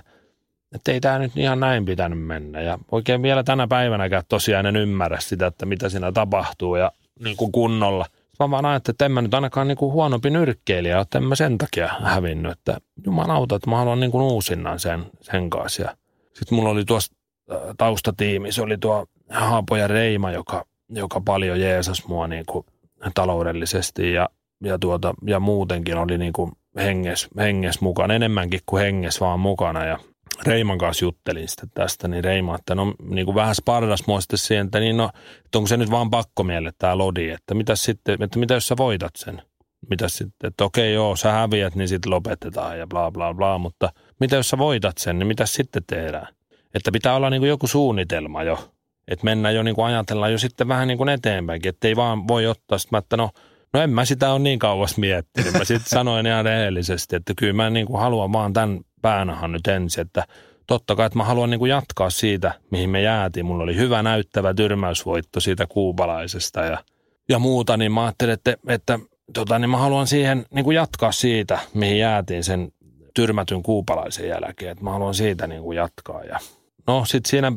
että 0.75 0.93
ei 0.93 1.01
tämä 1.01 1.19
nyt 1.19 1.33
ihan 1.37 1.61
näin 1.61 1.85
pitänyt 1.85 2.27
mennä. 2.27 2.61
Ja 2.61 2.79
oikein 2.93 3.23
vielä 3.23 3.43
tänä 3.43 3.67
päivänäkään 3.67 4.23
tosiaan 4.29 4.67
en 4.67 4.77
ymmärrä 4.77 5.21
sitä, 5.21 5.47
että 5.47 5.67
mitä 5.67 5.88
siinä 5.88 6.12
tapahtuu 6.12 6.77
ja 6.77 6.93
niin 7.21 7.37
kuin 7.37 7.53
kunnolla. 7.53 8.07
Mä 8.40 8.51
vaan 8.51 8.67
ajattelin, 8.67 8.95
että 8.95 9.05
en 9.05 9.12
mä 9.12 9.23
nyt 9.23 9.35
ainakaan 9.35 9.69
niin 9.69 9.79
kuin 9.79 9.93
huonompi 9.93 10.31
nyrkkeilijä, 10.31 11.01
että 11.01 11.19
en 11.19 11.25
mä 11.25 11.35
sen 11.35 11.59
takia 11.59 11.88
hävinnyt, 12.03 12.53
että 12.53 12.79
jumalauta, 13.07 13.57
että 13.57 13.71
mä 13.71 13.77
haluan 13.77 14.01
niin 14.01 14.11
kuin 14.11 14.23
uusinnan 14.23 14.79
sen, 14.79 15.05
sen 15.21 15.51
kanssa. 15.51 15.97
Sitten 16.33 16.57
mulla 16.57 16.71
oli 16.71 16.85
tuossa 16.85 17.14
äh, 17.53 17.59
taustatiimi, 17.79 18.53
se 18.53 18.62
oli 18.62 18.79
tuo 18.79 19.07
Haapo 19.31 19.77
ja 19.77 19.88
Reima, 19.88 20.33
joka, 20.33 20.67
joka 20.88 21.21
paljon 21.21 21.61
jeesas 21.61 22.07
mua 22.07 22.29
niin 22.29 22.47
kuin 22.47 22.67
taloudellisesti 23.14 24.12
ja, 24.12 24.29
ja, 24.64 24.79
tuota, 24.79 25.14
ja 25.27 25.40
muutenkin 25.40 25.98
oli 25.98 26.18
niin 26.18 26.33
kuin 26.33 26.53
henges, 26.77 27.29
henges 27.38 27.81
mukana, 27.81 28.14
enemmänkin 28.14 28.61
kuin 28.66 28.83
henges 28.83 29.20
vaan 29.20 29.40
mukana 29.40 29.85
ja 29.85 29.98
Reiman 30.42 30.79
kanssa 30.79 31.05
juttelin 31.05 31.48
sitten 31.48 31.70
tästä, 31.74 32.09
niin 32.09 32.24
Reima, 32.24 32.55
että 32.55 32.74
no 32.74 32.94
niin 33.03 33.24
kuin 33.24 33.35
vähän 33.35 33.55
sparras 33.55 34.07
mua 34.07 34.20
sitten 34.20 34.38
siihen, 34.38 34.66
että 34.66 34.81
niin 34.81 34.96
no, 34.96 35.11
että 35.44 35.59
onko 35.59 35.68
se 35.68 35.77
nyt 35.77 35.90
vaan 35.90 36.11
pakkomielle 36.11 36.72
tämä 36.79 36.98
Lodi, 36.98 37.31
että 37.31 37.55
mitä 37.55 37.77
sitten, 37.77 38.22
että 38.22 38.38
mitä 38.38 38.55
jos 38.55 38.68
sä 38.68 38.77
voitat 38.77 39.16
sen? 39.16 39.42
Mitä 39.90 40.09
sitten, 40.09 40.48
että 40.48 40.64
okei 40.64 40.94
joo, 40.94 41.16
sä 41.16 41.33
häviät, 41.33 41.74
niin 41.74 41.88
sitten 41.88 42.12
lopetetaan 42.12 42.79
ja 42.79 42.87
bla 42.87 43.11
bla 43.11 43.35
bla, 43.35 43.59
mutta 43.59 43.92
mitä 44.20 44.37
jos 44.37 44.48
sä 44.48 44.59
voitat 44.59 44.98
sen, 44.98 45.18
niin 45.18 45.27
mitä 45.27 45.46
sitten 45.46 45.83
tehdään? 45.87 46.27
Että 46.74 46.92
pitää 46.92 47.14
olla 47.14 47.31
niin 47.31 47.40
kuin 47.40 47.48
joku 47.48 47.66
suunnitelma 47.66 48.42
jo, 48.42 48.70
että 49.09 49.24
mennään 49.24 49.55
jo 49.55 49.62
niin 49.62 49.74
kuin 49.74 49.85
ajatellaan 49.85 50.33
jo 50.33 50.38
sitten 50.38 50.68
vähän 50.68 50.88
niin 50.88 50.98
kuin 50.98 51.09
eteenpäinkin, 51.09 51.68
että 51.68 51.88
ei 51.88 51.96
vaan 51.96 52.29
voi 52.29 52.46
ottaa 52.46 52.79
sitten, 52.79 52.98
että 52.98 53.16
no, 53.16 53.31
no 53.75 53.81
en 53.81 53.91
mä 53.91 54.05
sitä 54.05 54.33
ole 54.33 54.39
niin 54.39 54.59
kauas 54.59 54.99
miettinyt. 54.99 55.53
Mä 55.53 55.65
sitten 55.65 55.91
sanoin 55.99 56.27
ihan 56.27 56.45
rehellisesti, 56.45 57.17
että 57.17 57.33
kyllä 57.37 57.53
mä 57.53 57.71
niin 57.71 57.87
kuin 57.87 58.01
haluan 58.01 58.33
vaan 58.33 58.53
tämän 58.53 58.81
päänahan 59.03 59.53
nyt 59.53 59.67
ensin, 59.67 60.01
että 60.01 60.25
totta 60.67 60.97
kai, 60.97 61.07
että 61.07 61.19
mä 61.19 61.25
haluan 61.25 61.51
niin 61.51 61.59
kuin 61.59 61.71
jatkaa 61.71 62.11
siitä, 62.11 62.55
mihin 62.71 62.91
me 62.91 63.03
jäätiin. 63.03 63.47
Mulla 63.47 63.65
oli 63.65 63.77
hyvä 63.77 64.03
näyttävä 64.03 64.55
tyrmäysvoitto 64.55 65.41
siitä 65.41 65.67
kuubalaisesta 65.67 66.61
ja, 66.61 66.85
ja 67.29 67.39
muuta, 67.39 67.77
niin 67.77 67.93
mä 67.93 68.05
ajattelin, 68.05 68.35
että, 68.35 68.57
että 68.69 68.99
tota, 69.35 69.59
niin 69.59 69.71
mä 69.71 69.77
haluan 69.77 70.07
siihen 70.07 70.47
niin 70.51 70.65
kuin 70.65 70.75
jatkaa 70.75 71.13
siitä, 71.13 71.59
mihin 71.75 71.99
jäätiin 71.99 72.45
sen 72.45 72.73
tyrmätyn 73.15 73.63
kuupalaisen 73.63 74.29
jälkeen, 74.29 74.73
että 74.73 74.85
mä 74.85 74.91
haluan 74.91 75.15
siitä 75.15 75.47
niin 75.47 75.63
kuin 75.63 75.77
jatkaa. 75.77 76.25
Ja 76.25 76.39
no 76.87 77.05
sitten 77.05 77.31
siinä 77.31 77.53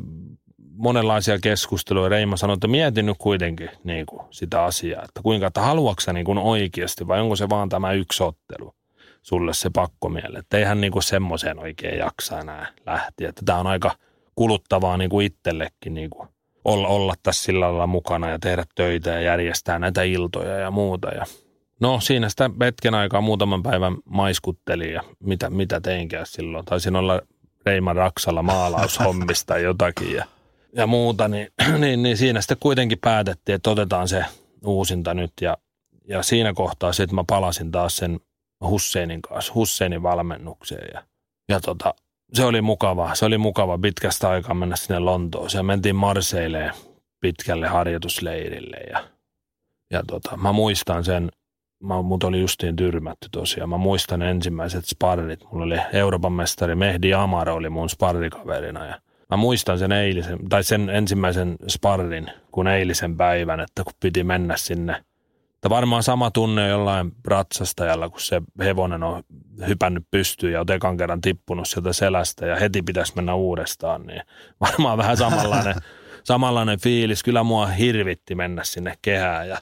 monenlaisia 0.78 1.40
keskusteluja. 1.40 2.10
Reima 2.10 2.38
sanoi, 2.38 2.54
että 2.54 2.68
mietin 2.68 3.06
nyt 3.06 3.18
kuitenkin 3.18 3.70
niin 3.84 4.06
kuin 4.06 4.22
sitä 4.30 4.64
asiaa, 4.64 5.04
että 5.04 5.22
kuinka, 5.24 5.48
että 5.48 5.62
haluatko 5.62 6.14
niin 6.14 6.26
kuin 6.26 6.38
oikeasti 6.38 7.08
vai 7.08 7.22
onko 7.22 7.36
se 7.36 7.50
vaan 7.50 7.70
tämä 7.70 7.92
yksi 7.92 8.24
ottelu 8.24 8.74
sulle 9.22 9.54
se 9.54 9.70
pakkomielle. 9.70 10.40
Että 10.40 10.58
eihän 10.58 10.82
niin 10.82 10.92
kuin 10.92 11.04
semmoiseen 11.04 11.60
oikein 11.60 11.98
jaksa 11.98 12.40
enää 12.40 12.68
lähteä. 12.86 13.30
Että 13.30 13.42
tämä 13.46 13.60
on 13.60 13.68
aika 13.68 13.96
kuluttavaa 14.36 14.98
niin 14.98 15.10
kuin 15.10 15.26
itsellekin 15.26 15.94
niin 15.94 16.10
kuin 16.10 16.30
olla, 16.66 16.88
olla 16.88 17.14
tässä 17.24 17.44
sillä 17.44 17.66
lailla 17.66 17.88
mukana 17.88 18.30
ja 18.30 18.40
tehdä 18.40 18.64
töitä 18.76 19.10
ja 19.10 19.22
järjestää 19.22 19.80
näitä 19.80 20.04
iltoja 20.04 20.58
ja 20.58 20.72
muuta. 20.72 21.08
Ja 21.08 21.26
no 21.80 22.00
siinä 22.00 22.30
sitä 22.30 22.50
hetken 22.62 22.96
aikaa 22.96 23.22
muutaman 23.22 23.64
päivän 23.64 23.98
maiskuttelin 24.06 24.94
ja 24.94 25.04
mitä, 25.24 25.50
mitä 25.50 25.82
teinkään 25.82 26.26
silloin. 26.26 26.66
Taisin 26.66 26.96
olla 26.96 27.22
Reiman 27.66 27.96
Raksalla 27.96 28.44
maalaushommista 28.44 29.58
jotakin 29.58 30.14
ja, 30.14 30.26
ja 30.76 30.88
muuta, 30.88 31.28
niin, 31.28 31.48
niin, 31.82 32.04
niin, 32.04 32.18
siinä 32.18 32.42
sitten 32.42 32.58
kuitenkin 32.60 33.00
päätettiin, 33.00 33.56
että 33.56 33.70
otetaan 33.70 34.08
se 34.08 34.26
uusinta 34.66 35.14
nyt 35.14 35.32
ja, 35.42 35.58
ja 36.08 36.24
siinä 36.24 36.54
kohtaa 36.54 36.94
sitten 36.94 37.16
mä 37.16 37.24
palasin 37.28 37.72
taas 37.72 37.98
sen 37.98 38.20
Husseinin 38.70 39.22
kanssa, 39.22 39.54
Husseinin 39.54 40.04
valmennukseen 40.04 40.90
ja, 40.94 41.04
ja 41.50 41.60
tota, 41.60 41.94
se 42.34 42.46
oli 42.46 42.62
mukava, 42.62 43.16
se 43.16 43.26
oli 43.26 43.38
mukava 43.38 43.78
pitkästä 43.78 44.30
aikaa 44.30 44.56
mennä 44.56 44.76
sinne 44.76 45.00
Lontooseen. 45.00 45.66
Mentiin 45.66 45.96
Marseileen 45.96 46.74
pitkälle 47.22 47.68
harjoitusleirille 47.68 48.78
ja, 48.78 49.04
ja 49.92 50.04
tota, 50.08 50.38
mä 50.38 50.52
muistan 50.52 51.04
sen, 51.04 51.32
mä, 51.84 52.02
mut 52.02 52.24
oli 52.24 52.40
justiin 52.40 52.76
tyrmätty 52.76 53.30
tosiaan. 53.32 53.70
Mä 53.70 53.78
muistan 53.78 54.22
ensimmäiset 54.22 54.86
sparrit. 54.86 55.44
Mulla 55.52 55.66
oli 55.66 55.80
Euroopan 55.94 56.34
mestari 56.34 56.76
Mehdi 56.76 57.14
Amaro 57.14 57.56
oli 57.56 57.70
mun 57.70 57.90
sparrikaverina 57.90 58.86
ja 58.86 59.02
mä 59.30 59.38
muistan 59.38 59.80
sen 59.80 59.92
eilisen, 59.92 60.40
tai 60.50 60.64
sen 60.64 60.90
ensimmäisen 60.90 61.56
sparrin 61.68 62.28
kuin 62.52 62.68
eilisen 62.68 63.18
päivän, 63.18 63.60
että 63.60 63.84
kun 63.84 63.94
piti 64.00 64.24
mennä 64.24 64.58
sinne. 64.58 65.04
Että 65.56 65.70
varmaan 65.70 66.04
sama 66.04 66.32
tunne 66.32 66.68
jollain 66.68 67.12
ratsastajalla, 67.26 68.10
kun 68.10 68.22
se 68.22 68.42
hevonen 68.60 69.04
on 69.04 69.24
hypännyt 69.68 70.04
pystyyn 70.12 70.54
ja 70.54 70.62
on 70.62 70.72
ekan 70.72 70.98
kerran 70.98 71.22
tippunut 71.22 71.68
sieltä 71.68 71.94
selästä 71.94 72.46
ja 72.46 72.56
heti 72.56 72.82
pitäisi 72.82 73.14
mennä 73.16 73.36
uudestaan, 73.36 74.08
niin 74.08 74.22
varmaan 74.62 74.98
vähän 74.98 75.18
samanlainen, 75.18 75.76
samanlainen 76.24 76.80
fiilis. 76.80 77.24
Kyllä 77.24 77.44
mua 77.44 77.68
hirvitti 77.68 78.36
mennä 78.36 78.64
sinne 78.64 78.98
kehään 79.02 79.50
ja 79.50 79.58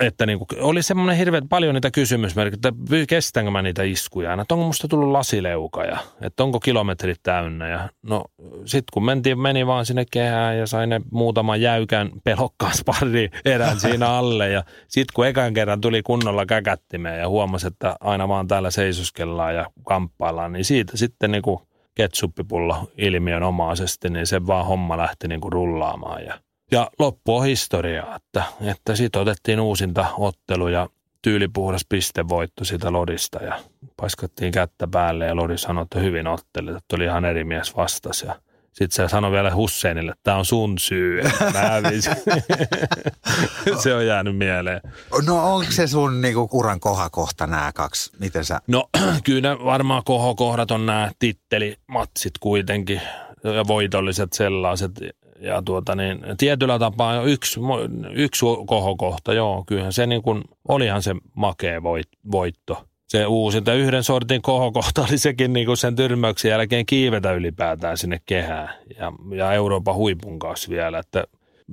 Että 0.00 0.26
niin 0.26 0.38
kuin, 0.38 0.48
oli 0.60 0.82
semmoinen 0.82 1.16
hirveän 1.16 1.48
paljon 1.48 1.74
niitä 1.74 1.90
kysymysmerkkejä, 1.90 2.58
että 2.68 3.06
kestänkö 3.08 3.50
mä 3.50 3.62
niitä 3.62 3.82
iskuja 3.82 4.30
aina, 4.30 4.42
että 4.42 4.54
onko 4.54 4.66
musta 4.66 4.88
tullut 4.88 5.10
lasileuka 5.10 5.84
ja 5.84 5.98
että 6.20 6.44
onko 6.44 6.60
kilometrit 6.60 7.20
täynnä. 7.22 7.68
Ja 7.68 7.88
no 8.02 8.24
sitten 8.64 8.92
kun 8.92 9.04
mentiin, 9.04 9.40
meni 9.40 9.66
vaan 9.66 9.86
sinne 9.86 10.04
kehään 10.10 10.58
ja 10.58 10.66
sai 10.66 10.86
ne 10.86 11.00
muutaman 11.10 11.60
jäykän 11.60 12.10
pelokkaan 12.24 12.74
sparri 12.76 13.30
erän 13.44 13.80
siinä 13.80 14.08
alle. 14.08 14.50
Ja 14.50 14.64
sitten 14.88 15.14
kun 15.14 15.26
ekan 15.26 15.54
kerran 15.54 15.80
tuli 15.80 16.02
kunnolla 16.02 16.46
käkättimeen 16.46 17.20
ja 17.20 17.28
huomasi, 17.28 17.66
että 17.66 17.96
aina 18.00 18.28
vaan 18.28 18.48
täällä 18.48 18.70
seisoskellaan 18.70 19.54
ja 19.54 19.66
kamppaillaan, 19.86 20.52
niin 20.52 20.64
siitä 20.64 20.96
sitten 20.96 21.30
niin 21.30 21.42
kuin 21.42 21.58
ketsuppipullo 21.94 22.90
ilmiön 22.98 23.42
omaisesti, 23.42 24.10
niin 24.10 24.26
se 24.26 24.46
vaan 24.46 24.66
homma 24.66 24.96
lähti 24.96 25.28
niin 25.28 25.40
kuin 25.40 25.52
rullaamaan. 25.52 26.24
Ja, 26.24 26.40
ja 26.70 26.90
loppu 26.98 27.36
on 27.36 27.44
historiaa, 27.44 28.16
että, 28.16 28.44
että 28.60 28.96
sitten 28.96 29.22
otettiin 29.22 29.60
uusinta 29.60 30.06
ottelu 30.18 30.68
ja 30.68 30.88
tyylipuhdas 31.22 31.86
pistevoitto 31.88 32.64
siitä 32.64 32.92
Lodista 32.92 33.44
ja 33.44 33.60
paiskattiin 33.96 34.52
kättä 34.52 34.86
päälle 34.86 35.26
ja 35.26 35.36
Lodi 35.36 35.58
sanoi, 35.58 35.82
että 35.82 35.98
hyvin 35.98 36.26
ottelit, 36.26 36.76
että 36.76 36.96
oli 36.96 37.04
ihan 37.04 37.24
eri 37.24 37.44
mies 37.44 37.76
vastas 37.76 38.22
ja 38.22 38.34
sitten 38.74 38.90
se 38.90 39.10
sanoi 39.10 39.32
vielä 39.32 39.54
Husseinille, 39.54 40.10
että 40.10 40.20
tämä 40.22 40.36
on 40.36 40.44
sun 40.44 40.78
syy, 40.78 41.22
se 43.82 43.94
on 43.94 44.06
jäänyt 44.06 44.36
mieleen. 44.36 44.80
No 45.26 45.54
onko 45.54 45.72
se 45.72 45.86
sun 45.86 46.20
niinku 46.20 46.48
uran 46.52 46.80
kohakohta 46.80 47.46
nämä 47.46 47.72
kaksi? 47.74 48.10
Miten 48.18 48.44
sä? 48.44 48.60
No 48.66 48.88
kyllä 49.24 49.56
varmaan 49.64 50.02
kohokohdat 50.04 50.70
on 50.70 50.86
nämä 50.86 51.10
tittelimatsit 51.18 52.32
kuitenkin 52.40 53.00
ja 53.44 53.66
voitolliset 53.66 54.32
sellaiset. 54.32 54.92
Ja 55.40 55.62
tuota 55.62 55.94
niin, 55.94 56.18
tietyllä 56.38 56.78
tapaa 56.78 57.22
yksi, 57.22 57.60
yksi 58.12 58.46
kohokohta, 58.66 59.32
joo, 59.32 59.64
kyllähän 59.66 59.92
se 59.92 60.06
niin 60.06 60.22
kuin, 60.22 60.44
olihan 60.68 61.02
se 61.02 61.14
makea 61.34 61.82
voit, 61.82 62.08
voitto. 62.32 62.84
Se 63.08 63.26
uusinta 63.26 63.74
yhden 63.74 64.02
sortin 64.04 64.42
kohokohta 64.42 65.06
oli 65.08 65.18
sekin 65.18 65.52
niin 65.52 65.66
kuin 65.66 65.76
sen 65.76 65.96
tyrmäyksen 65.96 66.48
jälkeen 66.48 66.86
kiivetä 66.86 67.32
ylipäätään 67.32 67.98
sinne 67.98 68.20
kehään 68.26 68.74
ja, 68.98 69.12
ja 69.36 69.52
Euroopan 69.52 69.94
huipun 69.94 70.38
kanssa 70.38 70.70
vielä, 70.70 70.98
että 70.98 71.24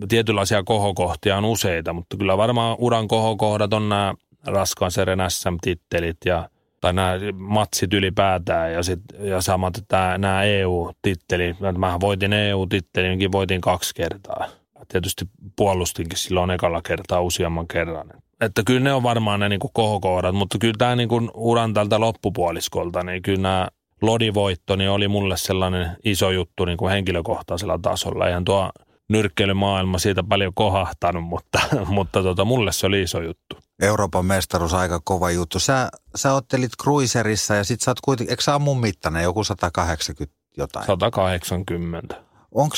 tietynlaisia 0.09 0.64
kohokohtia 0.64 1.38
on 1.38 1.45
useita, 1.45 1.93
mutta 1.93 2.18
kyllä 2.18 2.38
varmaan 2.38 2.76
uran 2.80 3.07
kohokohdat 3.07 3.74
on 3.74 3.89
nämä 3.89 4.14
raskaan 4.47 4.91
seren 4.91 5.20
SM-tittelit 5.28 6.18
ja 6.26 6.49
tai 6.82 6.94
nämä 6.94 7.18
matsit 7.34 7.94
ylipäätään 7.94 8.74
ja, 8.74 8.84
sit, 8.84 9.00
ja 9.20 9.42
samat 9.42 9.74
tämä, 9.88 10.18
nämä 10.18 10.44
EU-tittelit. 10.44 11.58
Mä 11.78 12.00
voitin 12.00 12.34
EU-tittelinkin, 12.34 13.32
voitin 13.32 13.62
kaksi 13.62 13.96
kertaa. 13.96 14.48
Tietysti 14.88 15.26
puolustinkin 15.56 16.18
silloin 16.18 16.52
ekalla 16.52 16.82
kertaa 16.82 17.22
useamman 17.22 17.68
kerran. 17.68 18.10
Että 18.42 18.64
kyllä 18.66 18.80
ne 18.80 18.94
on 18.94 19.04
varmaan 19.04 19.40
ne 19.40 19.50
niin 19.50 19.60
kohokohdat, 19.74 20.36
mutta 20.36 20.58
kyllä 20.58 20.76
tämä 20.78 20.96
niin 20.96 21.10
kuin 21.10 21.32
uran 21.34 21.74
tältä 21.74 22.00
loppupuoliskolta, 22.00 23.04
niin 23.04 23.22
kyllä 23.22 23.42
nämä 23.42 23.68
lodivoitto 24.02 24.76
niin 24.76 24.90
oli 24.90 25.08
mulle 25.08 25.38
sellainen 25.38 25.98
iso 26.06 26.32
juttu 26.32 26.66
niin 26.66 26.78
kuin 26.78 26.92
henkilökohtaisella 26.92 27.80
tasolla. 27.82 28.28
Eihän 28.28 28.46
tuo 28.46 28.72
nyrkkeilymaailma 29.12 29.99
siitä 29.99 30.24
paljon 30.24 30.53
kohahtanut, 30.53 31.24
mutta, 31.24 31.59
mutta 31.95 32.24
tota, 32.24 32.45
mulle 32.45 32.72
se 32.72 32.88
oli 32.88 33.01
iso 33.01 33.22
juttu. 33.22 33.57
Euroopan 33.82 34.26
mestaruus 34.26 34.74
aika 34.74 35.01
kova 35.03 35.32
juttu. 35.32 35.59
Sä, 35.59 35.89
sä 36.16 36.34
ottelit 36.34 36.72
cruiserissa 36.82 37.55
ja 37.55 37.64
sit 37.64 37.82
sä 37.82 37.91
oot 37.91 38.01
kuitenkin, 38.01 38.32
eikö 38.32 38.43
sä 38.43 38.59
mun 38.59 38.80
mittainen, 38.80 39.24
joku 39.24 39.43
180 39.43 40.38
jotain? 40.57 40.86
180. 40.86 42.16
Onko 42.51 42.76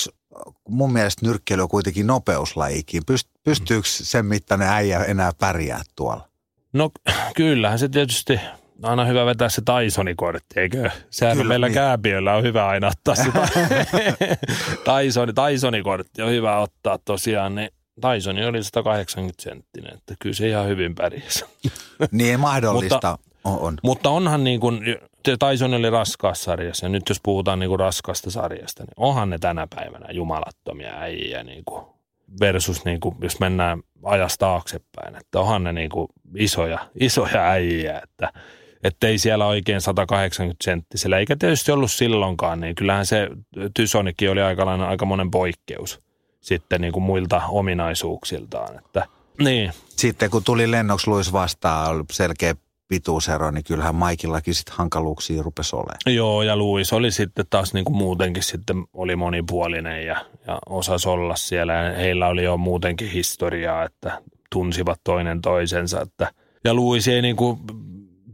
mun 0.70 0.94
mielestä 0.94 1.26
nyrkkeily 1.26 1.62
on 1.62 1.70
kuitenkin 1.70 2.08
nopeuslajikin. 2.08 3.04
Pyst, 3.08 3.30
pystyykö 3.44 3.88
sen 3.88 4.26
mittainen 4.26 4.68
äijä 4.68 5.04
enää 5.04 5.32
pärjää 5.40 5.82
tuolla? 5.96 6.28
No 6.74 6.92
kyllähän 7.36 7.80
se 7.80 7.90
tietysti 7.90 8.40
aina 8.82 9.06
hyvä 9.06 9.26
vetää 9.26 9.50
se 9.50 9.62
Tyson-kortti, 9.62 10.60
eikö? 10.60 10.90
Sehän 11.10 11.38
Kyllä, 11.38 11.48
meillä 11.48 11.68
niin. 11.68 11.74
kääpiöllä 11.74 12.36
on 12.36 12.44
hyvä 12.44 12.68
aina 12.68 12.88
ottaa 12.88 13.16
se 13.16 13.24
Tyson, 14.88 15.30
Tyson-kortti 15.36 16.22
on 16.22 16.32
hyvä 16.32 16.58
ottaa 16.58 17.00
tosiaan, 17.06 17.56
niin 17.56 17.70
Tyson 18.02 18.38
oli 18.38 18.64
180 18.64 19.44
senttinen, 19.44 19.94
että 19.94 20.16
kyllä 20.20 20.36
se 20.36 20.50
ihan 20.50 20.68
hyvin 20.68 20.96
pärjäsi. 20.96 21.46
Niin 22.12 22.40
mahdollista 22.40 23.18
on, 23.44 23.60
on. 23.60 23.78
Mutta 23.84 24.10
onhan 24.10 24.44
niin 24.44 24.60
kuin, 24.60 24.80
Tyson 25.24 25.74
oli 25.74 25.90
raskaassa 25.90 26.44
sarjassa 26.44 26.86
ja 26.86 26.90
nyt 26.90 27.10
jos 27.10 27.20
puhutaan 27.24 27.60
niin 27.60 27.70
kuin 27.70 27.80
raskasta 27.80 28.32
sarjasta, 28.32 28.84
niin 28.84 28.94
onhan 28.98 29.30
ne 29.30 29.38
tänä 29.38 29.68
päivänä 29.76 30.08
jumalattomia 30.12 30.94
äijä 31.00 31.44
niin 31.44 31.66
kuin 31.66 31.86
versus 32.40 32.86
niin 32.86 33.00
kuin, 33.00 33.16
jos 33.22 33.40
mennään 33.40 33.84
ajasta 34.04 34.46
taaksepäin, 34.46 35.16
että 35.16 35.40
onhan 35.40 35.64
ne 35.64 35.74
niin 35.74 35.90
kuin 35.90 36.08
isoja, 36.36 36.80
isoja 37.00 37.50
äijä, 37.50 38.02
että 38.04 38.34
että 38.84 39.08
ei 39.08 39.18
siellä 39.18 39.46
oikein 39.46 39.82
180 39.82 40.64
senttisellä, 40.64 41.18
eikä 41.18 41.36
tietysti 41.36 41.72
ollut 41.72 41.92
silloinkaan, 41.92 42.60
niin 42.60 42.76
kyllähän 42.76 43.06
se 43.06 43.30
Tysonikin 43.74 44.32
oli 44.32 44.42
aika, 44.42 44.64
aika 44.64 45.06
monen 45.06 45.32
poikkeus 45.32 46.00
sitten 46.42 46.82
niin 46.82 46.94
kuin 46.94 47.04
muilta 47.04 47.42
ominaisuuksiltaan, 47.48 48.78
että 48.78 49.06
niin, 49.40 49.72
Sitten 49.90 50.30
kun 50.30 50.44
tuli 50.44 50.72
lennoksi 50.72 51.08
Luis 51.08 51.34
vastaan, 51.34 51.92
oli 51.92 52.04
selkeä 52.12 52.56
pituusero, 52.88 53.52
niin 53.52 53.64
kyllähän 53.64 53.96
Maikillakin 53.96 54.56
sitten 54.56 54.76
hankaluuksia 54.76 55.44
rupesi 55.44 55.76
olemaan. 55.76 55.98
Joo, 56.06 56.44
ja 56.44 56.58
Luis 56.58 56.94
oli 56.94 57.12
sitten 57.12 57.46
taas 57.50 57.74
niin 57.74 57.86
kuin 57.86 57.98
muutenkin 57.98 58.44
sitten 58.44 58.84
oli 58.94 59.16
monipuolinen 59.16 60.06
ja, 60.06 60.26
ja 60.48 60.60
osasi 60.70 61.10
olla 61.10 61.36
siellä. 61.36 61.74
Ja 61.74 61.98
heillä 61.98 62.28
oli 62.28 62.44
jo 62.44 62.58
muutenkin 62.58 63.12
historiaa, 63.12 63.84
että 63.84 64.22
tunsivat 64.52 65.00
toinen 65.04 65.42
toisensa. 65.42 66.02
Että, 66.02 66.32
ja 66.64 66.74
Luis 66.74 67.08
ei 67.08 67.22
niin 67.22 67.36
kuin 67.36 67.60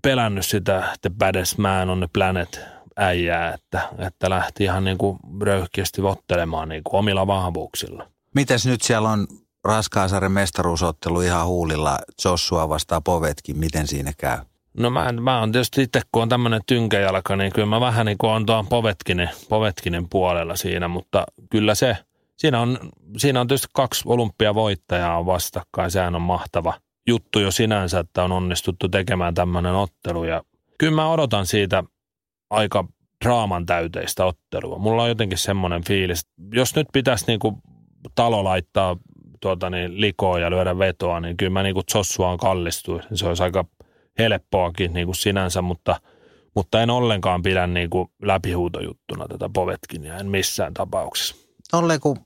pelännyt 0.01 0.45
sitä, 0.45 0.91
että 0.93 1.09
baddest 1.09 1.57
man 1.57 1.89
on 1.89 1.99
the 1.99 2.09
planet 2.13 2.59
äijää, 2.97 3.53
että, 3.53 3.89
että 3.97 4.29
lähti 4.29 4.63
ihan 4.63 4.83
niin 4.83 4.97
kuin 4.97 5.19
röyhkeästi 5.41 6.01
ottelemaan 6.01 6.69
niin 6.69 6.83
kuin 6.83 6.99
omilla 6.99 7.27
vahvuuksilla. 7.27 8.07
Mites 8.35 8.65
nyt 8.65 8.81
siellä 8.81 9.09
on 9.09 9.27
Raskaasarjan 9.63 10.31
mestaruusottelu 10.31 11.21
ihan 11.21 11.47
huulilla 11.47 11.97
Joshua 12.25 12.69
vastaan 12.69 13.03
Povetkin, 13.03 13.57
miten 13.57 13.87
siinä 13.87 14.11
käy? 14.17 14.37
No 14.77 14.89
mä, 14.89 15.11
mä 15.11 15.39
oon 15.39 15.51
tietysti 15.51 15.81
itse, 15.81 16.01
kun 16.11 16.21
on 16.21 16.29
tämmöinen 16.29 16.61
tynkäjalka, 16.67 17.35
niin 17.35 17.53
kyllä 17.53 17.67
mä 17.67 17.79
vähän 17.79 18.05
niin 18.05 18.17
kuin 18.17 18.31
on 18.31 18.45
tuon 18.45 18.67
Povetkinen, 18.67 19.29
Povetkinen 19.49 20.09
puolella 20.09 20.55
siinä, 20.55 20.87
mutta 20.87 21.23
kyllä 21.49 21.75
se, 21.75 21.97
siinä 22.37 22.61
on, 22.61 22.79
siinä 23.17 23.41
on 23.41 23.47
tietysti 23.47 23.67
kaksi 23.73 24.03
olympiavoittajaa 24.05 25.17
on 25.17 25.25
vastakkain, 25.25 25.91
sehän 25.91 26.15
on 26.15 26.21
mahtava 26.21 26.73
juttu 27.09 27.39
jo 27.39 27.51
sinänsä, 27.51 27.99
että 27.99 28.23
on 28.23 28.31
onnistuttu 28.31 28.89
tekemään 28.89 29.33
tämmöinen 29.33 29.75
ottelu 29.75 30.23
ja 30.23 30.43
kyllä 30.77 30.95
mä 30.95 31.09
odotan 31.09 31.45
siitä 31.45 31.83
aika 32.49 32.85
draaman 33.25 33.65
täyteistä 33.65 34.25
ottelua. 34.25 34.77
Mulla 34.77 35.03
on 35.03 35.09
jotenkin 35.09 35.37
semmoinen 35.37 35.83
fiilis, 35.83 36.27
jos 36.53 36.75
nyt 36.75 36.87
pitäisi 36.93 37.25
niin 37.27 37.39
kuin 37.39 37.55
talo 38.15 38.43
laittaa 38.43 38.97
tuota 39.41 39.69
niin, 39.69 40.01
likoa 40.01 40.39
ja 40.39 40.49
lyödä 40.49 40.77
vetoa, 40.77 41.19
niin 41.19 41.37
kyllä 41.37 41.49
mä 41.49 41.63
niin 41.63 41.73
kuin 41.73 41.83
Jossuaan 41.95 42.37
kallistuisin. 42.37 43.17
Se 43.17 43.27
olisi 43.27 43.43
aika 43.43 43.65
helppoakin 44.19 44.93
niin 44.93 45.07
kuin 45.07 45.15
sinänsä, 45.15 45.61
mutta, 45.61 46.01
mutta 46.55 46.81
en 46.81 46.89
ollenkaan 46.89 47.41
pidä 47.41 47.67
niin 47.67 47.89
kuin 47.89 48.07
läpihuutojuttuna 48.21 49.27
tätä 49.27 49.49
Povetkinia, 49.53 50.17
en 50.17 50.27
missään 50.27 50.73
tapauksessa. 50.73 51.35
Tolle 51.71 51.99
kun 51.99 52.17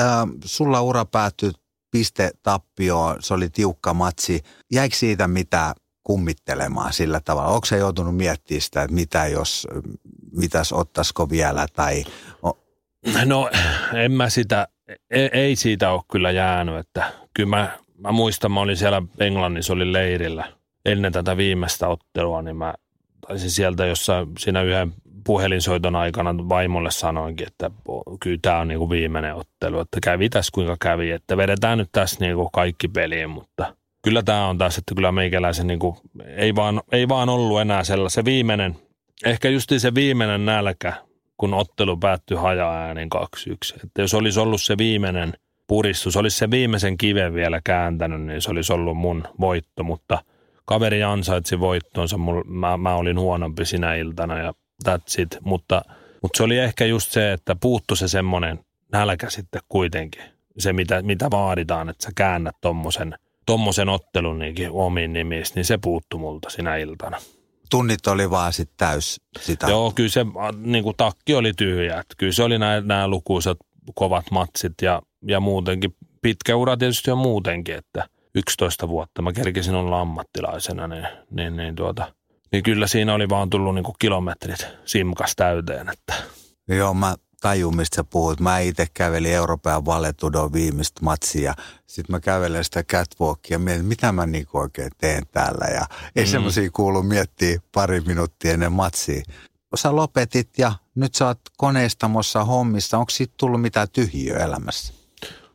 äh, 0.00 0.06
sulla 0.44 0.82
ura 0.82 1.04
päättyi 1.04 1.50
piste 1.90 2.30
tappioon, 2.42 3.16
se 3.20 3.34
oli 3.34 3.48
tiukka 3.48 3.94
matsi. 3.94 4.42
Jäikö 4.72 4.96
siitä 4.96 5.28
mitä 5.28 5.74
kummittelemaan 6.02 6.92
sillä 6.92 7.20
tavalla? 7.20 7.50
Onko 7.50 7.66
se 7.66 7.76
joutunut 7.76 8.16
miettimään 8.16 8.60
sitä, 8.60 8.82
että 8.82 8.94
mitä 8.94 9.26
jos, 9.26 9.66
mitäs 10.32 10.72
ottaisiko 10.72 11.30
vielä 11.30 11.66
tai 11.72 12.04
No 13.24 13.50
en 13.94 14.12
mä 14.12 14.28
sitä, 14.28 14.68
ei, 15.10 15.30
ei 15.32 15.56
siitä 15.56 15.90
ole 15.90 16.02
kyllä 16.12 16.30
jäänyt, 16.30 16.76
että 16.76 17.12
kyllä 17.34 17.48
mä, 17.48 17.78
mä 17.98 18.12
muistan, 18.12 18.52
mä 18.52 18.60
olin 18.60 18.76
siellä 18.76 19.02
Englannissa, 19.18 19.72
olin 19.72 19.92
leirillä 19.92 20.52
ennen 20.84 21.12
tätä 21.12 21.36
viimeistä 21.36 21.88
ottelua, 21.88 22.42
niin 22.42 22.56
mä 22.56 22.74
taisin 23.28 23.50
sieltä 23.50 23.86
jossain 23.86 24.28
siinä 24.38 24.62
yhden 24.62 24.92
puhelinsoiton 25.24 25.96
aikana 25.96 26.48
vaimolle 26.48 26.90
sanoinkin, 26.90 27.46
että 27.46 27.70
kyllä 28.20 28.38
tämä 28.42 28.58
on 28.58 28.68
niinku 28.68 28.90
viimeinen 28.90 29.34
ottelu, 29.34 29.80
että 29.80 29.98
kävi 30.02 30.28
tässä 30.28 30.50
kuinka 30.54 30.76
kävi, 30.80 31.10
että 31.10 31.36
vedetään 31.36 31.78
nyt 31.78 31.88
tässä 31.92 32.16
niinku 32.20 32.50
kaikki 32.52 32.88
peliin, 32.88 33.30
mutta 33.30 33.74
kyllä 34.02 34.22
tämä 34.22 34.46
on 34.46 34.58
taas, 34.58 34.78
että 34.78 34.94
kyllä 34.94 35.12
meikäläisen 35.12 35.66
niinku, 35.66 35.96
ei, 36.36 36.54
vaan, 36.54 36.80
ei 36.92 37.08
vaan 37.08 37.28
ollut 37.28 37.60
enää 37.60 37.84
sellainen, 37.84 38.10
se 38.10 38.24
viimeinen, 38.24 38.76
ehkä 39.24 39.48
just 39.48 39.72
se 39.78 39.94
viimeinen 39.94 40.44
nälkä, 40.44 40.92
kun 41.36 41.54
ottelu 41.54 41.96
päättyi 41.96 42.36
haja-äänin 42.36 43.08
2-1. 43.14 43.84
Että 43.84 44.02
jos 44.02 44.14
olisi 44.14 44.40
ollut 44.40 44.62
se 44.62 44.78
viimeinen 44.78 45.32
puristus, 45.66 46.16
olisi 46.16 46.38
se 46.38 46.50
viimeisen 46.50 46.98
kiven 46.98 47.34
vielä 47.34 47.60
kääntänyt, 47.64 48.20
niin 48.20 48.42
se 48.42 48.50
olisi 48.50 48.72
ollut 48.72 48.96
mun 48.96 49.24
voitto, 49.40 49.84
mutta 49.84 50.18
kaveri 50.70 51.02
ansaitsi 51.02 51.60
voittonsa, 51.60 52.16
Mul- 52.16 52.44
mä, 52.44 52.76
mä 52.76 52.94
olin 52.94 53.18
huonompi 53.18 53.64
sinä 53.64 53.94
iltana 53.94 54.38
ja 54.38 54.54
that's 54.88 55.22
it. 55.22 55.38
Mutta, 55.40 55.82
mutta 56.22 56.36
se 56.36 56.42
oli 56.42 56.58
ehkä 56.58 56.84
just 56.84 57.12
se, 57.12 57.32
että 57.32 57.56
puuttu 57.60 57.96
se 57.96 58.08
semmoinen 58.08 58.58
nälkä 58.92 59.30
sitten 59.30 59.60
kuitenkin, 59.68 60.22
se 60.58 60.72
mitä, 60.72 61.02
mitä 61.02 61.30
vaaditaan, 61.30 61.88
että 61.88 62.04
sä 62.04 62.10
käännät 62.16 62.56
tommosen, 62.60 63.14
tommosen 63.46 63.88
ottelun 63.88 64.38
niinkin 64.38 64.70
omiin 64.70 65.12
nimissä, 65.12 65.54
niin 65.54 65.64
se 65.64 65.78
puuttu 65.78 66.18
multa 66.18 66.50
sinä 66.50 66.76
iltana. 66.76 67.18
Tunnit 67.70 68.06
oli 68.06 68.30
vaan 68.30 68.52
sitten 68.52 68.76
täys 68.76 69.20
sitä. 69.40 69.66
Joo, 69.66 69.92
kyllä 69.94 70.08
se 70.08 70.26
niin 70.56 70.84
kuin 70.84 70.96
takki 70.96 71.34
oli 71.34 71.52
tyhjä. 71.56 72.00
Että 72.00 72.14
kyllä 72.18 72.32
se 72.32 72.42
oli 72.42 72.58
nämä, 72.58 73.08
lukuisat 73.08 73.58
kovat 73.94 74.30
matsit 74.30 74.74
ja, 74.82 75.02
ja 75.26 75.40
muutenkin. 75.40 75.94
Pitkä 76.22 76.56
ura 76.56 76.76
tietysti 76.76 77.10
on 77.10 77.18
muutenkin, 77.18 77.74
että 77.74 78.08
11 78.34 78.88
vuotta 78.88 79.22
mä 79.22 79.32
kerkisin 79.32 79.74
olla 79.74 80.00
ammattilaisena, 80.00 80.88
niin, 80.88 81.06
niin, 81.30 81.56
niin, 81.56 81.74
tuota, 81.74 82.14
niin 82.52 82.62
kyllä 82.62 82.86
siinä 82.86 83.14
oli 83.14 83.28
vaan 83.28 83.50
tullut 83.50 83.74
niin 83.74 83.84
kuin 83.84 83.94
kilometrit 83.98 84.66
simkas 84.84 85.32
täyteen. 85.36 85.88
Että. 85.88 86.14
Joo, 86.68 86.94
mä 86.94 87.14
tajun, 87.40 87.76
mistä 87.76 87.96
sä 87.96 88.04
puhut. 88.04 88.40
Mä 88.40 88.58
itse 88.58 88.86
kävelin 88.94 89.32
Euroopan 89.32 89.84
Valetudon 89.84 90.52
viimeistä 90.52 91.00
matsia. 91.04 91.54
Sitten 91.86 92.14
mä 92.14 92.20
kävelen 92.20 92.64
sitä 92.64 92.82
catwalkia 92.82 93.54
ja 93.54 93.58
mietin, 93.58 93.84
mitä 93.84 94.12
mä 94.12 94.26
niinku 94.26 94.58
oikein 94.58 94.90
teen 94.98 95.22
täällä. 95.32 95.66
Ja 95.74 95.86
ei 96.16 96.24
mm. 96.24 96.30
semmoisia 96.30 96.70
kuulu 96.70 97.02
miettiä 97.02 97.60
pari 97.72 98.00
minuuttia 98.00 98.52
ennen 98.52 98.72
matsia. 98.72 99.22
Sä 99.74 99.96
lopetit 99.96 100.58
ja 100.58 100.72
nyt 100.94 101.14
sä 101.14 101.26
oot 101.26 101.40
koneistamossa 101.56 102.44
hommissa. 102.44 102.98
Onko 102.98 103.10
siitä 103.10 103.34
tullut 103.36 103.62
mitään 103.62 103.88
tyhjiö 103.92 104.36
elämässä? 104.36 104.92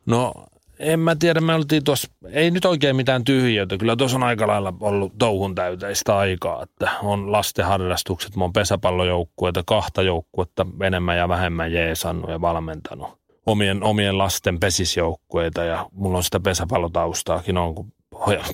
No 0.06 0.34
en 0.78 1.00
mä 1.00 1.16
tiedä, 1.16 1.40
me 1.40 1.54
oltiin 1.54 1.84
tuossa, 1.84 2.08
ei 2.30 2.50
nyt 2.50 2.64
oikein 2.64 2.96
mitään 2.96 3.24
tyhjiötä. 3.24 3.78
Kyllä 3.78 3.96
tuossa 3.96 4.16
on 4.16 4.22
aika 4.22 4.46
lailla 4.46 4.74
ollut 4.80 5.12
touhun 5.18 5.54
täyteistä 5.54 6.16
aikaa, 6.16 6.62
että 6.62 6.90
on 7.02 7.32
lasten 7.32 7.64
harrastukset, 7.64 8.36
mä 8.36 8.44
oon 8.44 8.52
pesäpallojoukkueita, 8.52 9.62
kahta 9.66 10.02
joukkuetta 10.02 10.66
enemmän 10.82 11.16
ja 11.16 11.28
vähemmän 11.28 11.72
jeesannut 11.72 12.30
ja 12.30 12.40
valmentanut. 12.40 13.18
Omien, 13.46 13.82
omien 13.82 14.18
lasten 14.18 14.60
pesisjoukkueita 14.60 15.64
ja 15.64 15.86
mulla 15.92 16.16
on 16.16 16.24
sitä 16.24 16.40
pesäpallotaustaakin 16.40 17.56
on, 17.56 17.74
kun 17.74 17.92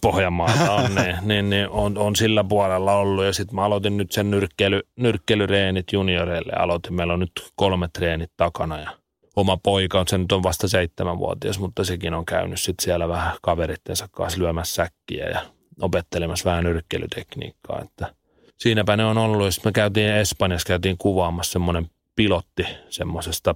Pohjanmaalta 0.03 0.73
on, 0.73 0.95
niin, 1.05 1.17
niin, 1.23 1.51
niin 1.51 1.69
on, 1.69 1.99
on, 1.99 2.17
sillä 2.17 2.45
puolella 2.45 2.95
ollut. 2.97 3.25
Ja 3.25 3.33
sitten 3.33 3.55
mä 3.55 3.65
aloitin 3.65 3.97
nyt 3.97 4.13
sen 4.13 4.31
nyrkkely, 4.31 4.81
nyrkkelyreenit 4.97 5.93
junioreille. 5.93 6.53
Aloitin, 6.53 6.95
meillä 6.95 7.13
on 7.13 7.21
nyt 7.21 7.33
kolme 7.57 7.89
treenit 7.93 8.31
takana 8.37 8.81
ja 8.81 8.91
oma 9.37 9.57
poika, 9.57 10.05
se 10.09 10.19
nyt 10.19 10.33
on 10.33 10.43
vasta 10.43 10.69
seitsemänvuotias, 10.69 11.59
mutta 11.59 11.85
sekin 11.85 12.15
on 12.15 12.27
käynyt 12.27 12.61
sitten 12.61 12.85
siellä 12.85 13.09
vähän 13.09 13.37
kaverittensa 13.43 14.09
kanssa 14.13 14.41
lyömässä 14.41 14.75
säkkiä 14.75 15.29
ja 15.29 15.41
opettelemassa 15.81 16.51
vähän 16.51 16.65
nyrkkeilytekniikkaa. 16.65 17.83
Että 17.83 18.15
siinäpä 18.59 18.97
ne 18.97 19.05
on 19.05 19.19
ollut. 19.19 19.55
Sitten 19.55 19.71
me 19.71 19.73
käytiin 19.73 20.13
Espanjassa, 20.13 20.69
käytiin 20.69 20.99
kuvaamassa 20.99 21.53
semmoinen 21.53 21.91
pilotti 22.17 22.67
semmoisesta 22.89 23.55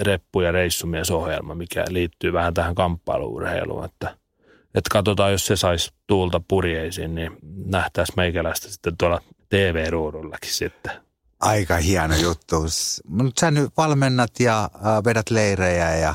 reppu- 0.00 0.42
ja 0.42 0.52
reissumiesohjelma, 0.52 1.54
mikä 1.54 1.84
liittyy 1.88 2.32
vähän 2.32 2.54
tähän 2.54 2.74
kamppailuurheiluun, 2.74 3.84
että, 3.84 4.08
että 4.74 4.88
katsotaan, 4.90 5.32
jos 5.32 5.46
se 5.46 5.56
saisi 5.56 5.92
tuulta 6.06 6.40
purjeisiin, 6.48 7.14
niin 7.14 7.36
nähtäisiin 7.66 8.16
meikäläistä 8.16 8.68
sitten 8.68 8.96
tuolla 8.96 9.20
TV-ruudullakin 9.48 10.52
sitten 10.52 10.92
Aika 11.40 11.76
hieno 11.76 12.16
juttu. 12.16 12.56
Mutta 13.08 13.40
sä 13.40 13.50
nyt 13.50 13.70
valmennat 13.76 14.40
ja 14.40 14.64
äh, 14.74 15.04
vedät 15.04 15.30
leirejä 15.30 15.96
ja 15.96 16.14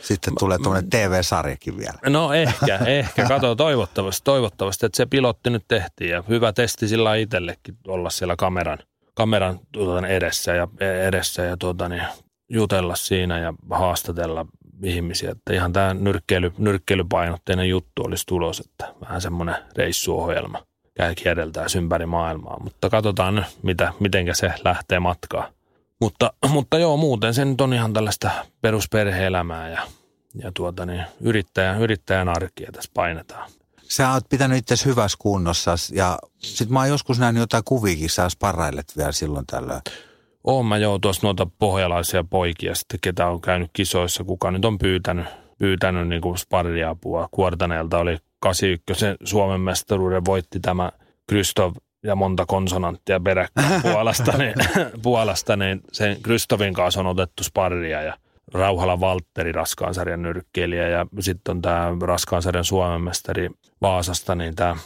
sitten 0.00 0.34
tulee 0.38 0.58
tuonne 0.58 0.82
TV-sarjakin 0.90 1.78
vielä. 1.78 1.98
No 2.06 2.32
ehkä, 2.32 2.76
ehkä. 2.86 3.28
Kato 3.28 3.54
toivottavasti, 3.54 4.24
toivottavasti, 4.24 4.86
että 4.86 4.96
se 4.96 5.06
pilotti 5.06 5.50
nyt 5.50 5.64
tehtiin 5.68 6.10
ja 6.10 6.24
hyvä 6.28 6.52
testi 6.52 6.88
sillä 6.88 7.14
itsellekin 7.14 7.76
olla 7.88 8.10
siellä 8.10 8.36
kameran, 8.36 8.78
kameran 9.14 9.60
tuota, 9.72 10.06
edessä 10.06 10.54
ja, 10.54 10.68
edessä 11.06 11.42
ja 11.42 11.56
tuota, 11.56 11.88
niin, 11.88 12.02
jutella 12.48 12.96
siinä 12.96 13.38
ja 13.38 13.54
haastatella 13.70 14.46
ihmisiä. 14.82 15.30
Että 15.30 15.52
ihan 15.52 15.72
tämä 15.72 15.94
nyrkkeily, 15.94 16.52
nyrkkeilypainotteinen 16.58 17.68
juttu 17.68 18.02
olisi 18.02 18.26
tulos, 18.26 18.60
että 18.60 18.94
vähän 19.00 19.20
semmoinen 19.20 19.56
reissuohjelma 19.76 20.66
kierdeltää 21.14 21.66
ympäri 21.76 22.06
maailmaa. 22.06 22.60
Mutta 22.62 22.90
katsotaan 22.90 23.46
mitä, 23.62 23.92
mitenkä 24.00 24.34
se 24.34 24.52
lähtee 24.64 25.00
matkaan. 25.00 25.52
Mutta, 26.00 26.32
mutta 26.48 26.78
joo, 26.78 26.96
muuten 26.96 27.34
se 27.34 27.44
nyt 27.44 27.60
on 27.60 27.74
ihan 27.74 27.92
tällaista 27.92 28.30
perusperhe-elämää 28.60 29.68
ja, 29.68 29.82
ja 30.42 30.52
tuota 30.54 30.86
niin, 30.86 31.04
yrittäjä, 31.20 31.76
yrittäjän 31.76 32.28
arkia 32.28 32.72
tässä 32.72 32.90
painetaan. 32.94 33.50
Sä 33.82 34.12
oot 34.12 34.28
pitänyt 34.28 34.58
itse 34.58 34.74
hyvässä 34.84 35.18
kunnossa 35.20 35.74
ja 35.92 36.18
sit 36.38 36.68
mä 36.68 36.78
oon 36.78 36.88
joskus 36.88 37.18
nähnyt 37.18 37.40
jotain 37.40 37.64
kuviikin, 37.64 38.10
sä 38.10 38.28
sparrailet 38.28 38.96
vielä 38.96 39.12
silloin 39.12 39.46
tällöin. 39.46 39.80
Oon 40.44 40.66
mä 40.66 40.76
joo 40.76 40.98
tuossa 40.98 41.26
noita 41.26 41.46
pohjalaisia 41.58 42.24
poikia 42.24 42.74
sitten, 42.74 43.00
ketä 43.00 43.26
on 43.26 43.40
käynyt 43.40 43.70
kisoissa, 43.72 44.24
kuka 44.24 44.50
nyt 44.50 44.64
on 44.64 44.78
pyytänyt, 44.78 45.26
pyytänyt 45.58 46.08
niin 46.08 46.22
kuin 46.22 46.38
sparriapua. 46.38 47.28
Kuortaneelta 47.30 47.98
oli 47.98 48.18
81 48.40 49.06
Suomen 49.24 49.60
mestaruuden 49.60 50.24
voitti 50.24 50.60
tämä 50.60 50.90
Krystov 51.28 51.72
ja 52.02 52.16
monta 52.16 52.46
konsonanttia 52.46 53.20
peräkkäin 53.20 53.82
Puolasta, 53.92 54.38
niin, 54.38 54.54
Puolasta, 55.02 55.56
niin 55.56 55.80
sen 55.92 56.22
Krystovin 56.22 56.74
kanssa 56.74 57.00
on 57.00 57.06
otettu 57.06 57.44
sparria 57.44 58.02
ja 58.02 58.16
Rauhala 58.54 59.00
Valtteri, 59.00 59.52
raskaan 59.52 59.94
sarjan 59.94 60.22
nyrkkeilijä 60.22 60.88
ja 60.88 61.06
sitten 61.20 61.56
on 61.56 61.62
tämä 61.62 61.96
raskaan 62.02 62.42
sarjan 62.42 62.64
Suomen 62.64 63.00
mestari 63.00 63.50
Vaasasta, 63.80 64.34
niin 64.34 64.56
tämä 64.56 64.76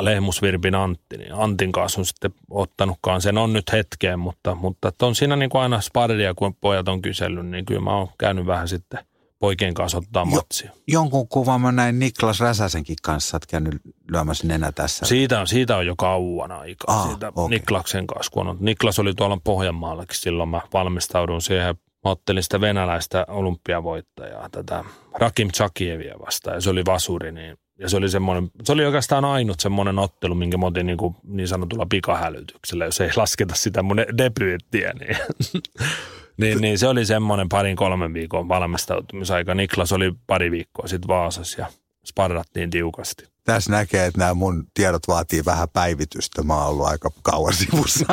Lehmus 0.00 0.42
Virpin 0.42 0.74
Antti, 0.74 1.16
niin 1.16 1.34
Antin 1.34 1.72
kanssa 1.72 2.00
on 2.00 2.04
sitten 2.04 2.34
ottanutkaan, 2.50 3.20
sen. 3.20 3.38
On 3.38 3.52
nyt 3.52 3.72
hetkeen, 3.72 4.18
mutta, 4.18 4.54
mutta 4.54 4.92
on 5.02 5.14
siinä 5.14 5.36
niin 5.36 5.50
kuin 5.50 5.62
aina 5.62 5.80
sparria, 5.80 6.34
kun 6.34 6.54
pojat 6.54 6.88
on 6.88 7.02
kysellyt, 7.02 7.46
niin 7.46 7.64
kyllä 7.64 7.80
mä 7.80 7.96
oon 7.96 8.08
käynyt 8.18 8.46
vähän 8.46 8.68
sitten– 8.68 9.00
poikien 9.44 9.74
kanssa 9.74 9.98
ottaa 9.98 10.24
matsia. 10.24 10.70
Jo, 10.70 10.82
jonkun 10.86 11.28
kuvan 11.28 11.60
mä 11.60 11.72
näin 11.72 11.98
Niklas 11.98 12.40
Räsäsenkin 12.40 12.96
kanssa, 13.02 13.36
että 13.36 13.46
käynyt 13.50 13.74
lyömässä 14.10 14.46
nenä 14.46 14.72
tässä. 14.72 15.06
Siitä 15.06 15.40
on, 15.40 15.46
siitä 15.46 15.76
on 15.76 15.86
jo 15.86 15.96
kauan 15.96 16.52
aikaa, 16.52 17.00
ah, 17.00 17.08
siitä 17.08 17.28
okay. 17.28 17.48
Niklaksen 17.48 18.06
kanssa. 18.06 18.30
Kun 18.32 18.48
on, 18.48 18.56
Niklas 18.60 18.98
oli 18.98 19.14
tuolla 19.14 19.38
Pohjanmaallakin 19.44 20.18
silloin, 20.18 20.48
mä 20.48 20.60
valmistaudun 20.72 21.42
siihen. 21.42 21.74
Mä 22.04 22.10
ottelin 22.10 22.42
sitä 22.42 22.60
venäläistä 22.60 23.26
olympiavoittajaa, 23.28 24.48
tätä 24.48 24.84
Rakim 25.14 25.48
Chakievia 25.48 26.14
vastaan, 26.26 26.56
ja 26.56 26.60
se 26.60 26.70
oli 26.70 26.84
vasuri, 26.84 27.32
niin 27.32 27.58
ja 27.78 27.88
se 27.88 27.96
oli, 27.96 28.08
semmoinen, 28.08 28.50
se 28.62 28.72
oli 28.72 28.84
oikeastaan 28.84 29.24
ainut 29.24 29.60
semmoinen 29.60 29.98
ottelu, 29.98 30.34
minkä 30.34 30.56
mä 30.56 30.66
otin 30.66 30.86
niin, 30.86 30.98
kuin 30.98 31.16
niin 31.22 31.48
sanotulla 31.48 31.86
pikahälytyksellä, 31.86 32.84
jos 32.84 33.00
ei 33.00 33.10
lasketa 33.16 33.54
sitä 33.54 33.82
mun 33.82 33.96
debyyttiä. 33.96 34.92
Niin 34.92 35.16
Niin, 36.36 36.60
niin 36.60 36.78
se 36.78 36.88
oli 36.88 37.06
semmoinen 37.06 37.48
parin 37.48 37.76
kolmen 37.76 38.14
viikon 38.14 38.48
valmistautumisaika. 38.48 39.54
Niklas 39.54 39.92
oli 39.92 40.12
pari 40.26 40.50
viikkoa 40.50 40.88
sitten 40.88 41.08
Vaasassa 41.08 41.60
ja 41.60 41.66
sparrattiin 42.06 42.70
tiukasti. 42.70 43.34
Tässä 43.44 43.70
näkee, 43.72 44.06
että 44.06 44.18
nämä 44.18 44.34
mun 44.34 44.66
tiedot 44.74 45.08
vaatii 45.08 45.44
vähän 45.44 45.68
päivitystä. 45.72 46.42
Mä 46.42 46.54
oon 46.54 46.68
ollut 46.68 46.86
aika 46.86 47.10
kauan 47.22 47.54
sivussa. 47.54 48.04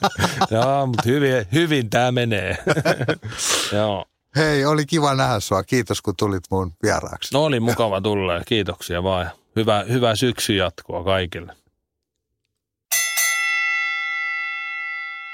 Joo, 0.50 0.86
mutta 0.86 1.02
hyvin, 1.06 1.46
hyvin 1.52 1.90
tämä 1.90 2.12
menee. 2.12 2.58
Joo. 3.72 4.04
Hei, 4.36 4.64
oli 4.64 4.86
kiva 4.86 5.14
nähdä 5.14 5.40
sua. 5.40 5.62
Kiitos, 5.62 6.02
kun 6.02 6.14
tulit 6.16 6.44
mun 6.50 6.72
vieraaksi. 6.82 7.34
No 7.34 7.44
oli 7.44 7.60
mukava 7.60 8.00
tulla 8.00 8.34
ja 8.34 8.42
kiitoksia 8.46 9.02
vaan. 9.02 9.30
Hyvä, 9.56 9.84
hyvää 9.88 10.16
syksy 10.16 10.54
jatkoa 10.54 11.04
kaikille. 11.04 11.54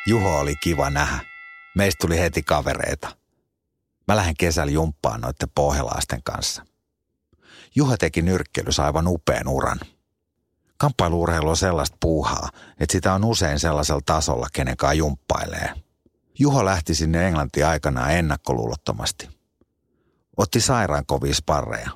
Juho 0.07 0.38
oli 0.38 0.55
kiva 0.62 0.91
nähdä. 0.91 1.30
Meistä 1.77 1.99
tuli 2.01 2.18
heti 2.18 2.43
kavereita. 2.43 3.16
Mä 4.09 4.16
lähden 4.16 4.35
kesällä 4.39 4.73
jumppaan 4.73 5.21
noiden 5.21 5.51
pohjalaisten 5.55 6.23
kanssa. 6.23 6.66
Juha 7.75 7.97
teki 7.97 8.23
nyrkkelyssä 8.23 8.85
aivan 8.85 9.09
upean 9.09 9.49
uran. 9.49 9.81
Kamppailuurheilu 10.77 11.49
on 11.49 11.57
sellaista 11.57 11.97
puuhaa, 12.01 12.49
että 12.81 12.93
sitä 12.93 13.14
on 13.14 13.25
usein 13.25 13.59
sellaisella 13.59 14.01
tasolla, 14.07 14.47
kenen 14.53 14.77
kanssa 14.77 14.95
jumppailee. 14.95 15.75
Juho 16.39 16.64
lähti 16.64 16.95
sinne 16.95 17.27
Englantiin 17.27 17.66
aikanaan 17.66 18.12
ennakkoluulottomasti. 18.12 19.29
Otti 20.37 20.61
sairaan 20.61 21.07
kovia 21.07 21.35
sparreja. 21.35 21.91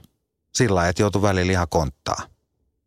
Sillä 0.55 0.89
että 0.89 1.03
joutui 1.03 1.23
välillä 1.23 1.53
ihan 1.53 1.69
konttaa. 1.71 2.27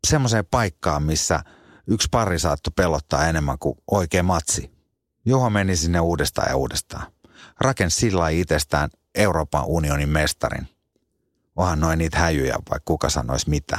Semmoiseen 0.06 0.46
paikkaan, 0.50 1.02
missä 1.02 1.40
yksi 1.86 2.08
pari 2.10 2.38
saattoi 2.38 2.72
pelottaa 2.76 3.28
enemmän 3.28 3.58
kuin 3.58 3.78
oikea 3.90 4.22
matsi– 4.22 4.70
Juha 5.24 5.50
meni 5.50 5.76
sinne 5.76 6.00
uudestaan 6.00 6.48
ja 6.50 6.56
uudestaan. 6.56 7.12
Rakensi 7.60 8.00
sillä 8.00 8.28
itsestään 8.28 8.90
Euroopan 9.14 9.64
unionin 9.66 10.08
mestarin. 10.08 10.68
Onhan 11.56 11.80
noin 11.80 11.98
niitä 11.98 12.18
häjyjä, 12.18 12.58
vai 12.70 12.78
kuka 12.84 13.10
sanoisi 13.10 13.50
mitä. 13.50 13.78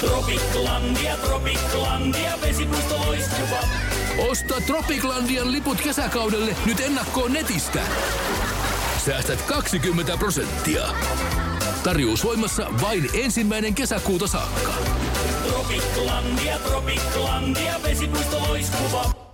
Tropiklandia, 0.00 1.16
Tropiklandia, 1.16 2.38
Osta 4.18 4.60
Tropiklandian 4.60 5.52
liput 5.52 5.80
kesäkaudelle 5.80 6.56
nyt 6.66 6.80
ennakkoon 6.80 7.32
netistä. 7.32 7.80
Säästät 9.06 9.42
20 9.42 10.16
prosenttia. 10.16 10.88
Tarjous 11.82 12.24
voimassa 12.24 12.66
vain 12.80 13.08
ensimmäinen 13.14 13.74
kesäkuuta 13.74 14.26
saakka. 14.26 14.72
Tropiklandia, 15.48 16.58
Tropiklandia, 16.58 17.74
vesipuisto 17.82 18.38
loiskuva. 18.38 19.27